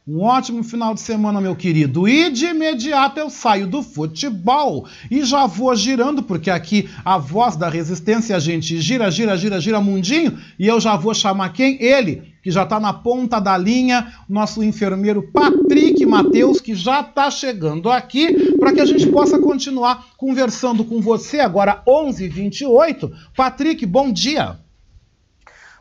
Um 0.08 0.22
ótimo 0.22 0.64
final 0.64 0.94
de 0.94 1.02
semana, 1.02 1.42
meu 1.42 1.56
querido. 1.56 2.08
E 2.08 2.30
de 2.30 2.46
imediato 2.46 3.20
eu 3.20 3.28
saio 3.28 3.66
do 3.66 3.82
futebol 3.82 4.86
e 5.10 5.24
já 5.24 5.48
vou 5.48 5.76
girando, 5.76 6.22
porque 6.22 6.52
aqui 6.52 6.88
a 7.04 7.18
voz 7.18 7.56
da 7.56 7.68
resistência 7.70 8.36
a 8.36 8.40
gente 8.40 8.80
gira, 8.80 9.10
gira, 9.10 9.36
gira, 9.36 9.60
gira 9.60 9.82
mundinho. 9.82 10.38
E 10.60 10.68
eu 10.68 10.80
já 10.80 10.96
vou 10.96 11.12
chamar 11.12 11.54
quem? 11.54 11.82
Ele, 11.82 12.22
que 12.44 12.52
já 12.52 12.62
está 12.62 12.80
na 12.80 12.94
ponta 12.94 13.40
da 13.40 13.58
linha, 13.58 14.14
nosso 14.30 14.64
enfermeiro 14.64 15.24
Patrick 15.34 16.06
Matheus, 16.06 16.62
que 16.62 16.76
já 16.76 17.02
está 17.02 17.32
chegando 17.32 17.90
aqui, 17.90 18.56
para 18.60 18.74
que 18.74 18.82
a 18.82 18.86
gente 18.86 19.08
possa 19.08 19.40
continuar 19.40 20.10
conversando 20.18 20.86
com 20.86 21.02
você 21.02 21.40
agora, 21.40 21.82
11h28. 21.88 23.12
Patrick, 23.36 23.84
bom 23.88 24.12
dia. 24.12 24.65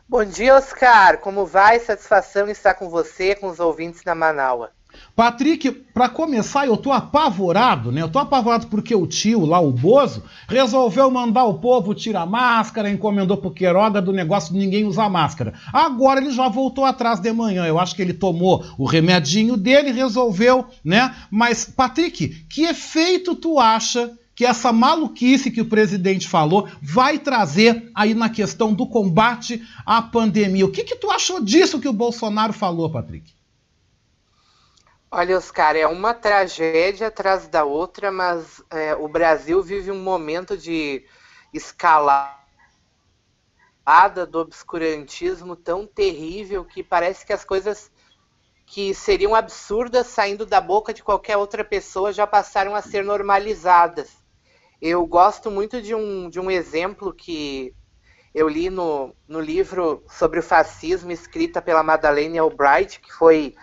Bom 0.07 0.23
dia, 0.23 0.55
Oscar. 0.55 1.17
Como 1.17 1.47
vai? 1.47 1.79
Satisfação 1.79 2.47
estar 2.47 2.75
com 2.75 2.89
você, 2.89 3.33
com 3.33 3.47
os 3.47 3.59
ouvintes 3.59 4.03
da 4.03 4.13
Manaua. 4.13 4.69
Patrick, 5.15 5.71
para 5.71 6.07
começar, 6.07 6.67
eu 6.67 6.77
tô 6.77 6.91
apavorado, 6.91 7.91
né? 7.91 8.03
Eu 8.03 8.07
tô 8.07 8.19
apavorado 8.19 8.67
porque 8.67 8.93
o 8.93 9.07
tio 9.07 9.45
lá, 9.45 9.59
o 9.59 9.71
Bozo, 9.71 10.23
resolveu 10.47 11.09
mandar 11.09 11.45
o 11.45 11.55
povo 11.55 11.95
tirar 11.95 12.27
máscara, 12.27 12.89
encomendou 12.89 13.35
pro 13.37 13.49
Queiroga 13.49 13.99
do 13.99 14.13
negócio 14.13 14.53
de 14.53 14.59
ninguém 14.59 14.85
usar 14.85 15.09
máscara. 15.09 15.53
Agora 15.73 16.21
ele 16.21 16.31
já 16.31 16.47
voltou 16.47 16.85
atrás 16.85 17.19
de 17.19 17.33
manhã. 17.33 17.65
Eu 17.65 17.79
acho 17.79 17.95
que 17.95 18.01
ele 18.03 18.13
tomou 18.13 18.63
o 18.77 18.85
remedinho 18.85 19.57
dele, 19.57 19.91
resolveu, 19.91 20.67
né? 20.83 21.15
Mas, 21.31 21.65
Patrick, 21.65 22.45
que 22.47 22.65
efeito 22.65 23.35
tu 23.35 23.59
acha 23.59 24.13
que 24.35 24.45
essa 24.45 24.73
maluquice 24.73 25.49
que 25.49 25.61
o 25.61 25.69
presidente 25.69 26.27
falou 26.27 26.67
vai 26.81 27.17
trazer 27.17 27.89
aí 27.95 28.13
na 28.13 28.29
questão 28.29 28.73
do 28.73 28.85
combate 28.85 29.65
à 29.85 30.01
pandemia. 30.01 30.65
O 30.65 30.71
que, 30.71 30.83
que 30.83 30.97
tu 30.97 31.09
achou 31.09 31.41
disso 31.41 31.79
que 31.79 31.87
o 31.87 31.93
Bolsonaro 31.93 32.51
falou, 32.51 32.91
Patrick? 32.91 33.33
Olha, 35.09 35.37
Oscar, 35.37 35.77
é 35.77 35.87
uma 35.87 36.13
tragédia 36.13 37.07
atrás 37.07 37.47
da 37.47 37.63
outra, 37.63 38.11
mas 38.11 38.61
é, 38.69 38.93
o 38.95 39.07
Brasil 39.07 39.63
vive 39.63 39.89
um 39.89 40.03
momento 40.03 40.57
de 40.57 41.05
escalada 41.53 42.35
do 44.29 44.39
obscurantismo 44.39 45.55
tão 45.55 45.87
terrível 45.87 46.65
que 46.65 46.83
parece 46.83 47.25
que 47.25 47.31
as 47.31 47.45
coisas 47.45 47.89
que 48.65 48.93
seriam 48.93 49.33
absurdas 49.33 50.07
saindo 50.07 50.45
da 50.45 50.59
boca 50.59 50.93
de 50.93 51.03
qualquer 51.03 51.37
outra 51.37 51.63
pessoa 51.63 52.11
já 52.11 52.27
passaram 52.27 52.75
a 52.75 52.81
ser 52.81 53.05
normalizadas. 53.05 54.24
Eu 54.81 55.05
gosto 55.05 55.49
muito 55.49 55.81
de 55.81 55.95
um, 55.95 56.29
de 56.29 56.39
um 56.39 56.51
exemplo 56.51 57.13
que 57.13 57.73
eu 58.33 58.49
li 58.49 58.69
no, 58.69 59.15
no 59.27 59.39
livro 59.39 60.03
sobre 60.09 60.39
o 60.39 60.43
fascismo, 60.43 61.11
escrita 61.11 61.61
pela 61.61 61.81
Madeleine 61.81 62.37
Albright, 62.37 62.99
que 62.99 63.13
foi 63.13 63.55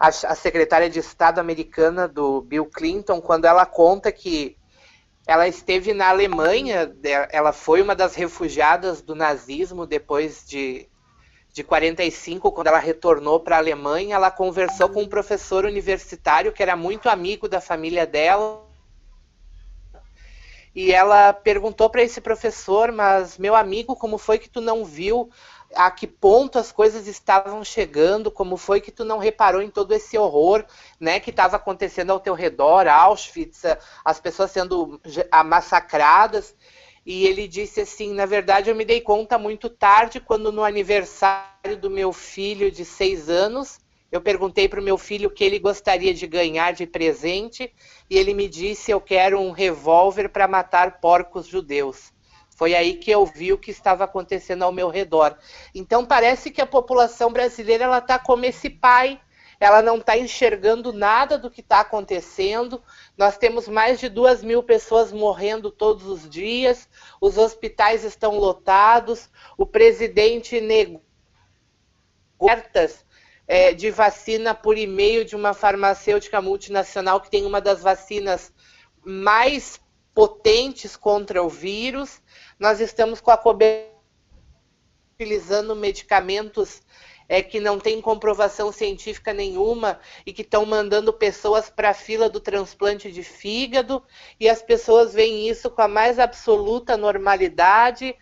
a, 0.00 0.08
a 0.08 0.34
secretária 0.34 0.88
de 0.88 0.98
Estado 0.98 1.38
americana 1.38 2.08
do 2.08 2.40
Bill 2.40 2.66
Clinton, 2.66 3.20
quando 3.20 3.44
ela 3.44 3.66
conta 3.66 4.10
que 4.10 4.56
ela 5.26 5.48
esteve 5.48 5.94
na 5.94 6.08
Alemanha, 6.08 6.94
ela 7.30 7.52
foi 7.52 7.80
uma 7.80 7.94
das 7.94 8.14
refugiadas 8.14 9.00
do 9.00 9.14
nazismo 9.14 9.86
depois 9.86 10.44
de, 10.46 10.88
de 11.52 11.62
45, 11.62 12.52
quando 12.52 12.66
ela 12.66 12.78
retornou 12.78 13.40
para 13.40 13.56
a 13.56 13.58
Alemanha, 13.58 14.16
ela 14.16 14.30
conversou 14.30 14.88
com 14.88 15.02
um 15.02 15.08
professor 15.08 15.64
universitário 15.64 16.52
que 16.52 16.62
era 16.62 16.76
muito 16.76 17.08
amigo 17.08 17.48
da 17.48 17.60
família 17.60 18.06
dela. 18.06 18.63
E 20.74 20.92
ela 20.92 21.32
perguntou 21.32 21.88
para 21.88 22.02
esse 22.02 22.20
professor, 22.20 22.90
mas 22.90 23.38
meu 23.38 23.54
amigo, 23.54 23.94
como 23.94 24.18
foi 24.18 24.38
que 24.38 24.50
tu 24.50 24.60
não 24.60 24.84
viu 24.84 25.30
a 25.74 25.90
que 25.90 26.06
ponto 26.06 26.58
as 26.58 26.72
coisas 26.72 27.06
estavam 27.06 27.64
chegando, 27.64 28.30
como 28.30 28.56
foi 28.56 28.80
que 28.80 28.90
tu 28.90 29.04
não 29.04 29.18
reparou 29.18 29.62
em 29.62 29.70
todo 29.70 29.92
esse 29.92 30.16
horror, 30.16 30.64
né, 31.00 31.20
que 31.20 31.30
estava 31.30 31.56
acontecendo 31.56 32.10
ao 32.10 32.20
teu 32.20 32.34
redor, 32.34 32.86
Auschwitz, 32.86 33.62
as 34.04 34.20
pessoas 34.20 34.50
sendo 34.50 35.00
massacradas. 35.44 36.54
E 37.06 37.26
ele 37.26 37.46
disse 37.46 37.82
assim: 37.82 38.14
na 38.14 38.24
verdade, 38.24 38.70
eu 38.70 38.74
me 38.74 38.84
dei 38.84 39.00
conta 39.00 39.38
muito 39.38 39.68
tarde, 39.68 40.20
quando 40.20 40.50
no 40.50 40.64
aniversário 40.64 41.76
do 41.78 41.90
meu 41.90 42.12
filho 42.12 42.70
de 42.70 42.84
seis 42.84 43.28
anos, 43.28 43.78
eu 44.14 44.20
perguntei 44.20 44.68
para 44.68 44.78
o 44.78 44.82
meu 44.82 44.96
filho 44.96 45.28
o 45.28 45.32
que 45.32 45.42
ele 45.42 45.58
gostaria 45.58 46.14
de 46.14 46.24
ganhar 46.28 46.72
de 46.72 46.86
presente, 46.86 47.74
e 48.08 48.16
ele 48.16 48.32
me 48.32 48.46
disse: 48.46 48.92
eu 48.92 49.00
quero 49.00 49.40
um 49.40 49.50
revólver 49.50 50.28
para 50.28 50.46
matar 50.46 51.00
porcos 51.00 51.48
judeus. 51.48 52.12
Foi 52.50 52.76
aí 52.76 52.94
que 52.94 53.10
eu 53.10 53.26
vi 53.26 53.52
o 53.52 53.58
que 53.58 53.72
estava 53.72 54.04
acontecendo 54.04 54.62
ao 54.62 54.70
meu 54.70 54.88
redor. 54.88 55.36
Então 55.74 56.06
parece 56.06 56.52
que 56.52 56.62
a 56.62 56.66
população 56.66 57.32
brasileira 57.32 57.82
ela 57.82 57.98
está 57.98 58.16
como 58.16 58.44
esse 58.44 58.70
pai, 58.70 59.20
ela 59.58 59.82
não 59.82 59.96
está 59.96 60.16
enxergando 60.16 60.92
nada 60.92 61.36
do 61.36 61.50
que 61.50 61.60
está 61.60 61.80
acontecendo. 61.80 62.80
Nós 63.18 63.36
temos 63.36 63.66
mais 63.66 63.98
de 63.98 64.08
duas 64.08 64.44
mil 64.44 64.62
pessoas 64.62 65.10
morrendo 65.10 65.72
todos 65.72 66.06
os 66.06 66.30
dias, 66.30 66.88
os 67.20 67.36
hospitais 67.36 68.04
estão 68.04 68.38
lotados, 68.38 69.28
o 69.58 69.66
presidente 69.66 70.60
negou 70.60 71.02
é, 73.46 73.72
de 73.72 73.90
vacina 73.90 74.54
por 74.54 74.76
e-mail 74.76 75.24
de 75.24 75.36
uma 75.36 75.54
farmacêutica 75.54 76.40
multinacional 76.40 77.20
que 77.20 77.30
tem 77.30 77.44
uma 77.44 77.60
das 77.60 77.82
vacinas 77.82 78.52
mais 79.04 79.80
potentes 80.14 80.96
contra 80.96 81.42
o 81.42 81.48
vírus. 81.48 82.22
Nós 82.58 82.80
estamos 82.80 83.20
com 83.20 83.30
a 83.30 83.36
cobertura 83.36 83.94
utilizando 85.14 85.76
medicamentos 85.76 86.82
é, 87.28 87.40
que 87.40 87.60
não 87.60 87.78
têm 87.78 88.00
comprovação 88.00 88.72
científica 88.72 89.32
nenhuma 89.32 89.98
e 90.26 90.32
que 90.32 90.42
estão 90.42 90.66
mandando 90.66 91.12
pessoas 91.12 91.70
para 91.70 91.90
a 91.90 91.94
fila 91.94 92.28
do 92.28 92.40
transplante 92.40 93.10
de 93.10 93.22
fígado 93.22 94.02
e 94.38 94.48
as 94.48 94.60
pessoas 94.60 95.14
veem 95.14 95.48
isso 95.48 95.70
com 95.70 95.82
a 95.82 95.88
mais 95.88 96.18
absoluta 96.18 96.96
normalidade 96.96 98.14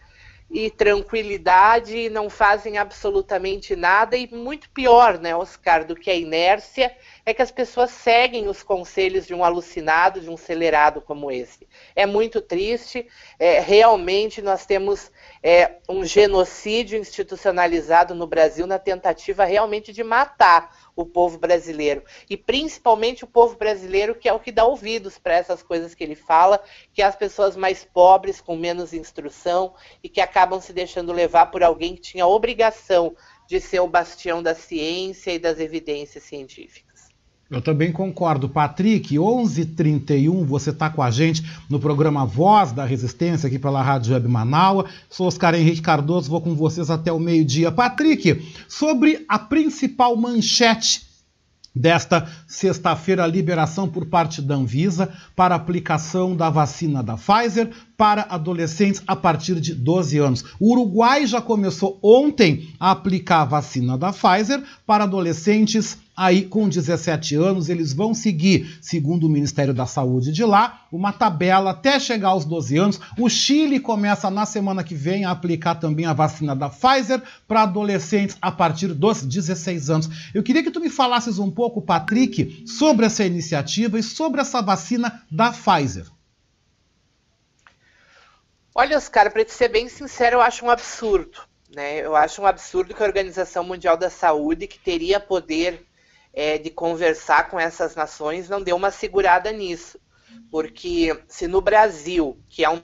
e 0.53 0.70
tranquilidade 0.70 1.96
e 1.96 2.11
não 2.11 2.28
fazem 2.28 2.76
absolutamente 2.76 3.74
nada 3.74 4.16
e 4.18 4.28
muito 4.32 4.68
pior, 4.68 5.18
né, 5.18 5.34
Oscar, 5.34 5.86
do 5.86 5.96
que 5.96 6.11
a 6.11 6.14
inércia 6.14 6.94
é 7.24 7.32
que 7.32 7.40
as 7.40 7.50
pessoas 7.50 7.90
seguem 7.90 8.48
os 8.48 8.62
conselhos 8.62 9.26
de 9.26 9.34
um 9.34 9.42
alucinado, 9.42 10.20
de 10.20 10.28
um 10.28 10.34
acelerado 10.34 11.00
como 11.00 11.30
esse. 11.30 11.66
É 11.96 12.05
muito 12.05 12.42
triste, 12.42 13.07
é, 13.38 13.61
realmente 13.61 14.42
nós 14.42 14.66
temos 14.66 15.11
é, 15.42 15.76
um 15.88 16.05
genocídio 16.05 16.98
institucionalizado 16.98 18.14
no 18.14 18.26
Brasil 18.26 18.66
na 18.66 18.78
tentativa 18.78 19.46
realmente 19.46 19.90
de 19.90 20.05
matar 20.05 20.82
o 20.95 21.07
povo 21.07 21.38
brasileiro. 21.38 22.05
E 22.28 22.36
principalmente 22.36 23.24
o 23.24 23.26
povo 23.26 23.57
brasileiro, 23.57 24.14
que 24.14 24.28
é 24.28 24.32
o 24.32 24.40
que 24.40 24.53
dá 24.53 24.64
ouvidos 24.64 25.18
para 25.18 25.34
essas 25.34 25.62
coisas 25.62 25.95
que 25.95 26.05
ele 26.05 26.14
fala, 26.14 26.62
que 26.93 27.03
é 27.03 27.05
as 27.05 27.16
pessoas 27.16 27.57
mais 27.57 27.84
pobres, 27.84 28.40
com 28.40 28.57
menos 28.57 28.93
instrução 28.93 29.74
e 30.03 30.09
que 30.09 30.20
acabam 30.20 30.61
se 30.61 30.72
deixando 30.72 31.12
levar 31.12 31.47
por 31.47 31.62
alguém 31.62 31.95
que 31.95 32.03
tinha 32.03 32.24
a 32.24 32.28
obrigação 32.28 33.14
de 33.47 33.61
ser 33.61 33.80
o 33.80 33.88
bastião 33.88 34.43
da 34.43 34.55
ciência 34.55 35.32
e 35.32 35.38
das 35.38 35.59
evidências 35.59 36.24
científicas. 36.24 36.91
Eu 37.53 37.61
também 37.61 37.92
concordo. 37.92 38.48
Patrick, 38.48 39.18
11:31 39.18 40.42
você 40.46 40.70
está 40.70 40.88
com 40.88 41.03
a 41.03 41.11
gente 41.11 41.44
no 41.68 41.78
programa 41.78 42.24
Voz 42.24 42.72
da 42.72 42.86
Resistência 42.86 43.46
aqui 43.46 43.59
pela 43.59 43.82
Rádio 43.82 44.14
Web 44.14 44.26
Manaus. 44.26 44.90
Sou 45.11 45.26
Oscar 45.26 45.55
Henrique 45.55 45.82
Cardoso, 45.82 46.30
vou 46.30 46.40
com 46.40 46.55
vocês 46.55 46.88
até 46.88 47.12
o 47.12 47.20
meio-dia. 47.20 47.70
Patrick, 47.70 48.42
sobre 48.66 49.26
a 49.28 49.38
principal 49.38 50.16
manchete 50.16 51.12
desta 51.74 52.26
sexta-feira, 52.46 53.24
a 53.24 53.26
liberação 53.26 53.86
por 53.86 54.07
parte 54.07 54.40
da 54.40 54.55
Anvisa 54.55 55.11
para 55.36 55.55
aplicação 55.55 56.34
da 56.34 56.48
vacina 56.48 57.03
da 57.03 57.16
Pfizer 57.16 57.70
para 57.98 58.26
adolescentes 58.30 59.03
a 59.07 59.14
partir 59.14 59.61
de 59.61 59.74
12 59.74 60.18
anos. 60.18 60.44
O 60.59 60.72
Uruguai 60.72 61.26
já 61.26 61.40
começou 61.40 61.98
ontem 62.03 62.70
a 62.80 62.90
aplicar 62.92 63.42
a 63.42 63.46
vacina 63.46 63.98
da 63.98 64.11
Pfizer 64.11 64.62
para 64.86 65.05
adolescentes 65.05 65.98
aí 66.16 66.44
com 66.44 66.68
17 66.68 67.34
anos, 67.36 67.68
eles 67.68 67.92
vão 67.92 68.14
seguir, 68.14 68.78
segundo 68.80 69.26
o 69.26 69.28
Ministério 69.28 69.72
da 69.72 69.86
Saúde 69.86 70.32
de 70.32 70.44
lá, 70.44 70.86
uma 70.92 71.12
tabela 71.12 71.70
até 71.70 71.98
chegar 71.98 72.28
aos 72.28 72.44
12 72.44 72.76
anos. 72.76 73.00
O 73.18 73.28
Chile 73.28 73.80
começa 73.80 74.30
na 74.30 74.46
semana 74.46 74.84
que 74.84 74.94
vem 74.94 75.24
a 75.24 75.30
aplicar 75.30 75.76
também 75.76 76.06
a 76.06 76.12
vacina 76.12 76.54
da 76.54 76.68
Pfizer 76.68 77.22
para 77.48 77.62
adolescentes 77.62 78.36
a 78.40 78.52
partir 78.52 78.88
dos 78.88 79.22
16 79.22 79.90
anos. 79.90 80.10
Eu 80.34 80.42
queria 80.42 80.62
que 80.62 80.70
tu 80.70 80.80
me 80.80 80.90
falasses 80.90 81.38
um 81.38 81.50
pouco, 81.50 81.80
Patrick, 81.80 82.64
sobre 82.66 83.06
essa 83.06 83.24
iniciativa 83.24 83.98
e 83.98 84.02
sobre 84.02 84.40
essa 84.40 84.60
vacina 84.60 85.22
da 85.30 85.50
Pfizer. 85.50 86.06
Olha, 88.74 88.96
Oscar, 88.96 89.30
para 89.30 89.44
te 89.44 89.52
ser 89.52 89.68
bem 89.68 89.88
sincero, 89.88 90.36
eu 90.36 90.40
acho 90.40 90.64
um 90.64 90.70
absurdo. 90.70 91.40
Né? 91.74 91.98
Eu 92.00 92.14
acho 92.14 92.40
um 92.40 92.46
absurdo 92.46 92.94
que 92.94 93.02
a 93.02 93.06
Organização 93.06 93.64
Mundial 93.64 93.96
da 93.96 94.10
Saúde, 94.10 94.66
que 94.66 94.78
teria 94.78 95.18
poder 95.18 95.86
é, 96.33 96.59
de 96.59 96.70
conversar 96.70 97.51
com 97.51 97.59
essas 97.59 97.95
nações 97.95 98.49
não 98.49 98.62
deu 98.62 98.76
uma 98.76 98.91
segurada 98.91 99.53
nisso. 99.53 100.01
Porque 100.51 101.22
se 101.28 101.47
no 101.47 101.61
Brasil, 101.61 102.39
que 102.49 102.64
é 102.64 102.70
um, 102.70 102.83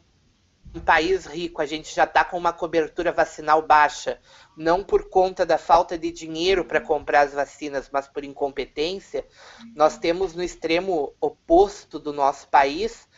um 0.75 0.81
país 0.81 1.25
rico, 1.27 1.63
a 1.63 1.67
gente 1.67 1.95
já 1.95 2.05
está 2.05 2.25
com 2.25 2.37
uma 2.37 2.53
cobertura 2.53 3.11
vacinal 3.11 3.63
baixa, 3.63 4.21
não 4.57 4.85
por 4.85 5.09
conta 5.09 5.47
da 5.47 5.57
falta 5.57 5.99
de 5.99 6.11
dinheiro 6.11 6.65
para 6.65 6.81
comprar 6.81 7.23
as 7.23 7.33
vacinas, 7.33 7.89
mas 7.91 8.07
por 8.07 8.25
incompetência, 8.25 9.27
nós 9.75 9.99
temos 9.99 10.35
no 10.35 10.43
extremo 10.43 11.15
oposto 11.21 11.99
do 11.99 12.13
nosso 12.13 12.49
país 12.49 13.09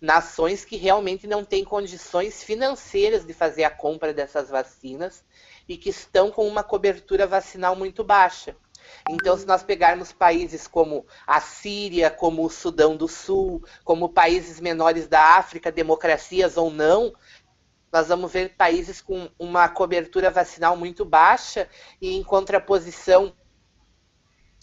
nações 0.00 0.64
que 0.64 0.76
realmente 0.76 1.26
não 1.26 1.44
têm 1.44 1.64
condições 1.64 2.42
financeiras 2.42 3.26
de 3.26 3.32
fazer 3.34 3.64
a 3.64 3.70
compra 3.70 4.14
dessas 4.14 4.48
vacinas 4.48 5.24
e 5.68 5.76
que 5.76 5.90
estão 5.90 6.30
com 6.30 6.46
uma 6.46 6.62
cobertura 6.62 7.26
vacinal 7.26 7.74
muito 7.74 8.04
baixa. 8.04 8.56
Então, 9.08 9.36
se 9.36 9.46
nós 9.46 9.62
pegarmos 9.62 10.12
países 10.12 10.66
como 10.66 11.06
a 11.26 11.40
Síria, 11.40 12.10
como 12.10 12.44
o 12.44 12.50
Sudão 12.50 12.96
do 12.96 13.08
Sul, 13.08 13.62
como 13.84 14.08
países 14.08 14.60
menores 14.60 15.06
da 15.08 15.36
África, 15.36 15.72
democracias 15.72 16.56
ou 16.56 16.70
não, 16.70 17.12
nós 17.92 18.08
vamos 18.08 18.32
ver 18.32 18.54
países 18.54 19.00
com 19.00 19.30
uma 19.38 19.68
cobertura 19.68 20.30
vacinal 20.30 20.76
muito 20.76 21.04
baixa 21.04 21.68
e 22.00 22.16
em 22.16 22.22
contraposição 22.22 23.32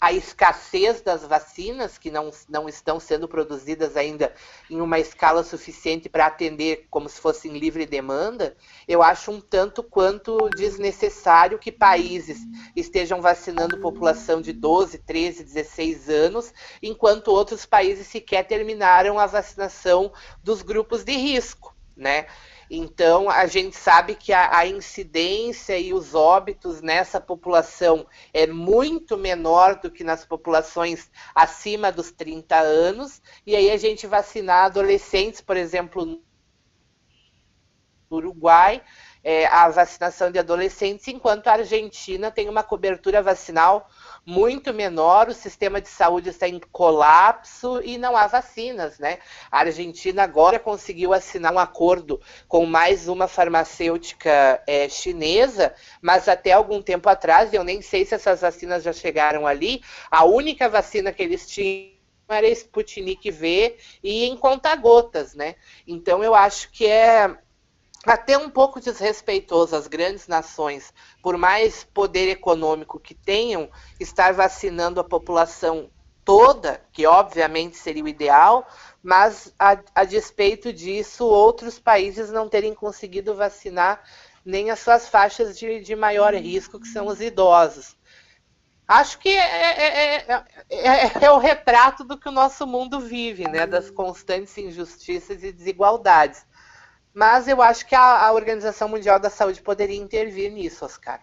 a 0.00 0.12
escassez 0.12 1.00
das 1.00 1.24
vacinas, 1.24 1.96
que 1.96 2.10
não, 2.10 2.30
não 2.48 2.68
estão 2.68 3.00
sendo 3.00 3.26
produzidas 3.26 3.96
ainda 3.96 4.34
em 4.70 4.80
uma 4.80 4.98
escala 4.98 5.42
suficiente 5.42 6.08
para 6.08 6.26
atender 6.26 6.86
como 6.90 7.08
se 7.08 7.18
fosse 7.18 7.48
em 7.48 7.58
livre 7.58 7.86
demanda, 7.86 8.54
eu 8.86 9.02
acho 9.02 9.30
um 9.30 9.40
tanto 9.40 9.82
quanto 9.82 10.50
desnecessário 10.50 11.58
que 11.58 11.72
países 11.72 12.38
estejam 12.74 13.22
vacinando 13.22 13.80
população 13.80 14.42
de 14.42 14.52
12, 14.52 14.98
13, 14.98 15.44
16 15.44 16.10
anos, 16.10 16.52
enquanto 16.82 17.28
outros 17.28 17.64
países 17.64 18.06
sequer 18.06 18.46
terminaram 18.46 19.18
a 19.18 19.26
vacinação 19.26 20.12
dos 20.42 20.60
grupos 20.60 21.04
de 21.04 21.16
risco, 21.16 21.74
né? 21.96 22.26
Então, 22.70 23.30
a 23.30 23.46
gente 23.46 23.76
sabe 23.76 24.16
que 24.16 24.32
a, 24.32 24.58
a, 24.58 24.66
incidência 24.66 25.78
e 25.78 25.94
os 25.94 26.14
óbitos 26.14 26.82
nessa 26.82 27.20
população 27.20 28.06
é 28.34 28.46
muito 28.46 29.16
menor 29.16 29.80
do 29.80 29.90
que 29.90 30.02
nas 30.02 30.24
populações 30.24 31.10
acima 31.34 31.92
dos 31.92 32.10
30 32.10 32.56
anos, 32.56 33.22
e 33.46 33.54
aí 33.54 33.70
a 33.70 33.76
gente 33.76 34.06
vacinar 34.06 34.66
adolescentes, 34.66 35.40
por 35.40 35.56
exemplo, 35.56 36.04
no 36.04 36.22
Uruguai, 38.10 38.82
é, 39.28 39.44
a 39.46 39.68
vacinação 39.68 40.30
de 40.30 40.38
adolescentes, 40.38 41.08
enquanto 41.08 41.48
a 41.48 41.54
Argentina 41.54 42.30
tem 42.30 42.48
uma 42.48 42.62
cobertura 42.62 43.20
vacinal 43.20 43.90
muito 44.24 44.72
menor, 44.72 45.28
o 45.28 45.34
sistema 45.34 45.80
de 45.80 45.88
saúde 45.88 46.28
está 46.28 46.46
em 46.46 46.60
colapso 46.70 47.80
e 47.82 47.98
não 47.98 48.16
há 48.16 48.28
vacinas, 48.28 49.00
né? 49.00 49.18
A 49.50 49.58
Argentina 49.58 50.22
agora 50.22 50.60
conseguiu 50.60 51.12
assinar 51.12 51.52
um 51.52 51.58
acordo 51.58 52.20
com 52.46 52.64
mais 52.66 53.08
uma 53.08 53.26
farmacêutica 53.26 54.62
é, 54.64 54.88
chinesa, 54.88 55.74
mas 56.00 56.28
até 56.28 56.52
algum 56.52 56.80
tempo 56.80 57.08
atrás, 57.08 57.52
eu 57.52 57.64
nem 57.64 57.82
sei 57.82 58.04
se 58.04 58.14
essas 58.14 58.42
vacinas 58.42 58.84
já 58.84 58.92
chegaram 58.92 59.44
ali, 59.44 59.82
a 60.08 60.24
única 60.24 60.68
vacina 60.68 61.12
que 61.12 61.24
eles 61.24 61.48
tinham 61.48 61.96
era 62.28 62.48
Sputnik 62.48 63.28
V 63.28 63.76
e 64.04 64.24
em 64.24 64.36
conta-gotas, 64.36 65.34
né? 65.34 65.56
Então 65.84 66.22
eu 66.22 66.32
acho 66.32 66.70
que 66.70 66.86
é 66.86 67.36
até 68.06 68.38
um 68.38 68.48
pouco 68.48 68.80
desrespeitoso 68.80 69.74
as 69.74 69.86
grandes 69.86 70.28
nações, 70.28 70.94
por 71.22 71.36
mais 71.36 71.84
poder 71.84 72.28
econômico 72.30 73.00
que 73.00 73.14
tenham, 73.14 73.68
estar 73.98 74.32
vacinando 74.32 75.00
a 75.00 75.04
população 75.04 75.90
toda, 76.24 76.80
que 76.92 77.06
obviamente 77.06 77.76
seria 77.76 78.04
o 78.04 78.08
ideal, 78.08 78.66
mas 79.02 79.52
a, 79.58 79.78
a 79.94 80.04
despeito 80.04 80.72
disso, 80.72 81.24
outros 81.24 81.78
países 81.78 82.30
não 82.30 82.48
terem 82.48 82.74
conseguido 82.74 83.34
vacinar 83.34 84.02
nem 84.44 84.70
as 84.70 84.78
suas 84.78 85.08
faixas 85.08 85.58
de, 85.58 85.80
de 85.80 85.96
maior 85.96 86.32
risco, 86.34 86.80
que 86.80 86.88
são 86.88 87.06
os 87.06 87.20
idosos. 87.20 87.96
Acho 88.86 89.18
que 89.18 89.28
é, 89.28 89.38
é, 89.40 90.44
é, 90.70 91.24
é, 91.24 91.30
o 91.30 91.38
retrato 91.38 92.04
do 92.04 92.16
que 92.16 92.28
o 92.28 92.32
nosso 92.32 92.64
mundo 92.66 93.00
vive, 93.00 93.48
né? 93.48 93.66
das 93.66 93.90
constantes 93.90 94.56
injustiças 94.56 95.42
e 95.42 95.50
desigualdades. 95.50 96.46
Mas 97.16 97.48
eu 97.48 97.62
acho 97.62 97.86
que 97.86 97.94
a, 97.94 98.26
a 98.26 98.32
Organização 98.34 98.90
Mundial 98.90 99.18
da 99.18 99.30
Saúde 99.30 99.62
poderia 99.62 99.96
intervir 99.96 100.52
nisso, 100.52 100.84
Oscar. 100.84 101.18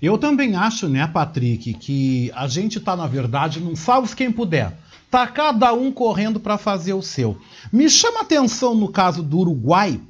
Eu 0.00 0.16
também 0.16 0.54
acho, 0.54 0.88
né, 0.88 1.10
Patrick, 1.12 1.74
que 1.74 2.30
a 2.36 2.46
gente 2.46 2.78
está, 2.78 2.94
na 2.94 3.08
verdade, 3.08 3.58
num 3.58 3.74
salve 3.74 4.14
quem 4.14 4.30
puder. 4.30 4.72
Tá 5.10 5.26
cada 5.26 5.72
um 5.72 5.90
correndo 5.90 6.38
para 6.38 6.56
fazer 6.56 6.94
o 6.94 7.02
seu. 7.02 7.36
Me 7.72 7.90
chama 7.90 8.20
atenção 8.20 8.72
no 8.76 8.88
caso 8.88 9.24
do 9.24 9.40
Uruguai, 9.40 10.00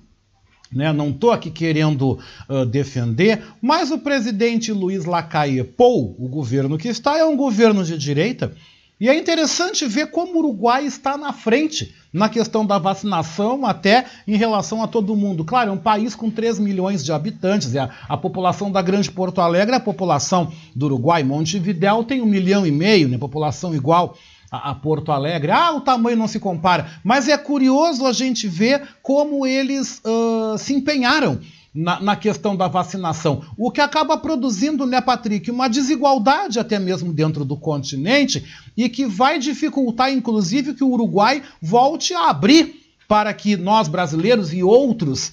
né? 0.71 0.93
Não 0.93 1.09
estou 1.09 1.33
aqui 1.33 1.51
querendo 1.51 2.19
uh, 2.47 2.67
defender, 2.67 3.43
mas 3.63 3.91
o 3.91 3.99
presidente 3.99 4.73
Luiz 4.73 5.07
Lacalle 5.07 5.65
Pou, 5.65 6.15
o 6.19 6.29
governo 6.29 6.77
que 6.77 6.89
está, 6.89 7.17
é 7.17 7.25
um 7.25 7.35
governo 7.35 7.83
de 7.83 7.97
direita. 7.97 8.55
E 9.01 9.09
é 9.09 9.19
interessante 9.19 9.87
ver 9.87 10.11
como 10.11 10.35
o 10.35 10.39
Uruguai 10.41 10.85
está 10.85 11.17
na 11.17 11.33
frente 11.33 11.95
na 12.13 12.29
questão 12.29 12.67
da 12.67 12.77
vacinação, 12.77 13.65
até 13.65 14.05
em 14.27 14.37
relação 14.37 14.83
a 14.83 14.89
todo 14.89 15.17
mundo. 15.17 15.45
Claro, 15.45 15.71
é 15.71 15.73
um 15.73 15.79
país 15.79 16.15
com 16.15 16.29
3 16.29 16.59
milhões 16.59 17.03
de 17.05 17.13
habitantes, 17.13 17.75
a, 17.77 17.89
a 18.09 18.17
população 18.17 18.71
da 18.71 18.83
Grande 18.83 19.11
Porto 19.11 19.41
Alegre, 19.41 19.75
a 19.75 19.81
população 19.81 20.53
do 20.75 20.87
Uruguai, 20.87 21.23
Montevidéu, 21.23 22.05
tem 22.05 22.21
um 22.21 22.27
milhão 22.27 22.67
e 22.67 22.71
meio, 22.71 23.09
né, 23.09 23.17
população 23.17 23.75
igual 23.75 24.17
a, 24.51 24.75
Porto 24.75 25.13
Alegre. 25.13 25.53
Ah, 25.53 25.73
o 25.73 25.81
tamanho 25.81 26.17
não 26.17 26.27
se 26.27 26.41
compara. 26.41 26.91
Mas 27.05 27.29
é 27.29 27.39
curioso 27.39 28.05
a 28.05 28.13
gente 28.13 28.49
ver 28.49 28.83
como 29.03 29.47
eles 29.47 30.03
uh, 30.05 30.59
se 30.59 30.75
empenharam 30.75 31.41
na, 31.75 32.01
na, 32.01 32.17
questão 32.17 32.57
da 32.57 32.67
vacinação. 32.67 33.43
O 33.57 33.71
que 33.71 33.81
acaba 33.81 34.17
produzindo, 34.17 34.85
né, 34.87 35.01
Patrick, 35.01 35.51
uma 35.51 35.69
desigualdade 35.69 36.59
até 36.59 36.79
mesmo 36.79 37.13
dentro 37.13 37.45
do 37.45 37.57
continente 37.57 38.45
e 38.77 38.89
que 38.89 39.07
vai 39.07 39.39
dificultar, 39.39 40.13
inclusive, 40.13 40.75
que 40.75 40.85
o 40.85 40.91
Uruguai 40.91 41.43
volte 41.63 42.13
a 42.13 42.31
abrir 42.31 42.81
para 43.07 43.33
que 43.33 43.57
nós 43.57 43.89
brasileiros 43.89 44.53
e 44.53 44.63
outros 44.63 45.33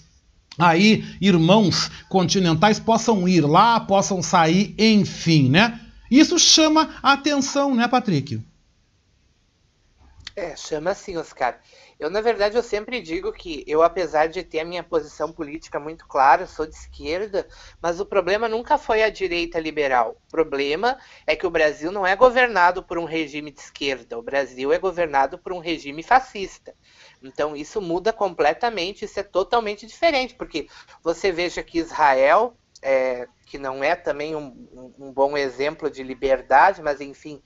aí 0.57 1.05
irmãos 1.21 1.91
continentais 2.09 2.79
possam 2.79 3.27
ir 3.27 3.41
lá, 3.41 3.79
possam 3.79 4.23
sair, 4.23 4.73
enfim, 4.77 5.49
né? 5.49 5.79
Isso 6.09 6.39
chama 6.39 6.89
atenção, 7.03 7.75
né, 7.75 7.87
Patrick? 7.87 8.41
É, 10.39 10.55
chama 10.55 10.91
assim, 10.91 11.17
Oscar. 11.17 11.59
Eu, 11.99 12.11
na 12.11 12.21
verdade, 12.21 12.55
eu 12.55 12.61
sempre 12.61 13.01
digo 13.01 13.33
que 13.33 13.63
eu, 13.65 13.81
apesar 13.81 14.27
de 14.27 14.43
ter 14.43 14.59
a 14.59 14.65
minha 14.65 14.83
posição 14.83 15.31
política 15.31 15.79
muito 15.79 16.05
clara, 16.05 16.45
sou 16.45 16.67
de 16.67 16.75
esquerda, 16.75 17.47
mas 17.81 17.99
o 17.99 18.05
problema 18.05 18.47
nunca 18.47 18.77
foi 18.77 19.01
a 19.01 19.09
direita 19.09 19.59
liberal. 19.59 20.15
O 20.27 20.31
problema 20.31 20.99
é 21.25 21.35
que 21.35 21.47
o 21.47 21.49
Brasil 21.49 21.91
não 21.91 22.05
é 22.05 22.15
governado 22.15 22.83
por 22.83 22.99
um 22.99 23.05
regime 23.05 23.49
de 23.49 23.61
esquerda, 23.61 24.15
o 24.15 24.21
Brasil 24.21 24.71
é 24.71 24.77
governado 24.77 25.39
por 25.39 25.51
um 25.51 25.57
regime 25.57 26.03
fascista. 26.03 26.75
Então, 27.19 27.55
isso 27.55 27.81
muda 27.81 28.13
completamente, 28.13 29.05
isso 29.05 29.19
é 29.19 29.23
totalmente 29.23 29.87
diferente, 29.87 30.35
porque 30.35 30.67
você 31.01 31.31
veja 31.31 31.63
que 31.63 31.79
Israel 31.79 32.55
é, 32.81 33.27
que 33.45 33.57
não 33.57 33.83
é 33.83 33.95
também 33.95 34.35
um, 34.35 34.93
um, 34.99 35.11
bom 35.11 35.37
exemplo 35.37 35.89
de 35.89 36.03
liberdade, 36.03 36.81
mas 36.81 37.01
enfim, 37.01 37.41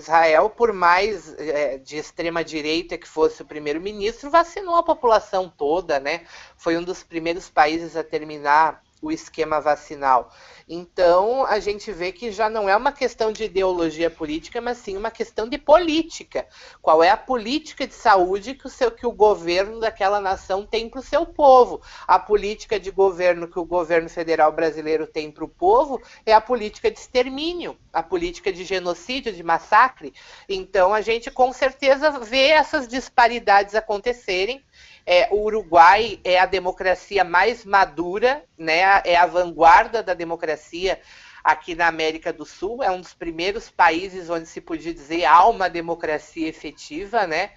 Israel, 0.00 0.50
por 0.50 0.72
mais 0.72 1.34
é, 1.38 1.78
de 1.78 1.96
extrema 1.96 2.44
direita 2.44 2.98
que 2.98 3.08
fosse 3.08 3.42
o 3.42 3.46
primeiro-ministro, 3.46 4.30
vacinou 4.30 4.76
a 4.76 4.82
população 4.82 5.48
toda, 5.48 5.98
né? 5.98 6.26
Foi 6.56 6.76
um 6.76 6.82
dos 6.82 7.02
primeiros 7.02 7.48
países 7.48 7.96
a 7.96 8.04
terminar 8.04 8.83
o 9.04 9.12
esquema 9.12 9.60
vacinal. 9.60 10.32
Então, 10.66 11.44
a 11.44 11.60
gente 11.60 11.92
vê 11.92 12.10
que 12.10 12.32
já 12.32 12.48
não 12.48 12.68
é 12.68 12.74
uma 12.76 12.90
questão 12.90 13.30
de 13.30 13.44
ideologia 13.44 14.08
política, 14.08 14.60
mas 14.60 14.78
sim 14.78 14.96
uma 14.96 15.10
questão 15.10 15.46
de 15.46 15.58
política. 15.58 16.46
Qual 16.80 17.02
é 17.02 17.10
a 17.10 17.16
política 17.16 17.86
de 17.86 17.94
saúde 17.94 18.54
que 18.54 18.66
o, 18.66 18.70
seu, 18.70 18.90
que 18.90 19.06
o 19.06 19.12
governo 19.12 19.78
daquela 19.78 20.20
nação 20.20 20.64
tem 20.64 20.88
para 20.88 21.00
o 21.00 21.02
seu 21.02 21.26
povo? 21.26 21.82
A 22.08 22.18
política 22.18 22.80
de 22.80 22.90
governo 22.90 23.46
que 23.46 23.58
o 23.58 23.64
governo 23.64 24.08
federal 24.08 24.50
brasileiro 24.52 25.06
tem 25.06 25.30
para 25.30 25.44
o 25.44 25.48
povo 25.48 26.00
é 26.24 26.32
a 26.32 26.40
política 26.40 26.90
de 26.90 26.98
extermínio, 26.98 27.76
a 27.92 28.02
política 28.02 28.50
de 28.50 28.64
genocídio, 28.64 29.34
de 29.34 29.42
massacre. 29.42 30.14
Então, 30.48 30.94
a 30.94 31.02
gente 31.02 31.30
com 31.30 31.52
certeza 31.52 32.10
vê 32.20 32.48
essas 32.48 32.88
disparidades 32.88 33.74
acontecerem 33.74 34.64
é, 35.06 35.28
o 35.30 35.42
Uruguai 35.42 36.18
é 36.24 36.38
a 36.38 36.46
democracia 36.46 37.24
mais 37.24 37.64
madura, 37.64 38.44
né? 38.56 39.02
é 39.04 39.16
a 39.16 39.26
vanguarda 39.26 40.02
da 40.02 40.14
democracia 40.14 41.00
aqui 41.42 41.74
na 41.74 41.86
América 41.86 42.32
do 42.32 42.46
Sul. 42.46 42.82
É 42.82 42.90
um 42.90 43.00
dos 43.00 43.12
primeiros 43.12 43.70
países 43.70 44.30
onde 44.30 44.48
se 44.48 44.60
podia 44.60 44.94
dizer 44.94 45.26
há 45.26 45.46
uma 45.46 45.68
democracia 45.68 46.48
efetiva, 46.48 47.26
né? 47.26 47.50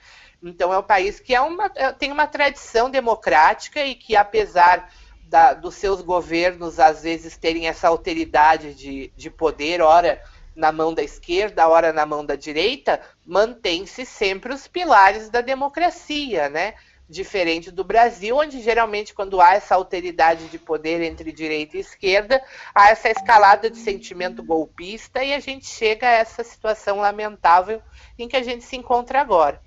Então 0.44 0.74
é 0.74 0.78
um 0.78 0.84
país 0.84 1.20
que 1.20 1.34
é 1.34 1.42
uma, 1.42 1.72
é, 1.74 1.92
tem 1.94 2.12
uma 2.12 2.28
tradição 2.28 2.90
democrática 2.90 3.84
e 3.84 3.96
que, 3.96 4.16
apesar 4.16 4.92
da, 5.24 5.54
dos 5.54 5.76
seus 5.76 6.02
governos 6.02 6.80
às 6.80 7.04
vezes 7.04 7.38
terem 7.38 7.68
essa 7.68 7.88
alteridade 7.88 8.74
de, 8.74 9.12
de 9.16 9.30
poder, 9.30 9.82
ora 9.82 10.22
na 10.56 10.72
mão 10.72 10.94
da 10.94 11.04
esquerda, 11.04 11.68
ora 11.68 11.94
na 11.94 12.06
mão 12.06 12.26
da 12.26 12.36
direita, 12.36 13.00
mantém-se 13.26 14.06
sempre 14.06 14.54
os 14.54 14.68
pilares 14.68 15.30
da 15.30 15.40
democracia, 15.40 16.50
né? 16.50 16.74
Diferente 17.10 17.72
do 17.72 17.84
Brasil, 17.84 18.38
onde 18.38 18.62
geralmente 18.62 19.14
quando 19.14 19.40
há 19.40 19.54
essa 19.54 19.76
alteridade 19.76 20.48
de 20.50 20.60
poder 20.60 21.02
entre 21.02 21.32
direita 21.32 21.78
e 21.78 21.80
esquerda, 21.80 22.42
há 22.76 22.90
essa 22.90 23.10
escalada 23.10 23.70
de 23.70 23.78
sentimento 23.78 24.44
golpista 24.44 25.24
e 25.24 25.34
a 25.34 25.40
gente 25.40 25.66
chega 25.68 26.08
a 26.08 26.12
essa 26.12 26.44
situação 26.44 26.98
lamentável 26.98 27.82
em 28.20 28.28
que 28.28 28.36
a 28.36 28.44
gente 28.44 28.64
se 28.64 28.76
encontra 28.76 29.22
agora. 29.22 29.62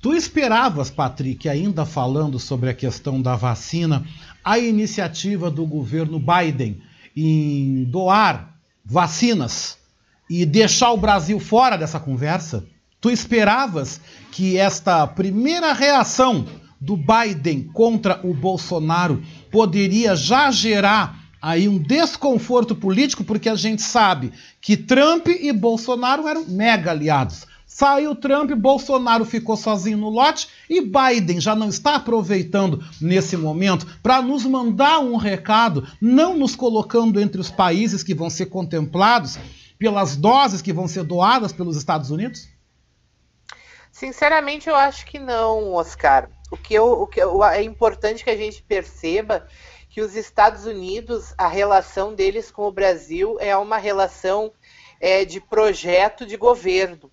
Tu 0.00 0.14
esperavas, 0.14 0.90
Patrick, 0.90 1.48
ainda 1.48 1.86
falando 1.86 2.36
sobre 2.36 2.68
a 2.68 2.74
questão 2.74 3.22
da 3.22 3.36
vacina, 3.36 4.04
a 4.42 4.58
iniciativa 4.58 5.48
do 5.48 5.64
governo 5.64 6.18
Biden 6.18 6.82
em 7.16 7.84
doar 7.84 8.58
vacinas 8.84 9.78
e 10.28 10.44
deixar 10.44 10.90
o 10.90 10.96
Brasil 10.96 11.38
fora 11.38 11.76
dessa 11.76 12.00
conversa? 12.00 12.66
Tu 13.02 13.10
esperavas 13.10 14.00
que 14.30 14.56
esta 14.56 15.04
primeira 15.08 15.72
reação 15.72 16.46
do 16.80 16.96
Biden 16.96 17.68
contra 17.72 18.20
o 18.22 18.32
Bolsonaro 18.32 19.20
poderia 19.50 20.14
já 20.14 20.52
gerar 20.52 21.20
aí 21.42 21.68
um 21.68 21.78
desconforto 21.78 22.76
político, 22.76 23.24
porque 23.24 23.48
a 23.48 23.56
gente 23.56 23.82
sabe 23.82 24.32
que 24.60 24.76
Trump 24.76 25.26
e 25.26 25.52
Bolsonaro 25.52 26.28
eram 26.28 26.44
mega 26.46 26.92
aliados. 26.92 27.44
Saiu 27.66 28.14
Trump, 28.14 28.52
Bolsonaro 28.52 29.24
ficou 29.24 29.56
sozinho 29.56 29.98
no 29.98 30.08
lote 30.08 30.46
e 30.70 30.80
Biden 30.80 31.40
já 31.40 31.56
não 31.56 31.70
está 31.70 31.96
aproveitando 31.96 32.84
nesse 33.00 33.36
momento 33.36 33.84
para 34.00 34.22
nos 34.22 34.44
mandar 34.44 35.00
um 35.00 35.16
recado, 35.16 35.88
não 36.00 36.38
nos 36.38 36.54
colocando 36.54 37.18
entre 37.18 37.40
os 37.40 37.50
países 37.50 38.04
que 38.04 38.14
vão 38.14 38.30
ser 38.30 38.46
contemplados 38.46 39.40
pelas 39.76 40.14
doses 40.14 40.62
que 40.62 40.72
vão 40.72 40.86
ser 40.86 41.02
doadas 41.02 41.52
pelos 41.52 41.76
Estados 41.76 42.08
Unidos? 42.08 42.51
Sinceramente, 43.92 44.70
eu 44.70 44.74
acho 44.74 45.04
que 45.04 45.18
não, 45.18 45.74
Oscar. 45.74 46.30
O 46.50 46.56
que, 46.56 46.72
eu, 46.72 47.02
o 47.02 47.06
que 47.06 47.20
eu, 47.20 47.44
é 47.44 47.62
importante 47.62 48.24
que 48.24 48.30
a 48.30 48.36
gente 48.36 48.62
perceba 48.62 49.46
que 49.90 50.00
os 50.00 50.16
Estados 50.16 50.64
Unidos, 50.64 51.34
a 51.36 51.46
relação 51.46 52.14
deles 52.14 52.50
com 52.50 52.62
o 52.62 52.72
Brasil 52.72 53.36
é 53.38 53.54
uma 53.54 53.76
relação 53.76 54.50
é, 54.98 55.26
de 55.26 55.40
projeto 55.40 56.24
de 56.24 56.38
governo, 56.38 57.12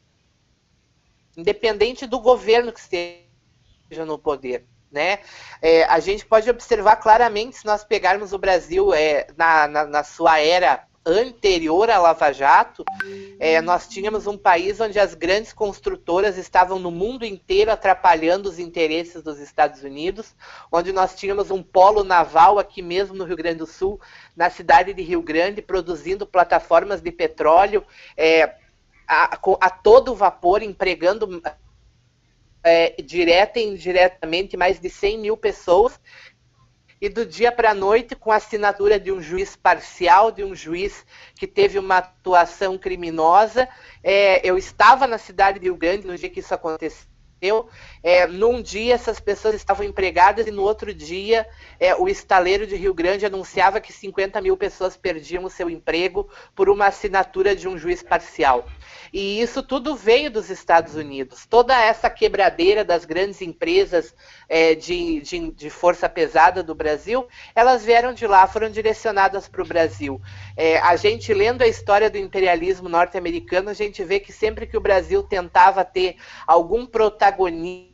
independente 1.36 2.07
do 2.07 2.19
governo 2.19 2.71
que 2.71 2.80
esteja 2.80 4.05
no 4.05 4.17
poder. 4.17 4.65
Né? 4.89 5.19
É, 5.61 5.84
a 5.84 5.99
gente 5.99 6.25
pode 6.25 6.49
observar 6.49 6.95
claramente, 6.95 7.57
se 7.57 7.65
nós 7.65 7.84
pegarmos 7.84 8.32
o 8.32 8.39
Brasil 8.39 8.93
é, 8.93 9.27
na, 9.38 9.67
na, 9.67 9.86
na 9.86 10.03
sua 10.03 10.39
era 10.39 10.88
anterior 11.06 11.89
à 11.89 11.97
Lava 11.97 12.32
Jato, 12.32 12.84
é, 13.39 13.62
nós 13.62 13.88
tínhamos 13.88 14.28
um 14.28 14.38
país 14.38 14.80
onde 14.80 15.00
as 15.00 15.14
grandes 15.14 15.54
construtoras 15.54 16.38
estavam 16.38 16.78
no 16.78 16.91
mundo 16.91 17.26
inteiro 17.26 17.72
atrapalhando 17.72 18.50
os 18.50 18.60
interesses 18.60 19.24
dos 19.24 19.39
Estados 19.39 19.84
Unidos, 19.84 20.36
onde 20.72 20.91
nós 20.91 21.16
tínhamos 21.16 21.52
um 21.52 21.64
polo 21.64 22.04
naval 22.04 22.60
aqui 22.60 22.82
mesmo 22.82 23.16
no 23.16 23.24
Rio 23.24 23.38
Grande 23.38 23.60
do 23.60 23.68
Sul, 23.68 24.00
na 24.36 24.50
cidade 24.50 24.93
de 24.93 25.02
Rio 25.02 25.22
Grande, 25.22 25.62
produzindo 25.62 26.28
plataformas 26.28 27.02
de 27.02 27.12
petróleo. 27.12 27.86
É, 28.16 28.56
a, 29.08 29.39
a 29.62 29.70
todo 29.72 30.14
vapor, 30.14 30.62
empregando 30.62 31.41
é, 32.64 33.02
direta 33.02 33.60
e 33.60 33.66
indiretamente 33.66 34.56
mais 34.56 34.80
de 34.80 34.89
100 34.89 35.18
mil 35.18 35.38
pessoas, 35.38 36.00
e 37.02 37.08
do 37.10 37.26
dia 37.26 37.52
para 37.52 37.72
a 37.72 37.74
noite, 37.74 38.16
com 38.16 38.32
a 38.32 38.36
assinatura 38.36 39.00
de 39.00 39.12
um 39.12 39.22
juiz 39.22 39.56
parcial, 39.56 40.32
de 40.32 40.43
um 40.43 40.54
juiz 40.54 41.06
que 41.36 41.47
teve 41.47 41.80
uma 41.80 41.97
atuação 41.97 42.78
criminosa. 42.78 43.68
É, 44.04 44.47
eu 44.47 44.58
estava 44.58 45.08
na 45.08 45.18
cidade 45.18 45.60
de 45.60 45.66
Rio 45.66 45.76
Grande 45.76 46.06
no 46.06 46.18
dia 46.18 46.30
que 46.30 46.39
isso 46.39 46.54
aconteceu 46.54 47.10
aconteceu. 47.39 47.70
É, 48.02 48.26
num 48.28 48.62
dia 48.62 48.93
essas 48.93 49.20
pessoas 49.20 49.56
estavam 49.56 49.86
empregadas 49.86 50.47
e 50.47 50.52
no 50.52 50.64
outro 50.64 50.93
dia 50.93 51.47
é, 51.80 51.95
o 51.95 52.08
estaleiro 52.08 52.66
de 52.66 52.76
Rio 52.76 52.93
Grande 52.93 53.26
anunciava 53.26 53.82
que 53.82 53.91
50 53.91 54.41
mil 54.41 54.56
pessoas 54.56 54.95
perdiam 54.95 55.43
o 55.43 55.50
seu 55.50 55.70
emprego 55.70 56.30
por 56.56 56.70
uma 56.70 56.88
assinatura 56.88 57.56
de 57.56 57.68
um 57.68 57.78
juiz 57.78 58.02
parcial. 58.02 58.66
E 59.12 59.41
isso 59.41 59.64
tudo 59.64 59.95
veio 59.95 60.30
dos 60.30 60.50
Estados 60.50 60.95
Unidos. 60.95 61.45
Toda 61.45 61.80
essa 61.80 62.10
quebradeira 62.10 62.84
das 62.84 63.06
grandes 63.06 63.41
empresas 63.41 64.14
é, 64.47 64.76
de, 64.76 65.22
de, 65.22 65.52
de, 65.52 65.70
força 65.70 66.08
pesada 66.08 66.62
do 66.62 66.76
Brasil, 66.76 67.28
elas 67.56 67.84
vieram 67.84 68.14
de 68.14 68.28
lá, 68.28 68.47
foram 68.47 68.70
direcionadas 68.70 69.47
para 69.47 69.62
o 69.62 69.68
Brasil. 69.68 70.22
É, 70.56 70.78
a 70.80 70.95
gente 70.95 71.34
lendo 71.34 71.62
a 71.62 71.68
história 71.68 72.10
do 72.10 72.18
imperialismo 72.18 72.88
norte-americano, 72.88 73.70
a 73.70 73.74
gente 73.74 74.04
vê 74.04 74.20
que 74.20 74.32
sempre 74.32 74.68
que 74.68 74.78
o 74.78 74.82
Brasil 74.82 75.24
tentava 75.24 75.84
ter 75.84 76.18
algum 76.45 76.86
protagonismo 76.86 77.88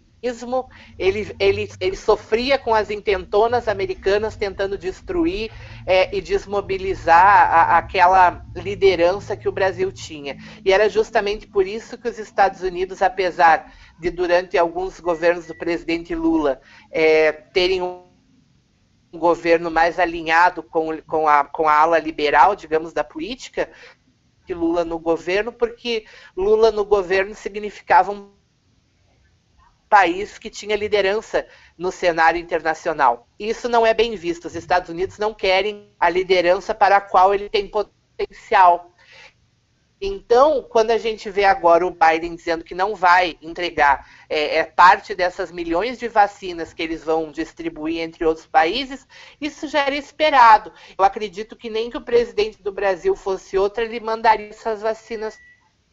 ele, 0.97 1.35
ele, 1.39 1.69
ele 1.79 1.95
sofria 1.95 2.57
com 2.57 2.73
as 2.73 2.89
intentonas 2.89 3.67
americanas 3.67 4.35
tentando 4.35 4.77
destruir 4.77 5.51
é, 5.85 6.15
e 6.15 6.21
desmobilizar 6.21 7.53
a, 7.53 7.77
aquela 7.77 8.45
liderança 8.55 9.35
que 9.35 9.47
o 9.47 9.51
Brasil 9.51 9.91
tinha. 9.91 10.37
E 10.63 10.71
era 10.71 10.89
justamente 10.89 11.47
por 11.47 11.67
isso 11.67 11.97
que 11.97 12.07
os 12.07 12.17
Estados 12.17 12.61
Unidos, 12.61 13.01
apesar 13.01 13.73
de 13.99 14.09
durante 14.09 14.57
alguns 14.57 14.99
governos 14.99 15.47
do 15.47 15.55
presidente 15.55 16.13
Lula 16.13 16.61
é, 16.91 17.31
terem 17.31 17.81
um 17.81 18.05
um 19.15 19.17
governo 19.19 19.71
mais 19.71 19.97
alinhado 19.97 20.61
com, 20.61 21.01
com, 21.03 21.27
a, 21.27 21.45
com 21.45 21.67
a 21.69 21.73
ala 21.73 21.97
liberal, 21.97 22.53
digamos, 22.53 22.91
da 22.91 23.03
política, 23.03 23.71
que 24.45 24.53
Lula 24.53 24.85
no 24.85 24.99
governo, 24.99 25.51
porque 25.51 26.05
Lula 26.35 26.69
no 26.71 26.85
governo 26.85 27.33
significava 27.33 28.11
um 28.11 28.34
país 29.89 30.37
que 30.37 30.49
tinha 30.49 30.75
liderança 30.75 31.47
no 31.77 31.91
cenário 31.91 32.39
internacional. 32.39 33.27
Isso 33.39 33.69
não 33.69 33.85
é 33.85 33.93
bem 33.93 34.15
visto. 34.15 34.45
Os 34.45 34.55
Estados 34.55 34.89
Unidos 34.89 35.17
não 35.17 35.33
querem 35.33 35.89
a 35.99 36.09
liderança 36.09 36.73
para 36.73 36.97
a 36.97 37.01
qual 37.01 37.33
ele 37.33 37.49
tem 37.49 37.67
potencial. 37.67 38.91
Então, 40.01 40.61
quando 40.61 40.91
a 40.91 40.97
gente 40.97 41.29
vê 41.29 41.45
agora 41.45 41.85
o 41.85 41.89
Biden 41.89 42.35
dizendo 42.35 42.63
que 42.63 42.75
não 42.75 42.95
vai 42.95 43.37
entregar 43.41 44.05
é, 44.29 44.57
é, 44.57 44.63
parte 44.63 45.15
dessas 45.15 45.51
milhões 45.51 45.97
de 45.97 46.07
vacinas 46.09 46.73
que 46.73 46.83
eles 46.83 47.03
vão 47.03 47.31
distribuir 47.31 48.01
entre 48.01 48.25
outros 48.25 48.45
países, 48.45 49.07
isso 49.39 49.67
já 49.67 49.85
era 49.85 49.95
esperado. 49.95 50.71
Eu 50.97 51.05
acredito 51.05 51.55
que 51.55 51.69
nem 51.69 51.89
que 51.89 51.97
o 51.97 52.01
presidente 52.01 52.61
do 52.61 52.73
Brasil 52.73 53.15
fosse 53.15 53.57
outro, 53.57 53.83
ele 53.83 53.99
mandaria 54.01 54.49
essas 54.49 54.81
vacinas 54.81 55.39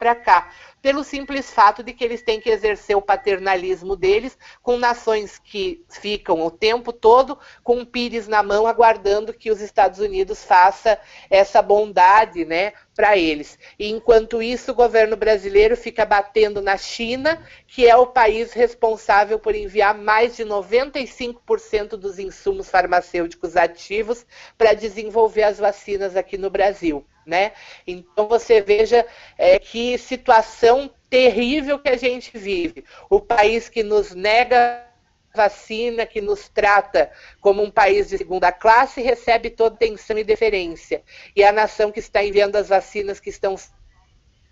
para 0.02 0.16
cá 0.16 0.50
pelo 0.82 1.04
simples 1.04 1.48
fato 1.48 1.80
de 1.80 1.92
que 1.92 2.02
eles 2.02 2.22
têm 2.22 2.40
que 2.40 2.50
exercer 2.50 2.96
o 2.96 3.00
paternalismo 3.00 3.94
deles 3.94 4.36
com 4.60 4.76
nações 4.76 5.38
que 5.38 5.84
ficam 5.88 6.44
o 6.44 6.50
tempo 6.50 6.92
todo 6.92 7.38
com 7.62 7.76
um 7.76 7.84
pires 7.84 8.26
na 8.26 8.42
mão 8.42 8.66
aguardando 8.66 9.32
que 9.32 9.48
os 9.48 9.60
Estados 9.60 10.00
Unidos 10.00 10.42
faça 10.42 10.98
essa 11.30 11.62
bondade, 11.62 12.44
né, 12.44 12.72
para 12.94 13.16
eles. 13.16 13.58
E 13.78 13.90
enquanto 13.90 14.42
isso, 14.42 14.72
o 14.72 14.74
governo 14.74 15.16
brasileiro 15.16 15.76
fica 15.76 16.04
batendo 16.04 16.60
na 16.60 16.76
China, 16.76 17.42
que 17.66 17.88
é 17.88 17.96
o 17.96 18.06
país 18.06 18.52
responsável 18.52 19.38
por 19.38 19.54
enviar 19.54 19.96
mais 19.96 20.36
de 20.36 20.44
95% 20.44 21.90
dos 21.90 22.18
insumos 22.18 22.68
farmacêuticos 22.68 23.56
ativos 23.56 24.26
para 24.58 24.74
desenvolver 24.74 25.44
as 25.44 25.58
vacinas 25.58 26.16
aqui 26.16 26.36
no 26.36 26.50
Brasil. 26.50 27.04
Né? 27.24 27.52
Então 27.86 28.28
você 28.28 28.60
veja 28.60 29.06
é, 29.38 29.58
que 29.58 29.96
situação 29.96 30.90
terrível 31.08 31.78
que 31.78 31.88
a 31.88 31.96
gente 31.96 32.36
vive. 32.36 32.84
O 33.08 33.20
país 33.20 33.68
que 33.68 33.82
nos 33.82 34.12
nega 34.12 34.91
vacina, 35.34 36.06
que 36.06 36.20
nos 36.20 36.48
trata 36.48 37.10
como 37.40 37.62
um 37.62 37.70
país 37.70 38.08
de 38.08 38.18
segunda 38.18 38.52
classe, 38.52 39.00
recebe 39.00 39.50
toda 39.50 39.74
atenção 39.74 40.18
e 40.18 40.24
deferência. 40.24 41.02
E 41.34 41.42
a 41.42 41.52
nação 41.52 41.90
que 41.90 42.00
está 42.00 42.22
enviando 42.24 42.56
as 42.56 42.68
vacinas 42.68 43.18
que 43.18 43.30
estão 43.30 43.56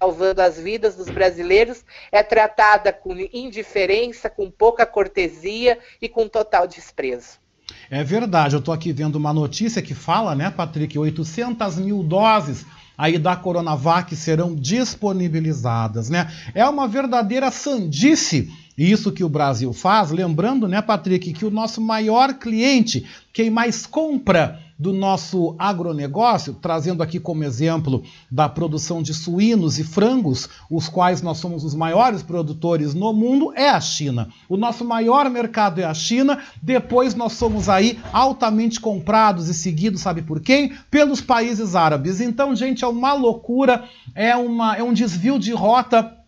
salvando 0.00 0.40
as 0.40 0.58
vidas 0.58 0.96
dos 0.96 1.10
brasileiros 1.10 1.84
é 2.10 2.22
tratada 2.22 2.92
com 2.92 3.14
indiferença, 3.32 4.30
com 4.30 4.50
pouca 4.50 4.86
cortesia 4.86 5.78
e 6.00 6.08
com 6.08 6.26
total 6.26 6.66
desprezo. 6.66 7.38
É 7.90 8.02
verdade, 8.02 8.54
eu 8.54 8.60
estou 8.60 8.72
aqui 8.72 8.92
vendo 8.92 9.16
uma 9.16 9.32
notícia 9.32 9.82
que 9.82 9.94
fala, 9.94 10.34
né, 10.34 10.50
Patrick, 10.50 10.98
800 10.98 11.76
mil 11.76 12.02
doses 12.02 12.64
aí 12.96 13.18
da 13.18 13.34
Coronavac 13.34 14.14
serão 14.14 14.54
disponibilizadas, 14.54 16.10
né? 16.10 16.30
É 16.54 16.68
uma 16.68 16.86
verdadeira 16.86 17.50
sandice 17.50 18.50
isso 18.76 19.12
que 19.12 19.24
o 19.24 19.28
Brasil 19.28 19.72
faz, 19.72 20.10
lembrando, 20.10 20.66
né, 20.66 20.80
Patrick, 20.80 21.32
que 21.32 21.44
o 21.44 21.50
nosso 21.50 21.80
maior 21.80 22.34
cliente, 22.34 23.06
quem 23.32 23.50
mais 23.50 23.86
compra 23.86 24.60
do 24.80 24.94
nosso 24.94 25.54
agronegócio, 25.58 26.54
trazendo 26.54 27.02
aqui 27.02 27.20
como 27.20 27.44
exemplo 27.44 28.02
da 28.30 28.48
produção 28.48 29.02
de 29.02 29.12
suínos 29.12 29.78
e 29.78 29.84
frangos, 29.84 30.48
os 30.70 30.88
quais 30.88 31.20
nós 31.20 31.36
somos 31.36 31.64
os 31.64 31.74
maiores 31.74 32.22
produtores 32.22 32.94
no 32.94 33.12
mundo, 33.12 33.52
é 33.54 33.68
a 33.68 33.78
China. 33.78 34.30
O 34.48 34.56
nosso 34.56 34.82
maior 34.82 35.28
mercado 35.28 35.82
é 35.82 35.84
a 35.84 35.92
China, 35.92 36.38
depois 36.62 37.14
nós 37.14 37.34
somos 37.34 37.68
aí 37.68 37.98
altamente 38.10 38.80
comprados 38.80 39.50
e 39.50 39.54
seguidos, 39.54 40.00
sabe 40.00 40.22
por 40.22 40.40
quem? 40.40 40.72
Pelos 40.90 41.20
países 41.20 41.76
árabes. 41.76 42.18
Então, 42.18 42.56
gente, 42.56 42.82
é 42.82 42.88
uma 42.88 43.12
loucura, 43.12 43.84
é, 44.14 44.34
uma, 44.34 44.78
é 44.78 44.82
um 44.82 44.94
desvio 44.94 45.38
de 45.38 45.52
rota 45.52 46.19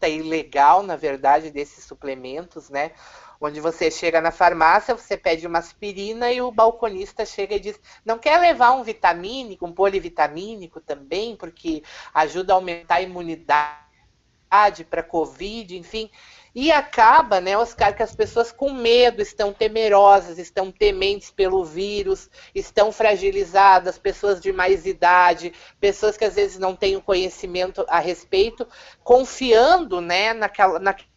ilegal, 0.04 0.84
na 0.84 0.96
verdade, 0.96 1.52
desses 1.52 1.86
suplementos, 1.86 2.70
né? 2.70 2.92
onde 3.40 3.60
você 3.60 3.92
chega 3.92 4.22
na 4.22 4.32
farmácia, 4.32 4.96
você 4.96 5.18
pede 5.18 5.46
uma 5.46 5.60
aspirina 5.60 6.32
e 6.32 6.42
o 6.42 6.52
balconista 6.52 7.26
chega 7.26 7.56
e 7.56 7.60
diz: 7.60 7.80
não 8.04 8.18
quer 8.18 8.40
levar 8.40 8.72
um 8.72 8.84
vitamínico, 8.84 9.66
um 9.66 9.74
polivitamínico 9.74 10.80
também, 10.80 11.36
porque 11.36 11.84
ajuda 12.14 12.54
a 12.54 12.56
aumentar 12.56 12.96
a 12.96 13.02
imunidade 13.02 13.85
para 14.84 15.04
Covid, 15.04 15.78
enfim. 15.78 16.10
E 16.54 16.72
acaba, 16.72 17.42
né, 17.42 17.58
Oscar, 17.58 17.94
que 17.94 18.02
as 18.02 18.16
pessoas 18.16 18.50
com 18.50 18.72
medo 18.72 19.22
estão 19.22 19.52
temerosas, 19.52 20.40
estão 20.40 20.72
tementes 20.72 21.30
pelo 21.30 21.66
vírus, 21.66 22.30
estão 22.54 22.94
fragilizadas, 22.94 23.98
pessoas 23.98 24.40
de 24.40 24.54
mais 24.54 24.86
idade, 24.86 25.52
pessoas 25.82 26.16
que 26.16 26.24
às 26.24 26.36
vezes 26.36 26.58
não 26.58 26.74
têm 26.74 26.96
o 26.96 27.02
conhecimento 27.02 27.86
a 27.90 28.00
respeito, 28.00 28.66
confiando, 29.04 30.00
né, 30.00 30.34
naquela, 30.34 30.80
naquela 30.80 31.15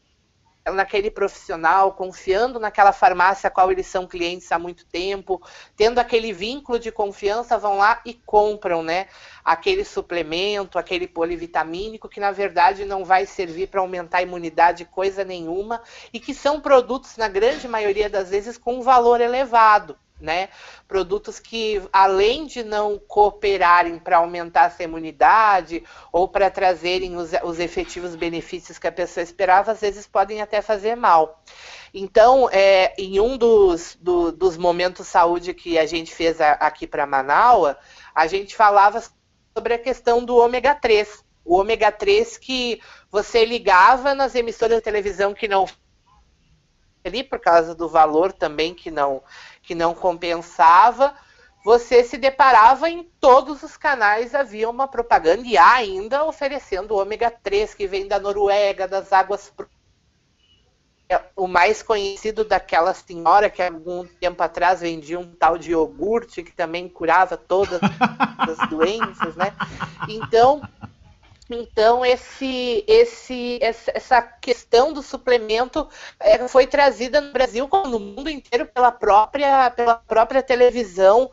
naquele 0.74 1.10
profissional, 1.10 1.92
confiando 1.92 2.58
naquela 2.58 2.92
farmácia 2.92 3.48
a 3.48 3.50
qual 3.50 3.70
eles 3.70 3.86
são 3.86 4.06
clientes 4.06 4.50
há 4.52 4.58
muito 4.58 4.86
tempo, 4.86 5.40
tendo 5.76 5.98
aquele 5.98 6.32
vínculo 6.32 6.78
de 6.78 6.90
confiança, 6.90 7.58
vão 7.58 7.78
lá 7.78 8.00
e 8.04 8.14
compram, 8.14 8.82
né? 8.82 9.06
Aquele 9.44 9.84
suplemento, 9.84 10.78
aquele 10.78 11.06
polivitamínico 11.06 12.08
que 12.08 12.20
na 12.20 12.30
verdade 12.30 12.84
não 12.84 13.04
vai 13.04 13.26
servir 13.26 13.68
para 13.68 13.80
aumentar 13.80 14.18
a 14.18 14.22
imunidade 14.22 14.84
coisa 14.84 15.24
nenhuma 15.24 15.82
e 16.12 16.20
que 16.20 16.34
são 16.34 16.60
produtos 16.60 17.16
na 17.16 17.28
grande 17.28 17.66
maioria 17.66 18.10
das 18.10 18.30
vezes 18.30 18.58
com 18.58 18.78
um 18.78 18.82
valor 18.82 19.20
elevado 19.20 19.96
né? 20.20 20.48
Produtos 20.86 21.38
que, 21.38 21.80
além 21.92 22.46
de 22.46 22.64
não 22.64 22.98
cooperarem 22.98 23.98
para 23.98 24.18
aumentar 24.18 24.66
essa 24.66 24.82
imunidade 24.82 25.84
ou 26.12 26.26
para 26.26 26.50
trazerem 26.50 27.16
os, 27.16 27.30
os, 27.44 27.58
efetivos 27.58 28.14
benefícios 28.14 28.78
que 28.78 28.86
a 28.86 28.92
pessoa 28.92 29.22
esperava, 29.22 29.72
às 29.72 29.80
vezes 29.80 30.06
podem 30.06 30.40
até 30.40 30.60
fazer 30.60 30.96
mal. 30.96 31.42
Então, 31.94 32.48
é, 32.50 32.94
em 32.98 33.20
um 33.20 33.36
dos, 33.36 33.96
do, 34.00 34.32
dos 34.32 34.56
momentos 34.56 35.06
saúde 35.06 35.54
que 35.54 35.78
a 35.78 35.86
gente 35.86 36.14
fez 36.14 36.40
a, 36.40 36.52
aqui 36.52 36.86
para 36.86 37.06
Manaus, 37.06 37.76
a 38.14 38.26
gente 38.26 38.56
falava 38.56 39.02
sobre 39.56 39.74
a 39.74 39.78
questão 39.78 40.24
do 40.24 40.36
ômega 40.36 40.74
3. 40.74 41.24
O 41.44 41.58
ômega 41.58 41.90
3 41.90 42.36
que 42.36 42.80
você 43.10 43.44
ligava 43.44 44.14
nas 44.14 44.34
emissoras 44.34 44.76
de 44.76 44.82
televisão 44.82 45.32
que 45.32 45.48
não 45.48 45.66
ali 47.04 47.24
por 47.24 47.40
causa 47.40 47.74
do 47.74 47.88
valor 47.88 48.32
também 48.32 48.74
que 48.74 48.90
não 48.90 49.22
que 49.68 49.74
não 49.74 49.92
compensava, 49.92 51.14
você 51.62 52.02
se 52.02 52.16
deparava 52.16 52.88
em 52.88 53.02
todos 53.20 53.62
os 53.62 53.76
canais 53.76 54.34
havia 54.34 54.70
uma 54.70 54.88
propaganda 54.88 55.46
e 55.46 55.58
há 55.58 55.74
ainda 55.74 56.24
oferecendo 56.24 56.94
o 56.94 56.98
ômega 56.98 57.30
3 57.30 57.74
que 57.74 57.86
vem 57.86 58.08
da 58.08 58.18
Noruega, 58.18 58.88
das 58.88 59.12
águas 59.12 59.52
o 61.36 61.46
mais 61.46 61.82
conhecido 61.82 62.44
daquela 62.44 62.94
senhora 62.94 63.50
que 63.50 63.60
algum 63.62 64.06
tempo 64.06 64.42
atrás 64.42 64.80
vendia 64.80 65.20
um 65.20 65.34
tal 65.34 65.58
de 65.58 65.72
iogurte 65.72 66.42
que 66.42 66.52
também 66.52 66.88
curava 66.88 67.36
todas 67.36 67.78
as 68.38 68.68
doenças, 68.70 69.36
né? 69.36 69.52
Então, 70.08 70.62
então, 71.50 72.04
esse, 72.04 72.84
esse, 72.86 73.58
essa 73.62 74.20
questão 74.20 74.92
do 74.92 75.02
suplemento 75.02 75.88
é, 76.20 76.46
foi 76.46 76.66
trazida 76.66 77.22
no 77.22 77.32
Brasil 77.32 77.66
como 77.68 77.88
no 77.88 77.98
mundo 77.98 78.28
inteiro 78.28 78.66
pela 78.66 78.92
própria, 78.92 79.70
pela 79.70 79.94
própria 79.94 80.42
televisão 80.42 81.30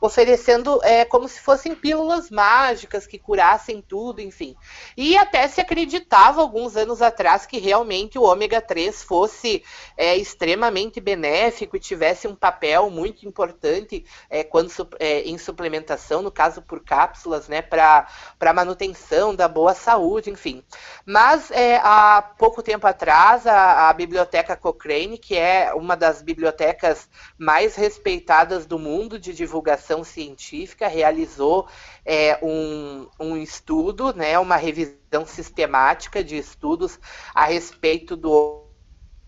oferecendo 0.00 0.80
é, 0.84 1.04
como 1.04 1.28
se 1.28 1.40
fossem 1.40 1.74
pílulas 1.74 2.30
mágicas 2.30 3.06
que 3.06 3.18
curassem 3.18 3.82
tudo, 3.82 4.20
enfim. 4.20 4.54
E 4.96 5.16
até 5.16 5.46
se 5.48 5.60
acreditava 5.60 6.40
alguns 6.40 6.76
anos 6.76 7.02
atrás 7.02 7.46
que 7.46 7.58
realmente 7.58 8.18
o 8.18 8.22
ômega 8.22 8.60
3 8.60 9.02
fosse 9.02 9.62
é, 9.96 10.16
extremamente 10.16 11.00
benéfico 11.00 11.76
e 11.76 11.80
tivesse 11.80 12.28
um 12.28 12.34
papel 12.34 12.90
muito 12.90 13.26
importante 13.26 14.04
é, 14.30 14.44
quando 14.44 14.70
é, 15.00 15.22
em 15.22 15.36
suplementação, 15.36 16.22
no 16.22 16.30
caso 16.30 16.62
por 16.62 16.84
cápsulas, 16.84 17.48
né, 17.48 17.60
para 17.60 18.06
manutenção 18.54 19.34
da 19.34 19.48
boa 19.48 19.74
saúde, 19.74 20.30
enfim. 20.30 20.62
Mas 21.04 21.50
é, 21.50 21.76
há 21.82 22.22
pouco 22.38 22.62
tempo 22.62 22.86
atrás, 22.86 23.46
a, 23.46 23.88
a 23.88 23.92
biblioteca 23.92 24.56
Cochrane, 24.56 25.18
que 25.18 25.36
é 25.36 25.72
uma 25.74 25.96
das 25.96 26.22
bibliotecas 26.22 27.08
mais 27.36 27.74
respeitadas 27.74 28.66
do 28.66 28.78
mundo 28.78 29.18
de 29.18 29.32
divulgação 29.32 29.87
divulgação 29.88 30.04
científica 30.04 30.86
realizou 30.86 31.66
é, 32.04 32.38
um, 32.42 33.08
um 33.18 33.36
estudo, 33.36 34.12
né, 34.14 34.38
uma 34.38 34.56
revisão 34.56 35.26
sistemática 35.26 36.22
de 36.22 36.36
estudos 36.36 37.00
a 37.34 37.46
respeito 37.46 38.14
do 38.16 38.64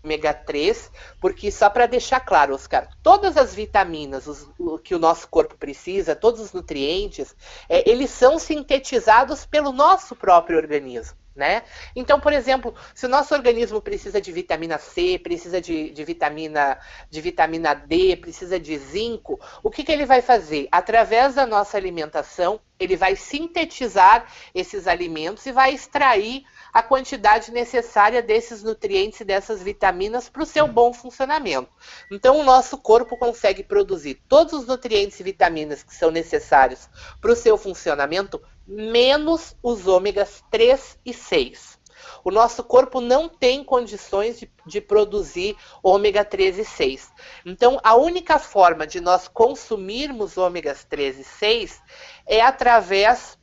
ômega 0.03 0.33
3, 0.33 0.91
porque 1.19 1.51
só 1.51 1.69
para 1.69 1.87
deixar 1.87 2.19
claro, 2.19 2.53
Oscar, 2.53 2.87
todas 3.01 3.37
as 3.37 3.53
vitaminas 3.53 4.27
os, 4.27 4.47
o 4.57 4.77
que 4.77 4.95
o 4.95 4.99
nosso 4.99 5.27
corpo 5.27 5.55
precisa, 5.57 6.15
todos 6.15 6.39
os 6.39 6.53
nutrientes, 6.53 7.35
é, 7.67 7.89
eles 7.89 8.11
são 8.11 8.37
sintetizados 8.37 9.45
pelo 9.45 9.71
nosso 9.71 10.15
próprio 10.15 10.57
organismo. 10.57 11.20
Né? 11.33 11.63
Então, 11.95 12.19
por 12.19 12.33
exemplo, 12.33 12.75
se 12.93 13.05
o 13.05 13.09
nosso 13.09 13.33
organismo 13.33 13.81
precisa 13.81 14.19
de 14.19 14.33
vitamina 14.33 14.77
C, 14.77 15.17
precisa 15.17 15.61
de, 15.61 15.89
de, 15.91 16.03
vitamina, 16.03 16.77
de 17.09 17.21
vitamina 17.21 17.73
D, 17.73 18.17
precisa 18.17 18.59
de 18.59 18.77
zinco, 18.77 19.39
o 19.63 19.71
que, 19.71 19.83
que 19.83 19.93
ele 19.93 20.05
vai 20.05 20.21
fazer? 20.21 20.67
Através 20.69 21.35
da 21.35 21.45
nossa 21.45 21.77
alimentação, 21.77 22.59
ele 22.77 22.97
vai 22.97 23.15
sintetizar 23.15 24.25
esses 24.53 24.87
alimentos 24.87 25.45
e 25.45 25.53
vai 25.53 25.73
extrair 25.73 26.43
a 26.73 26.81
quantidade 26.81 27.51
necessária 27.51 28.21
desses 28.21 28.63
nutrientes 28.63 29.21
e 29.21 29.25
dessas 29.25 29.61
vitaminas 29.61 30.29
para 30.29 30.43
o 30.43 30.45
seu 30.45 30.67
bom 30.67 30.93
funcionamento. 30.93 31.69
Então, 32.09 32.39
o 32.39 32.43
nosso 32.43 32.77
corpo 32.77 33.17
consegue 33.17 33.63
produzir 33.63 34.21
todos 34.27 34.53
os 34.53 34.67
nutrientes 34.67 35.19
e 35.19 35.23
vitaminas 35.23 35.83
que 35.83 35.93
são 35.93 36.11
necessários 36.11 36.89
para 37.19 37.31
o 37.31 37.35
seu 37.35 37.57
funcionamento 37.57 38.41
menos 38.65 39.55
os 39.61 39.87
ômegas 39.87 40.43
3 40.49 40.97
e 41.05 41.13
6. 41.13 41.81
O 42.23 42.31
nosso 42.31 42.63
corpo 42.63 42.99
não 42.99 43.27
tem 43.27 43.63
condições 43.63 44.39
de, 44.39 44.51
de, 44.65 44.81
produzir 44.81 45.55
ômega 45.83 46.23
3 46.23 46.59
e 46.59 46.65
6. 46.65 47.11
Então, 47.45 47.79
a 47.83 47.95
única 47.95 48.39
forma 48.39 48.85
de 48.87 48.99
nós 48.99 49.27
consumirmos 49.27 50.37
ômegas 50.37 50.83
3 50.83 51.19
e 51.19 51.23
6 51.23 51.81
é 52.25 52.41
através 52.41 53.37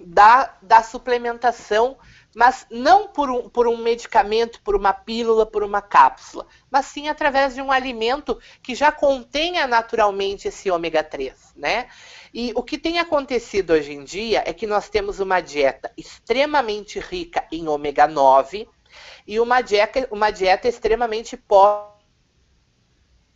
da, 0.00 0.56
da 0.60 0.82
suplementação 0.82 1.96
mas 2.34 2.66
não 2.70 3.08
por 3.08 3.30
um, 3.30 3.48
por 3.48 3.66
um 3.68 3.76
medicamento, 3.76 4.60
por 4.62 4.74
uma 4.74 4.92
pílula, 4.92 5.46
por 5.46 5.62
uma 5.62 5.80
cápsula, 5.80 6.46
mas 6.70 6.86
sim 6.86 7.08
através 7.08 7.54
de 7.54 7.62
um 7.62 7.70
alimento 7.70 8.38
que 8.62 8.74
já 8.74 8.90
contenha 8.90 9.66
naturalmente 9.66 10.48
esse 10.48 10.70
ômega 10.70 11.02
3, 11.02 11.54
né? 11.56 11.88
E 12.32 12.52
o 12.54 12.62
que 12.62 12.76
tem 12.76 12.98
acontecido 12.98 13.72
hoje 13.72 13.92
em 13.92 14.02
dia 14.02 14.42
é 14.44 14.52
que 14.52 14.66
nós 14.66 14.88
temos 14.88 15.20
uma 15.20 15.40
dieta 15.40 15.92
extremamente 15.96 16.98
rica 16.98 17.46
em 17.52 17.68
ômega 17.68 18.08
9 18.08 18.68
e 19.26 19.38
uma 19.38 19.60
dieta, 19.60 20.08
uma 20.10 20.30
dieta 20.30 20.68
extremamente 20.68 21.36
pobre 21.36 21.94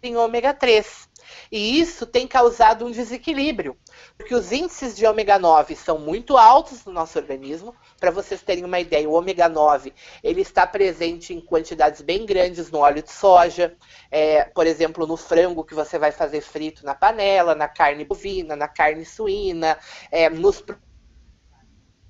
em 0.03 0.17
ômega 0.17 0.53
3. 0.53 1.08
E 1.51 1.81
isso 1.81 2.07
tem 2.07 2.27
causado 2.27 2.85
um 2.85 2.91
desequilíbrio, 2.91 3.77
porque 4.17 4.35
os 4.35 4.53
índices 4.53 4.97
de 4.97 5.07
ômega 5.07 5.39
9 5.39 5.75
são 5.77 5.99
muito 5.99 6.37
altos 6.37 6.85
no 6.85 6.93
nosso 6.93 7.19
organismo. 7.19 7.75
Para 7.99 8.11
vocês 8.11 8.43
terem 8.43 8.65
uma 8.65 8.81
ideia, 8.81 9.09
o 9.09 9.13
ômega 9.13 9.49
9 9.49 9.93
ele 10.23 10.43
está 10.43 10.67
presente 10.67 11.33
em 11.33 11.41
quantidades 11.41 12.01
bem 12.01 12.27
grandes 12.27 12.71
no 12.71 12.79
óleo 12.79 13.03
de 13.03 13.13
soja, 13.13 13.77
é, 14.11 14.45
por 14.45 14.67
exemplo, 14.67 15.07
no 15.07 15.17
frango 15.17 15.65
que 15.65 15.75
você 15.75 15.99
vai 15.99 16.13
fazer 16.13 16.41
frito 16.41 16.85
na 16.85 16.95
panela, 16.95 17.55
na 17.55 17.69
carne 17.69 18.05
bovina, 18.05 18.57
na 18.57 18.69
carne 18.69 19.05
suína, 19.05 19.79
é, 20.11 20.29
nos 20.29 20.61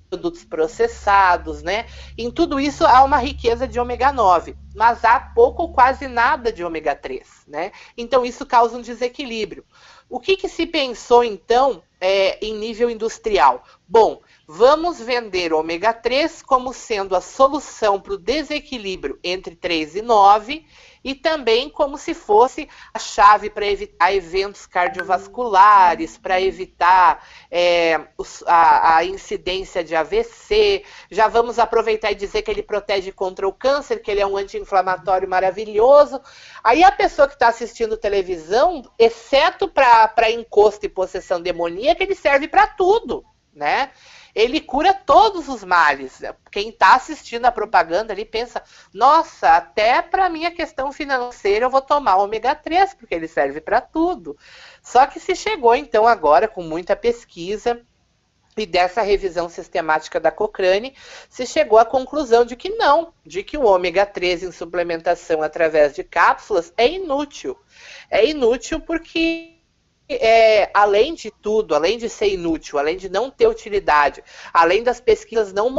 produtos 0.09 0.43
processados, 0.43 1.61
né? 1.61 1.85
Em 2.17 2.31
tudo 2.31 2.59
isso 2.59 2.85
há 2.85 3.03
uma 3.03 3.17
riqueza 3.17 3.67
de 3.67 3.79
ômega 3.79 4.11
9, 4.11 4.55
mas 4.75 5.05
há 5.05 5.19
pouco 5.19 5.63
ou 5.63 5.73
quase 5.73 6.07
nada 6.07 6.51
de 6.51 6.63
ômega 6.63 6.95
3, 6.95 7.45
né? 7.47 7.71
Então 7.95 8.25
isso 8.25 8.45
causa 8.45 8.77
um 8.77 8.81
desequilíbrio. 8.81 9.63
O 10.09 10.19
que, 10.19 10.35
que 10.35 10.49
se 10.49 10.65
pensou 10.65 11.23
então 11.23 11.83
é, 12.01 12.43
em 12.43 12.55
nível 12.55 12.89
industrial? 12.89 13.63
Bom, 13.87 14.21
vamos 14.47 14.99
vender 14.99 15.53
ômega 15.53 15.93
3 15.93 16.41
como 16.41 16.73
sendo 16.73 17.15
a 17.15 17.21
solução 17.21 18.01
para 18.01 18.13
o 18.13 18.17
desequilíbrio 18.17 19.19
entre 19.23 19.55
3 19.55 19.97
e 19.97 20.01
9 20.01 20.65
e 21.03 21.15
também 21.15 21.69
como 21.69 21.97
se 21.97 22.13
fosse 22.13 22.67
a 22.93 22.99
chave 22.99 23.49
para 23.49 23.65
evitar 23.65 24.13
eventos 24.13 24.65
cardiovasculares, 24.65 26.17
para 26.17 26.41
evitar 26.41 27.25
é, 27.49 27.99
a, 28.45 28.97
a, 28.97 29.05
incidência 29.05 29.83
de 29.83 29.95
AVC. 29.95 30.83
Já 31.09 31.27
vamos 31.27 31.59
aproveitar 31.59 32.11
e 32.11 32.15
dizer 32.15 32.41
que 32.41 32.51
ele 32.51 32.63
protege 32.63 33.11
contra 33.11 33.47
o 33.47 33.53
câncer, 33.53 34.01
que 34.01 34.11
ele 34.11 34.21
é 34.21 34.27
um 34.27 34.37
anti-inflamatório 34.37 35.29
maravilhoso. 35.29 36.21
Aí 36.63 36.83
a 36.83 36.91
pessoa 36.91 37.27
que 37.27 37.33
está 37.33 37.47
assistindo 37.47 37.97
televisão, 37.97 38.83
exceto 38.97 39.67
para 39.67 40.31
encosto 40.31 40.85
e 40.85 40.89
possessão 40.89 41.41
demoníaca, 41.41 42.03
ele 42.03 42.15
serve 42.15 42.47
para 42.47 42.67
tudo. 42.67 43.25
né? 43.53 43.91
Ele 44.33 44.59
cura 44.59 44.93
todos 44.93 45.47
os 45.47 45.63
males. 45.63 46.21
Quem 46.51 46.69
está 46.69 46.95
assistindo 46.95 47.45
a 47.45 47.51
propaganda 47.51 48.13
ali 48.13 48.25
pensa: 48.25 48.61
nossa, 48.93 49.55
até 49.55 50.01
para 50.01 50.29
minha 50.29 50.51
questão 50.51 50.91
financeira 50.91 51.65
eu 51.65 51.69
vou 51.69 51.81
tomar 51.81 52.17
ômega 52.17 52.55
3, 52.55 52.93
porque 52.93 53.15
ele 53.15 53.27
serve 53.27 53.61
para 53.61 53.81
tudo. 53.81 54.37
Só 54.81 55.05
que 55.05 55.19
se 55.19 55.35
chegou 55.35 55.75
então 55.75 56.07
agora 56.07 56.47
com 56.47 56.63
muita 56.63 56.95
pesquisa 56.95 57.81
e 58.57 58.65
dessa 58.65 59.01
revisão 59.01 59.47
sistemática 59.47 60.19
da 60.19 60.31
Cochrane, 60.31 60.93
se 61.29 61.45
chegou 61.45 61.77
à 61.77 61.85
conclusão 61.85 62.43
de 62.43 62.55
que 62.55 62.69
não, 62.69 63.13
de 63.25 63.41
que 63.43 63.57
o 63.57 63.63
ômega 63.63 64.05
3 64.05 64.43
em 64.43 64.51
suplementação 64.51 65.41
através 65.41 65.93
de 65.93 66.03
cápsulas 66.03 66.73
é 66.75 66.87
inútil. 66.87 67.57
É 68.09 68.25
inútil 68.25 68.79
porque 68.79 69.48
é, 70.09 70.69
além 70.73 71.13
de 71.13 71.29
tudo, 71.29 71.75
além 71.75 71.97
de 71.97 72.09
ser 72.09 72.29
inútil, 72.29 72.79
além 72.79 72.97
de 72.97 73.09
não 73.09 73.29
ter 73.29 73.47
utilidade, 73.47 74.23
além 74.53 74.83
das 74.83 74.99
pesquisas 74.99 75.53
não 75.53 75.69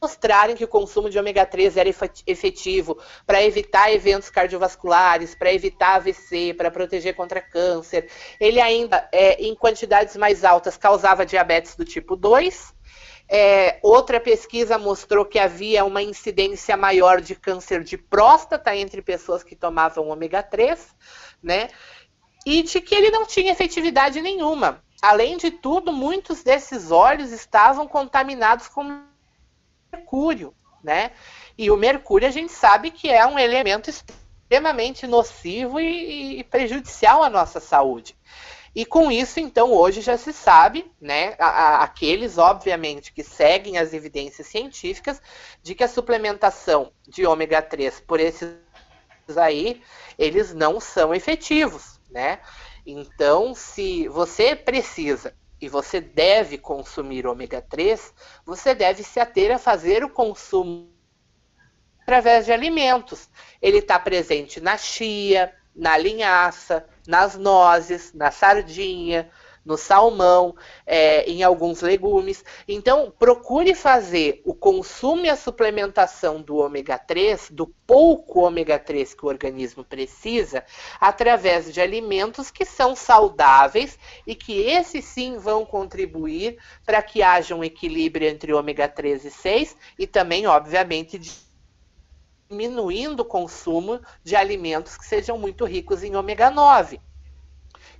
mostrarem 0.00 0.54
que 0.54 0.64
o 0.64 0.68
consumo 0.68 1.08
de 1.08 1.18
ômega 1.18 1.46
3 1.46 1.76
era 1.76 1.88
efetivo 2.26 2.98
para 3.26 3.42
evitar 3.42 3.90
eventos 3.90 4.28
cardiovasculares, 4.28 5.34
para 5.34 5.52
evitar 5.52 5.96
AVC, 5.96 6.54
para 6.54 6.70
proteger 6.70 7.14
contra 7.14 7.40
câncer. 7.40 8.10
Ele 8.38 8.60
ainda, 8.60 9.08
é, 9.10 9.42
em 9.42 9.54
quantidades 9.54 10.14
mais 10.16 10.44
altas, 10.44 10.76
causava 10.76 11.24
diabetes 11.24 11.74
do 11.74 11.84
tipo 11.84 12.14
2. 12.16 12.74
É, 13.26 13.78
outra 13.82 14.20
pesquisa 14.20 14.76
mostrou 14.76 15.24
que 15.24 15.38
havia 15.38 15.84
uma 15.86 16.02
incidência 16.02 16.76
maior 16.76 17.22
de 17.22 17.34
câncer 17.34 17.82
de 17.82 17.96
próstata 17.96 18.76
entre 18.76 19.00
pessoas 19.00 19.42
que 19.42 19.56
tomavam 19.56 20.08
ômega 20.08 20.42
3, 20.42 20.94
né? 21.42 21.70
E 22.44 22.62
de 22.62 22.80
que 22.80 22.94
ele 22.94 23.10
não 23.10 23.26
tinha 23.26 23.52
efetividade 23.52 24.20
nenhuma. 24.20 24.82
Além 25.00 25.36
de 25.36 25.50
tudo, 25.50 25.92
muitos 25.92 26.42
desses 26.42 26.90
óleos 26.90 27.30
estavam 27.30 27.86
contaminados 27.86 28.68
com 28.68 29.02
mercúrio, 29.92 30.54
né? 30.82 31.12
E 31.56 31.70
o 31.70 31.76
mercúrio 31.76 32.28
a 32.28 32.30
gente 32.30 32.52
sabe 32.52 32.90
que 32.90 33.08
é 33.08 33.26
um 33.26 33.38
elemento 33.38 33.90
extremamente 33.90 35.06
nocivo 35.06 35.80
e, 35.80 36.40
e 36.40 36.44
prejudicial 36.44 37.22
à 37.22 37.30
nossa 37.30 37.60
saúde. 37.60 38.16
E 38.74 38.84
com 38.84 39.10
isso, 39.10 39.38
então, 39.38 39.72
hoje 39.72 40.00
já 40.00 40.18
se 40.18 40.32
sabe, 40.32 40.90
né, 41.00 41.36
aqueles, 41.38 42.38
obviamente, 42.38 43.12
que 43.12 43.22
seguem 43.22 43.78
as 43.78 43.94
evidências 43.94 44.48
científicas, 44.48 45.22
de 45.62 45.76
que 45.76 45.84
a 45.84 45.88
suplementação 45.88 46.90
de 47.06 47.24
ômega 47.24 47.62
3 47.62 48.00
por 48.00 48.18
esses 48.18 48.48
aí, 49.36 49.80
eles 50.18 50.52
não 50.52 50.80
são 50.80 51.14
efetivos, 51.14 51.93
né? 52.14 52.38
Então, 52.86 53.54
se 53.54 54.06
você 54.08 54.54
precisa 54.54 55.34
e 55.60 55.68
você 55.68 56.00
deve 56.00 56.56
consumir 56.56 57.26
ômega 57.26 57.60
3, 57.60 58.14
você 58.46 58.74
deve 58.74 59.02
se 59.02 59.18
ater 59.18 59.50
a 59.50 59.58
fazer 59.58 60.04
o 60.04 60.08
consumo 60.08 60.88
através 62.00 62.46
de 62.46 62.52
alimentos. 62.52 63.28
Ele 63.60 63.78
está 63.78 63.98
presente 63.98 64.60
na 64.60 64.78
chia, 64.78 65.52
na 65.74 65.98
linhaça, 65.98 66.86
nas 67.06 67.36
nozes, 67.36 68.12
na 68.14 68.30
sardinha, 68.30 69.28
no 69.64 69.76
salmão, 69.76 70.54
é, 70.86 71.28
em 71.30 71.42
alguns 71.42 71.80
legumes. 71.80 72.44
Então, 72.68 73.12
procure 73.18 73.74
fazer 73.74 74.42
o 74.44 74.54
consumo 74.54 75.24
e 75.24 75.30
a 75.30 75.36
suplementação 75.36 76.42
do 76.42 76.56
ômega 76.56 76.98
3, 76.98 77.50
do 77.50 77.66
pouco 77.86 78.40
ômega 78.40 78.78
3 78.78 79.14
que 79.14 79.24
o 79.24 79.28
organismo 79.28 79.82
precisa, 79.84 80.64
através 81.00 81.72
de 81.72 81.80
alimentos 81.80 82.50
que 82.50 82.64
são 82.64 82.94
saudáveis 82.94 83.98
e 84.26 84.34
que 84.34 84.60
esses 84.60 85.04
sim 85.04 85.38
vão 85.38 85.64
contribuir 85.64 86.58
para 86.84 87.02
que 87.02 87.22
haja 87.22 87.54
um 87.54 87.64
equilíbrio 87.64 88.28
entre 88.28 88.52
ômega 88.52 88.88
3 88.88 89.24
e 89.24 89.30
6 89.30 89.76
e 89.98 90.06
também, 90.06 90.46
obviamente, 90.46 91.18
diminuindo 92.48 93.20
o 93.20 93.24
consumo 93.24 94.00
de 94.22 94.36
alimentos 94.36 94.96
que 94.96 95.04
sejam 95.04 95.38
muito 95.38 95.64
ricos 95.64 96.02
em 96.02 96.14
ômega 96.16 96.50
9. 96.50 97.00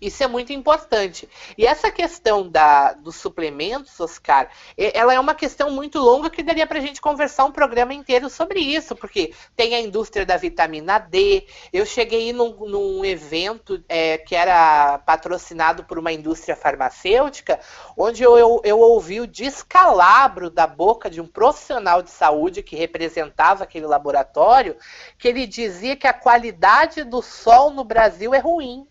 Isso 0.04 0.22
é 0.22 0.26
muito 0.26 0.52
importante. 0.52 1.26
E 1.56 1.66
essa 1.66 1.90
questão 1.90 2.46
da, 2.46 2.92
dos 2.92 3.16
suplementos, 3.16 3.98
Oscar, 3.98 4.50
ela 4.76 5.14
é 5.14 5.18
uma 5.18 5.34
questão 5.34 5.70
muito 5.70 5.98
longa 5.98 6.28
que 6.28 6.42
daria 6.42 6.66
para 6.66 6.78
a 6.78 6.82
gente 6.82 7.00
conversar 7.00 7.46
um 7.46 7.50
programa 7.50 7.94
inteiro 7.94 8.28
sobre 8.28 8.60
isso, 8.60 8.94
porque 8.94 9.32
tem 9.56 9.74
a 9.74 9.80
indústria 9.80 10.26
da 10.26 10.36
vitamina 10.36 10.98
D. 10.98 11.46
Eu 11.72 11.86
cheguei 11.86 12.34
num, 12.34 12.54
num 12.66 13.02
evento 13.02 13.82
é, 13.88 14.18
que 14.18 14.34
era 14.34 14.98
patrocinado 14.98 15.84
por 15.84 15.98
uma 15.98 16.12
indústria 16.12 16.54
farmacêutica, 16.54 17.58
onde 17.96 18.22
eu, 18.22 18.36
eu, 18.36 18.60
eu 18.62 18.78
ouvi 18.78 19.22
o 19.22 19.26
descalabro 19.26 20.50
da 20.50 20.66
boca 20.66 21.08
de 21.08 21.18
um 21.18 21.26
profissional 21.26 22.02
de 22.02 22.10
saúde 22.10 22.62
que 22.62 22.76
representava 22.76 23.64
aquele 23.64 23.86
laboratório, 23.86 24.76
que 25.18 25.28
ele 25.28 25.46
dizia 25.46 25.96
que 25.96 26.06
a 26.06 26.12
qualidade 26.12 27.04
do 27.04 27.22
sol 27.22 27.70
no 27.70 27.84
Brasil 27.84 28.34
é 28.34 28.38
ruim. 28.38 28.86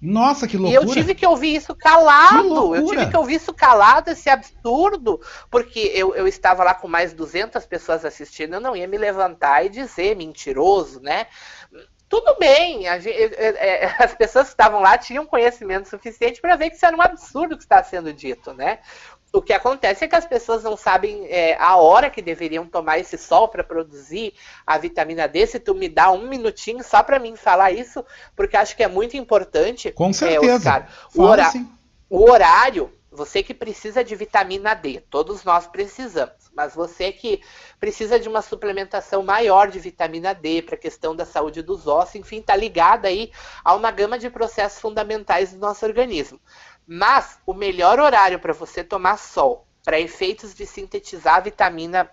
Nossa, 0.00 0.48
que 0.48 0.56
loucura. 0.56 0.82
E 0.82 0.86
eu 0.86 0.90
tive 0.90 1.14
que 1.14 1.26
ouvir 1.26 1.54
isso 1.54 1.74
calado. 1.74 2.74
Eu 2.74 2.86
tive 2.86 3.10
que 3.10 3.16
ouvir 3.16 3.34
isso 3.34 3.52
calado, 3.52 4.10
esse 4.10 4.30
absurdo, 4.30 5.20
porque 5.50 5.92
eu, 5.94 6.14
eu 6.14 6.26
estava 6.26 6.64
lá 6.64 6.72
com 6.72 6.88
mais 6.88 7.12
200 7.12 7.66
pessoas 7.66 8.04
assistindo, 8.04 8.54
eu 8.54 8.60
não 8.60 8.74
ia 8.74 8.88
me 8.88 8.96
levantar 8.96 9.64
e 9.64 9.68
dizer 9.68 10.16
mentiroso, 10.16 11.00
né? 11.00 11.26
Tudo 12.08 12.36
bem, 12.40 12.88
é, 12.88 12.96
é, 12.96 13.94
as 14.02 14.14
pessoas 14.14 14.46
que 14.46 14.54
estavam 14.54 14.80
lá 14.80 14.96
tinham 14.96 15.26
conhecimento 15.26 15.88
suficiente 15.88 16.40
para 16.40 16.56
ver 16.56 16.70
que 16.70 16.76
isso 16.76 16.86
era 16.86 16.96
um 16.96 17.02
absurdo 17.02 17.56
que 17.56 17.62
está 17.62 17.82
sendo 17.84 18.12
dito, 18.12 18.54
né? 18.54 18.80
O 19.32 19.40
que 19.40 19.52
acontece 19.52 20.04
é 20.04 20.08
que 20.08 20.16
as 20.16 20.26
pessoas 20.26 20.64
não 20.64 20.76
sabem 20.76 21.26
é, 21.26 21.56
a 21.58 21.76
hora 21.76 22.10
que 22.10 22.20
deveriam 22.20 22.66
tomar 22.66 22.98
esse 22.98 23.16
sol 23.16 23.48
para 23.48 23.62
produzir 23.62 24.34
a 24.66 24.76
vitamina 24.76 25.28
D. 25.28 25.46
Se 25.46 25.60
tu 25.60 25.74
me 25.74 25.88
dá 25.88 26.10
um 26.10 26.26
minutinho 26.26 26.82
só 26.82 27.02
para 27.02 27.18
mim 27.18 27.36
falar 27.36 27.70
isso, 27.70 28.04
porque 28.34 28.56
acho 28.56 28.76
que 28.76 28.82
é 28.82 28.88
muito 28.88 29.16
importante. 29.16 29.92
Com 29.92 30.12
certeza. 30.12 30.46
É, 30.46 30.54
Oscar, 30.56 30.88
o, 31.14 31.22
hora... 31.22 31.52
o 32.08 32.30
horário, 32.30 32.92
você 33.10 33.42
que 33.42 33.54
precisa 33.54 34.02
de 34.02 34.14
vitamina 34.14 34.74
D, 34.74 35.00
todos 35.10 35.44
nós 35.44 35.66
precisamos, 35.66 36.50
mas 36.54 36.74
você 36.74 37.12
que 37.12 37.40
precisa 37.78 38.18
de 38.18 38.28
uma 38.28 38.42
suplementação 38.42 39.22
maior 39.22 39.68
de 39.68 39.78
vitamina 39.78 40.32
D 40.32 40.62
para 40.62 40.74
a 40.74 40.78
questão 40.78 41.14
da 41.14 41.24
saúde 41.24 41.62
dos 41.62 41.86
ossos, 41.86 42.16
enfim, 42.16 42.38
está 42.38 42.54
ligada 42.54 43.08
aí 43.08 43.32
a 43.64 43.74
uma 43.74 43.90
gama 43.90 44.18
de 44.18 44.30
processos 44.30 44.80
fundamentais 44.80 45.52
do 45.52 45.58
nosso 45.58 45.84
organismo. 45.84 46.40
Mas 46.92 47.38
o 47.46 47.54
melhor 47.54 48.00
horário 48.00 48.40
para 48.40 48.52
você 48.52 48.82
tomar 48.82 49.16
sol, 49.16 49.64
para 49.84 50.00
efeitos 50.00 50.52
de 50.52 50.66
sintetizar 50.66 51.36
a 51.36 51.40
vitamina 51.40 52.10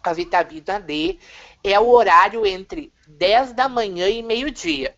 a 0.00 0.12
vitamina 0.12 0.78
D, 0.78 1.18
é 1.64 1.80
o 1.80 1.88
horário 1.88 2.46
entre 2.46 2.92
10 3.08 3.52
da 3.52 3.68
manhã 3.68 4.08
e 4.08 4.22
meio-dia. 4.22 4.96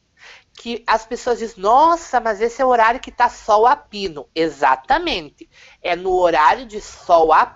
Que 0.52 0.84
as 0.86 1.06
pessoas 1.06 1.38
dizem, 1.38 1.62
nossa, 1.62 2.20
mas 2.20 2.42
esse 2.42 2.60
é 2.60 2.64
o 2.66 2.68
horário 2.68 3.00
que 3.00 3.08
está 3.08 3.30
sol 3.30 3.66
a 3.66 3.74
pino. 3.74 4.28
Exatamente. 4.34 5.48
É 5.80 5.96
no 5.96 6.12
horário 6.12 6.66
de 6.66 6.78
sol 6.82 7.32
a 7.32 7.46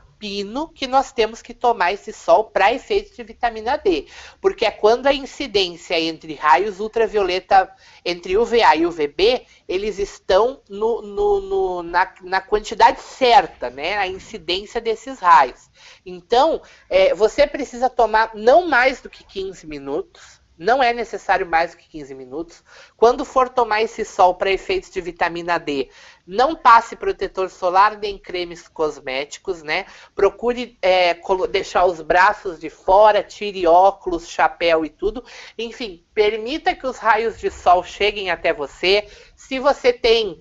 que 0.74 0.86
nós 0.86 1.10
temos 1.12 1.42
que 1.42 1.52
tomar 1.52 1.92
esse 1.92 2.12
sol 2.12 2.44
para 2.44 2.72
efeitos 2.72 3.16
de 3.16 3.24
vitamina 3.24 3.76
D, 3.76 4.06
porque 4.40 4.64
é 4.64 4.70
quando 4.70 5.06
a 5.06 5.12
incidência 5.12 5.98
entre 5.98 6.34
raios 6.34 6.78
ultravioleta, 6.78 7.68
entre 8.04 8.36
UVA 8.36 8.76
e 8.76 8.86
UVB, 8.86 9.46
eles 9.68 9.98
estão 9.98 10.60
no, 10.68 11.02
no, 11.02 11.40
no, 11.40 11.82
na, 11.82 12.12
na, 12.22 12.40
quantidade 12.40 13.00
certa, 13.00 13.70
né? 13.70 13.96
A 13.96 14.06
incidência 14.06 14.80
desses 14.80 15.18
raios. 15.18 15.70
Então, 16.04 16.62
é, 16.88 17.14
você 17.14 17.46
precisa 17.46 17.90
tomar 17.90 18.30
não 18.34 18.68
mais 18.68 19.00
do 19.00 19.10
que 19.10 19.24
15 19.24 19.66
minutos, 19.66 20.41
não 20.62 20.82
é 20.82 20.92
necessário 20.92 21.44
mais 21.44 21.72
do 21.72 21.76
que 21.76 21.88
15 21.88 22.14
minutos. 22.14 22.62
Quando 22.96 23.24
for 23.24 23.48
tomar 23.48 23.82
esse 23.82 24.04
sol 24.04 24.36
para 24.36 24.50
efeitos 24.50 24.90
de 24.90 25.00
vitamina 25.00 25.58
D, 25.58 25.90
não 26.26 26.54
passe 26.54 26.94
protetor 26.94 27.50
solar 27.50 27.98
nem 27.98 28.16
cremes 28.16 28.68
cosméticos, 28.68 29.62
né? 29.62 29.86
Procure 30.14 30.78
é, 30.80 31.18
deixar 31.50 31.84
os 31.84 32.00
braços 32.00 32.60
de 32.60 32.70
fora, 32.70 33.24
tire 33.24 33.66
óculos, 33.66 34.28
chapéu 34.28 34.84
e 34.84 34.88
tudo. 34.88 35.24
Enfim, 35.58 36.04
permita 36.14 36.74
que 36.74 36.86
os 36.86 36.98
raios 36.98 37.40
de 37.40 37.50
sol 37.50 37.82
cheguem 37.82 38.30
até 38.30 38.52
você. 38.52 39.08
Se 39.34 39.58
você 39.58 39.92
tem 39.92 40.40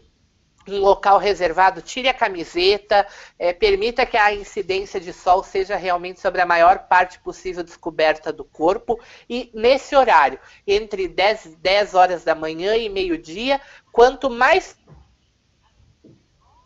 um 0.67 0.79
local 0.79 1.17
reservado, 1.17 1.81
tire 1.81 2.07
a 2.07 2.13
camiseta, 2.13 3.07
é, 3.38 3.53
permita 3.53 4.05
que 4.05 4.17
a 4.17 4.33
incidência 4.33 4.99
de 4.99 5.13
sol 5.13 5.43
seja 5.43 5.75
realmente 5.75 6.19
sobre 6.19 6.41
a 6.41 6.45
maior 6.45 6.88
parte 6.88 7.19
possível 7.19 7.63
descoberta 7.63 8.31
do 8.31 8.43
corpo. 8.43 8.99
E 9.29 9.49
nesse 9.53 9.95
horário, 9.95 10.39
entre 10.65 11.07
10, 11.07 11.55
10 11.55 11.95
horas 11.95 12.23
da 12.23 12.35
manhã 12.35 12.75
e 12.75 12.89
meio-dia, 12.89 13.59
quanto 13.91 14.29
mais 14.29 14.77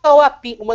sol 0.06 0.20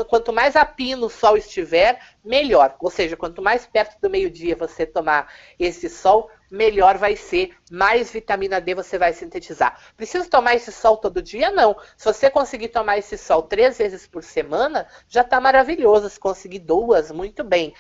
quanto 0.10 0.34
mais 0.34 0.56
a 0.58 0.66
pino 0.66 1.06
o 1.06 1.10
sol 1.10 1.38
estiver, 1.38 1.99
melhor. 2.24 2.76
Ou 2.80 2.90
seja, 2.90 3.16
quanto 3.16 3.41
mais 3.41 3.66
perto 3.66 3.99
do 4.02 4.10
meio-dia 4.10 4.56
você 4.56 4.86
tomar 4.86 5.32
esse 5.58 5.90
sol, 5.90 6.30
melhor 6.49 6.98
vai 6.98 7.16
ser, 7.16 7.56
mais 7.72 8.12
vitamina 8.12 8.60
D 8.60 8.76
você 8.76 8.98
vai 8.98 9.14
sintetizar. 9.14 9.80
Precisa 9.95 10.30
tomar 10.30 10.56
esse 10.56 10.72
sol 10.72 10.98
todo 10.98 11.22
dia? 11.22 11.49
Não. 11.49 11.78
Se 11.95 12.06
você 12.06 12.30
conseguir 12.30 12.68
tomar 12.68 12.98
esse 12.98 13.18
sol 13.18 13.44
três 13.44 13.78
vezes 13.78 14.06
por 14.06 14.22
semana, 14.22 14.86
já 15.08 15.22
está 15.22 15.40
maravilhoso. 15.40 16.10
Se 16.10 16.20
conseguir 16.20 16.60
duas, 16.60 17.10
muito 17.10 17.41
bem. 17.41 17.74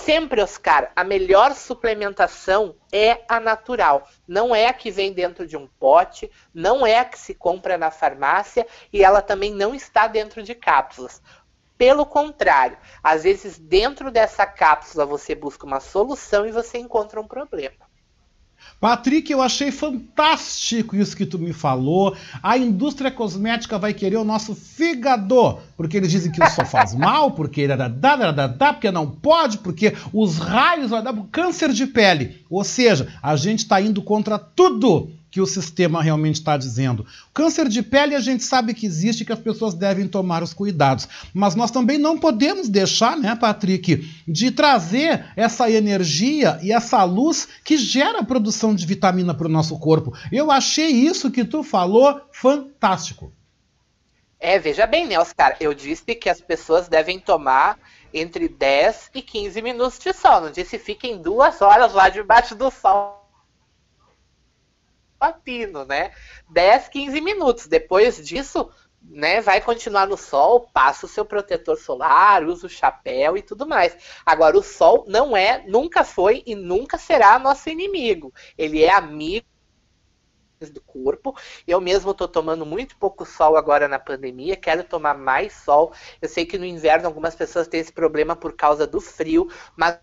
Sempre, 0.00 0.42
Oscar, 0.42 0.90
a 0.96 1.04
melhor 1.04 1.54
suplementação 1.54 2.74
é 2.92 3.22
a 3.28 3.38
natural. 3.38 4.08
Não 4.26 4.52
é 4.52 4.66
a 4.66 4.72
que 4.72 4.90
vem 4.90 5.12
dentro 5.12 5.46
de 5.46 5.56
um 5.56 5.68
pote, 5.78 6.28
não 6.52 6.84
é 6.84 6.98
a 6.98 7.04
que 7.04 7.16
se 7.16 7.34
compra 7.34 7.78
na 7.78 7.90
farmácia 7.90 8.66
e 8.92 9.04
ela 9.04 9.22
também 9.22 9.52
não 9.52 9.72
está 9.74 10.08
dentro 10.08 10.42
de 10.42 10.56
cápsulas. 10.56 11.22
Pelo 11.78 12.04
contrário, 12.04 12.78
às 13.02 13.22
vezes 13.22 13.58
dentro 13.58 14.10
dessa 14.10 14.44
cápsula 14.44 15.06
você 15.06 15.34
busca 15.36 15.66
uma 15.66 15.78
solução 15.78 16.46
e 16.46 16.50
você 16.50 16.78
encontra 16.78 17.20
um 17.20 17.26
problema. 17.26 17.81
Patrick, 18.80 19.30
eu 19.30 19.40
achei 19.40 19.70
fantástico 19.70 20.96
isso 20.96 21.16
que 21.16 21.24
tu 21.24 21.38
me 21.38 21.52
falou. 21.52 22.16
A 22.42 22.58
indústria 22.58 23.10
cosmética 23.10 23.78
vai 23.78 23.94
querer 23.94 24.16
o 24.16 24.24
nosso 24.24 24.54
fígado, 24.56 25.58
porque 25.76 25.96
eles 25.96 26.10
dizem 26.10 26.32
que 26.32 26.42
o 26.42 26.50
sol 26.50 26.66
faz 26.66 26.92
mal, 26.92 27.30
porque 27.30 27.68
dá, 27.68 28.72
porque 28.72 28.90
não 28.90 29.08
pode, 29.08 29.58
porque 29.58 29.94
os 30.12 30.38
raios 30.38 30.90
vai 30.90 31.00
dar 31.00 31.14
câncer 31.30 31.72
de 31.72 31.86
pele. 31.86 32.44
Ou 32.50 32.64
seja, 32.64 33.08
a 33.22 33.36
gente 33.36 33.60
está 33.60 33.80
indo 33.80 34.02
contra 34.02 34.38
tudo 34.38 35.10
que 35.32 35.40
o 35.40 35.46
sistema 35.46 36.02
realmente 36.02 36.34
está 36.34 36.58
dizendo. 36.58 37.06
Câncer 37.32 37.66
de 37.66 37.82
pele 37.82 38.14
a 38.14 38.20
gente 38.20 38.44
sabe 38.44 38.74
que 38.74 38.84
existe 38.84 39.24
que 39.24 39.32
as 39.32 39.38
pessoas 39.38 39.72
devem 39.72 40.06
tomar 40.06 40.42
os 40.42 40.52
cuidados. 40.52 41.08
Mas 41.32 41.54
nós 41.54 41.70
também 41.70 41.96
não 41.96 42.18
podemos 42.18 42.68
deixar, 42.68 43.16
né, 43.16 43.34
Patrick, 43.34 44.06
de 44.28 44.50
trazer 44.50 45.24
essa 45.34 45.70
energia 45.70 46.60
e 46.62 46.70
essa 46.70 47.02
luz 47.04 47.48
que 47.64 47.78
gera 47.78 48.20
a 48.20 48.24
produção 48.24 48.74
de 48.74 48.84
vitamina 48.84 49.32
para 49.32 49.46
o 49.46 49.50
nosso 49.50 49.78
corpo. 49.78 50.12
Eu 50.30 50.50
achei 50.50 50.90
isso 50.90 51.30
que 51.30 51.46
tu 51.46 51.62
falou 51.62 52.20
fantástico. 52.30 53.32
É, 54.38 54.58
veja 54.58 54.86
bem, 54.86 55.06
né, 55.06 55.18
Oscar? 55.18 55.56
Eu 55.58 55.72
disse 55.72 56.14
que 56.14 56.28
as 56.28 56.42
pessoas 56.42 56.88
devem 56.88 57.18
tomar 57.18 57.78
entre 58.12 58.48
10 58.50 59.12
e 59.14 59.22
15 59.22 59.62
minutos 59.62 59.98
de 59.98 60.12
sol. 60.12 60.42
Não 60.42 60.50
disse 60.50 60.78
fiquem 60.78 61.22
duas 61.22 61.62
horas 61.62 61.94
lá 61.94 62.10
debaixo 62.10 62.54
do 62.54 62.70
sol 62.70 63.21
papino, 65.22 65.84
né? 65.84 66.10
10, 66.50 66.88
15 66.88 67.20
minutos. 67.20 67.68
Depois 67.68 68.16
disso, 68.26 68.68
né, 69.00 69.40
vai 69.40 69.60
continuar 69.60 70.08
no 70.08 70.16
sol, 70.16 70.68
passa 70.72 71.06
o 71.06 71.08
seu 71.08 71.24
protetor 71.24 71.76
solar, 71.76 72.42
usa 72.42 72.66
o 72.66 72.70
chapéu 72.70 73.36
e 73.36 73.42
tudo 73.42 73.64
mais. 73.64 73.96
Agora, 74.26 74.58
o 74.58 74.62
sol 74.62 75.04
não 75.06 75.36
é, 75.36 75.64
nunca 75.68 76.02
foi 76.02 76.42
e 76.44 76.56
nunca 76.56 76.98
será 76.98 77.38
nosso 77.38 77.70
inimigo. 77.70 78.34
Ele 78.58 78.82
é 78.82 78.92
amigo 78.92 79.46
do 80.60 80.80
corpo. 80.80 81.36
Eu 81.66 81.80
mesmo 81.80 82.12
estou 82.12 82.28
tomando 82.28 82.64
muito 82.66 82.96
pouco 82.96 83.24
sol 83.24 83.56
agora 83.56 83.88
na 83.88 83.98
pandemia, 83.98 84.56
quero 84.56 84.82
tomar 84.82 85.16
mais 85.16 85.52
sol. 85.52 85.92
Eu 86.20 86.28
sei 86.28 86.44
que 86.44 86.58
no 86.58 86.64
inverno 86.64 87.06
algumas 87.06 87.34
pessoas 87.34 87.68
têm 87.68 87.80
esse 87.80 87.92
problema 87.92 88.34
por 88.34 88.54
causa 88.54 88.86
do 88.86 89.00
frio, 89.00 89.48
mas 89.76 89.98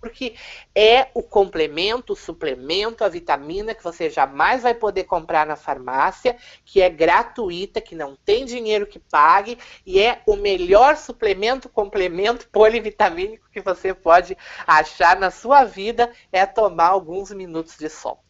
porque 0.00 0.34
é 0.74 1.08
o 1.14 1.22
complemento, 1.22 2.12
o 2.12 2.16
suplemento, 2.16 3.04
a 3.04 3.08
vitamina 3.08 3.74
que 3.74 3.82
você 3.82 4.08
jamais 4.08 4.62
vai 4.62 4.74
poder 4.74 5.04
comprar 5.04 5.46
na 5.46 5.56
farmácia, 5.56 6.36
que 6.64 6.80
é 6.80 6.88
gratuita, 6.88 7.80
que 7.80 7.94
não 7.94 8.16
tem 8.16 8.44
dinheiro 8.44 8.86
que 8.86 8.98
pague 8.98 9.58
e 9.84 10.00
é 10.00 10.22
o 10.26 10.36
melhor 10.36 10.96
suplemento, 10.96 11.68
complemento 11.68 12.48
polivitamínico 12.48 13.48
que 13.50 13.60
você 13.60 13.92
pode 13.92 14.36
achar 14.66 15.18
na 15.18 15.30
sua 15.30 15.64
vida 15.64 16.12
é 16.32 16.46
tomar 16.46 16.88
alguns 16.88 17.30
minutos 17.30 17.76
de 17.76 17.88
sol. 17.88 18.22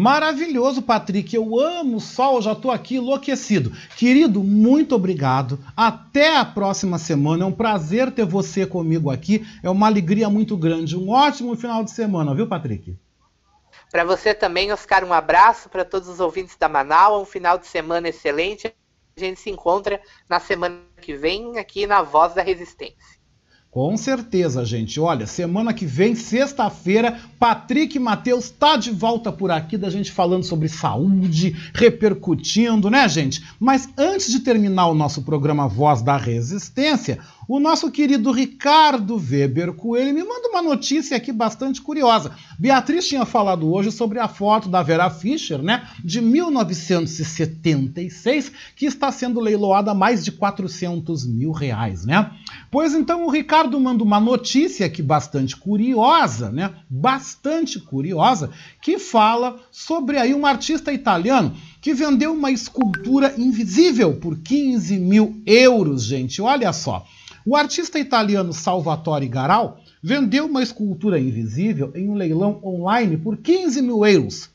Maravilhoso, 0.00 0.80
Patrick. 0.80 1.36
Eu 1.36 1.60
amo 1.60 1.98
o 1.98 2.00
sol, 2.00 2.40
já 2.40 2.52
estou 2.52 2.70
aqui 2.70 2.96
enlouquecido. 2.96 3.70
Querido, 3.98 4.42
muito 4.42 4.94
obrigado. 4.94 5.58
Até 5.76 6.38
a 6.38 6.44
próxima 6.44 6.96
semana. 6.96 7.44
É 7.44 7.46
um 7.46 7.52
prazer 7.52 8.10
ter 8.10 8.24
você 8.24 8.64
comigo 8.64 9.10
aqui. 9.10 9.46
É 9.62 9.68
uma 9.68 9.86
alegria 9.86 10.30
muito 10.30 10.56
grande. 10.56 10.96
Um 10.96 11.10
ótimo 11.10 11.54
final 11.54 11.84
de 11.84 11.90
semana, 11.90 12.34
viu, 12.34 12.46
Patrick? 12.46 12.96
Para 13.92 14.02
você 14.02 14.32
também, 14.32 14.72
Oscar, 14.72 15.04
um 15.04 15.12
abraço 15.12 15.68
para 15.68 15.84
todos 15.84 16.08
os 16.08 16.18
ouvintes 16.18 16.56
da 16.56 16.66
Manaus. 16.66 17.20
Um 17.20 17.26
final 17.26 17.58
de 17.58 17.66
semana 17.66 18.08
excelente. 18.08 18.74
A 19.14 19.20
gente 19.20 19.38
se 19.38 19.50
encontra 19.50 20.00
na 20.26 20.40
semana 20.40 20.80
que 21.02 21.14
vem 21.14 21.58
aqui 21.58 21.86
na 21.86 22.00
Voz 22.00 22.32
da 22.32 22.40
Resistência. 22.40 23.19
Com 23.70 23.96
certeza, 23.96 24.64
gente. 24.64 24.98
Olha, 24.98 25.28
semana 25.28 25.72
que 25.72 25.86
vem, 25.86 26.16
sexta-feira, 26.16 27.20
Patrick 27.38 28.00
Matheus 28.00 28.50
tá 28.50 28.76
de 28.76 28.90
volta 28.90 29.30
por 29.30 29.48
aqui 29.52 29.78
da 29.78 29.88
gente 29.88 30.10
falando 30.10 30.42
sobre 30.42 30.68
saúde, 30.68 31.56
repercutindo, 31.72 32.90
né, 32.90 33.08
gente? 33.08 33.44
Mas 33.60 33.88
antes 33.96 34.32
de 34.32 34.40
terminar 34.40 34.88
o 34.88 34.94
nosso 34.94 35.22
programa 35.22 35.68
Voz 35.68 36.02
da 36.02 36.16
Resistência, 36.16 37.20
o 37.52 37.58
nosso 37.58 37.90
querido 37.90 38.30
Ricardo 38.30 39.16
Weber 39.16 39.72
Coelho 39.72 40.14
me 40.14 40.22
manda 40.22 40.50
uma 40.50 40.62
notícia 40.62 41.16
aqui 41.16 41.32
bastante 41.32 41.82
curiosa. 41.82 42.30
Beatriz 42.56 43.08
tinha 43.08 43.26
falado 43.26 43.72
hoje 43.72 43.90
sobre 43.90 44.20
a 44.20 44.28
foto 44.28 44.68
da 44.68 44.84
Vera 44.84 45.10
Fischer, 45.10 45.60
né, 45.60 45.84
de 46.04 46.20
1976, 46.20 48.52
que 48.76 48.86
está 48.86 49.10
sendo 49.10 49.40
leiloada 49.40 49.90
a 49.90 49.94
mais 49.94 50.24
de 50.24 50.30
400 50.30 51.26
mil 51.26 51.50
reais, 51.50 52.04
né? 52.04 52.30
Pois 52.70 52.94
então 52.94 53.26
o 53.26 53.30
Ricardo 53.30 53.80
manda 53.80 54.04
uma 54.04 54.20
notícia 54.20 54.86
aqui 54.86 55.02
bastante 55.02 55.56
curiosa, 55.56 56.52
né? 56.52 56.72
Bastante 56.88 57.80
curiosa, 57.80 58.50
que 58.80 58.96
fala 58.96 59.58
sobre 59.72 60.18
aí 60.18 60.32
um 60.32 60.46
artista 60.46 60.92
italiano 60.92 61.56
que 61.80 61.94
vendeu 61.94 62.32
uma 62.32 62.52
escultura 62.52 63.34
invisível 63.36 64.14
por 64.20 64.38
15 64.38 65.00
mil 65.00 65.42
euros, 65.44 66.04
gente. 66.04 66.40
Olha 66.40 66.72
só. 66.72 67.04
O 67.44 67.56
artista 67.56 67.98
italiano 67.98 68.52
Salvatore 68.52 69.26
Garal 69.26 69.80
vendeu 70.02 70.46
uma 70.46 70.62
escultura 70.62 71.18
invisível 71.18 71.90
em 71.94 72.08
um 72.08 72.14
leilão 72.14 72.60
online 72.62 73.16
por 73.16 73.38
15 73.38 73.82
mil 73.82 74.06
euros, 74.06 74.50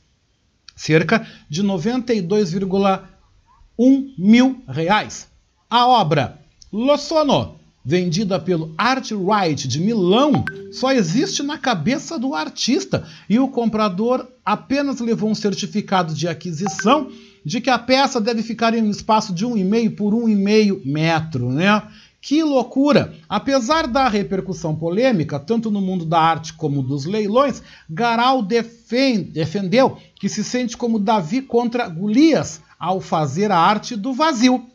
cerca 0.74 1.26
de 1.48 1.62
92,1 1.64 4.14
mil 4.16 4.62
reais. 4.68 5.28
A 5.68 5.86
obra 5.86 6.38
Lo 6.72 6.96
Sono, 6.96 7.56
vendida 7.84 8.38
pelo 8.38 8.72
Art 8.78 9.10
Right 9.10 9.66
de 9.66 9.80
Milão, 9.80 10.44
só 10.72 10.92
existe 10.92 11.42
na 11.42 11.58
cabeça 11.58 12.16
do 12.18 12.34
artista 12.34 13.06
e 13.28 13.38
o 13.38 13.48
comprador 13.48 14.26
apenas 14.44 15.00
levou 15.00 15.30
um 15.30 15.34
certificado 15.34 16.14
de 16.14 16.28
aquisição 16.28 17.10
de 17.44 17.60
que 17.60 17.70
a 17.70 17.78
peça 17.78 18.20
deve 18.20 18.42
ficar 18.42 18.74
em 18.74 18.82
um 18.82 18.90
espaço 18.90 19.32
de 19.32 19.46
1,5 19.46 19.94
por 19.94 20.12
1,5 20.12 20.84
metro, 20.84 21.52
né? 21.52 21.80
Que 22.26 22.42
loucura! 22.42 23.14
Apesar 23.28 23.86
da 23.86 24.08
repercussão 24.08 24.74
polêmica, 24.74 25.38
tanto 25.38 25.70
no 25.70 25.80
mundo 25.80 26.04
da 26.04 26.18
arte 26.18 26.54
como 26.54 26.82
dos 26.82 27.04
leilões, 27.04 27.62
Garal 27.88 28.42
defende, 28.42 29.30
defendeu 29.30 29.96
que 30.16 30.28
se 30.28 30.42
sente 30.42 30.76
como 30.76 30.98
Davi 30.98 31.40
contra 31.40 31.88
Golias 31.88 32.60
ao 32.80 33.00
fazer 33.00 33.52
a 33.52 33.56
arte 33.56 33.94
do 33.94 34.12
vazio. 34.12 34.66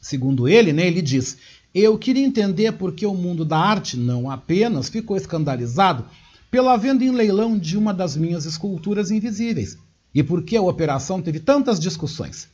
Segundo 0.00 0.46
ele, 0.46 0.72
né, 0.72 0.86
ele 0.86 1.02
diz: 1.02 1.38
Eu 1.74 1.98
queria 1.98 2.24
entender 2.24 2.70
por 2.74 2.92
que 2.92 3.04
o 3.04 3.14
mundo 3.14 3.44
da 3.44 3.58
arte 3.58 3.96
não 3.96 4.30
apenas 4.30 4.88
ficou 4.88 5.16
escandalizado 5.16 6.04
pela 6.52 6.76
venda 6.76 7.02
em 7.02 7.10
leilão 7.10 7.58
de 7.58 7.76
uma 7.76 7.92
das 7.92 8.16
minhas 8.16 8.44
esculturas 8.46 9.10
invisíveis 9.10 9.76
e 10.14 10.22
por 10.22 10.44
que 10.44 10.56
a 10.56 10.62
operação 10.62 11.20
teve 11.20 11.40
tantas 11.40 11.80
discussões. 11.80 12.48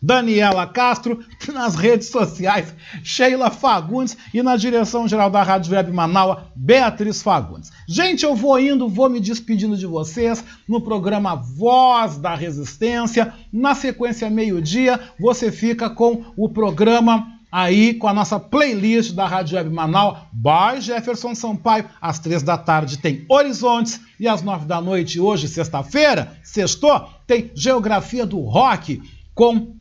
Daniela 0.00 0.66
Castro, 0.66 1.20
nas 1.52 1.74
redes 1.74 2.08
sociais, 2.08 2.74
Sheila 3.02 3.50
Fagundes 3.50 4.16
e 4.32 4.42
na 4.42 4.56
direção 4.56 5.08
geral 5.08 5.30
da 5.30 5.42
Rádio 5.42 5.74
Web 5.74 5.92
Manaua, 5.92 6.50
Beatriz 6.54 7.22
Fagundes. 7.22 7.72
Gente, 7.88 8.24
eu 8.24 8.34
vou 8.34 8.58
indo, 8.58 8.88
vou 8.88 9.08
me 9.08 9.20
despedindo 9.20 9.76
de 9.76 9.86
vocês 9.86 10.44
no 10.68 10.80
programa 10.80 11.34
Voz 11.34 12.18
da 12.18 12.34
Resistência. 12.34 13.32
Na 13.52 13.74
sequência, 13.74 14.28
meio-dia, 14.28 15.00
você 15.18 15.50
fica 15.50 15.88
com 15.88 16.24
o 16.36 16.48
programa 16.48 17.36
aí 17.50 17.94
com 17.94 18.06
a 18.06 18.12
nossa 18.12 18.38
playlist 18.38 19.12
da 19.12 19.26
Rádio 19.26 19.56
Web 19.56 19.70
Manaus, 19.70 20.18
by 20.32 20.80
Jefferson 20.80 21.34
Sampaio. 21.34 21.88
Às 22.00 22.18
três 22.18 22.42
da 22.42 22.58
tarde 22.58 22.98
tem 22.98 23.24
Horizontes 23.28 24.00
e 24.20 24.28
às 24.28 24.42
nove 24.42 24.66
da 24.66 24.80
noite, 24.80 25.18
hoje, 25.18 25.48
sexta-feira, 25.48 26.36
sextou, 26.42 27.08
tem 27.26 27.50
Geografia 27.54 28.26
do 28.26 28.40
Rock 28.40 29.00
com 29.34 29.74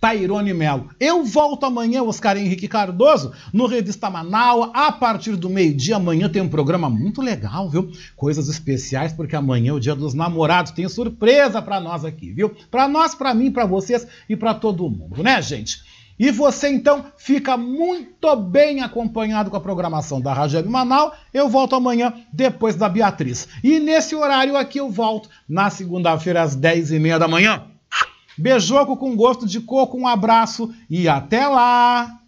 Tairone 0.00 0.52
Melo. 0.52 0.88
Eu 1.00 1.24
volto 1.24 1.64
amanhã, 1.64 2.02
Oscar 2.02 2.36
Henrique 2.36 2.68
Cardoso, 2.68 3.32
no 3.52 3.66
Revista 3.66 4.10
Manaus, 4.10 4.70
a 4.74 4.92
partir 4.92 5.36
do 5.36 5.48
meio-dia. 5.48 5.96
Amanhã 5.96 6.28
tem 6.28 6.42
um 6.42 6.48
programa 6.48 6.88
muito 6.88 7.22
legal, 7.22 7.68
viu? 7.68 7.90
Coisas 8.14 8.48
especiais, 8.48 9.12
porque 9.12 9.36
amanhã 9.36 9.70
é 9.70 9.74
o 9.74 9.80
dia 9.80 9.94
dos 9.94 10.14
namorados. 10.14 10.72
Tem 10.72 10.88
surpresa 10.88 11.62
para 11.62 11.80
nós 11.80 12.04
aqui, 12.04 12.30
viu? 12.32 12.54
Para 12.70 12.86
nós, 12.88 13.14
para 13.14 13.34
mim, 13.34 13.50
para 13.50 13.66
vocês 13.66 14.06
e 14.28 14.36
para 14.36 14.54
todo 14.54 14.90
mundo, 14.90 15.22
né, 15.22 15.40
gente? 15.40 15.80
E 16.18 16.30
você 16.30 16.68
então 16.68 17.04
fica 17.18 17.56
muito 17.56 18.34
bem 18.36 18.82
acompanhado 18.82 19.50
com 19.50 19.56
a 19.56 19.60
programação 19.60 20.20
da 20.20 20.32
Rádio 20.32 20.56
Web 20.56 20.68
Manaus. 20.68 21.12
Eu 21.32 21.48
volto 21.48 21.74
amanhã 21.74 22.12
depois 22.32 22.74
da 22.74 22.88
Beatriz. 22.88 23.46
E 23.62 23.78
nesse 23.78 24.14
horário 24.14 24.56
aqui 24.56 24.78
eu 24.78 24.90
volto 24.90 25.28
na 25.46 25.68
segunda-feira 25.68 26.42
às 26.42 26.56
10h30 26.56 27.18
da 27.18 27.28
manhã. 27.28 27.64
Beijoco 28.38 28.96
com 28.96 29.16
gosto 29.16 29.46
de 29.46 29.60
coco, 29.60 29.96
um 29.98 30.06
abraço 30.06 30.74
e 30.88 31.08
até 31.08 31.46
lá! 31.46 32.20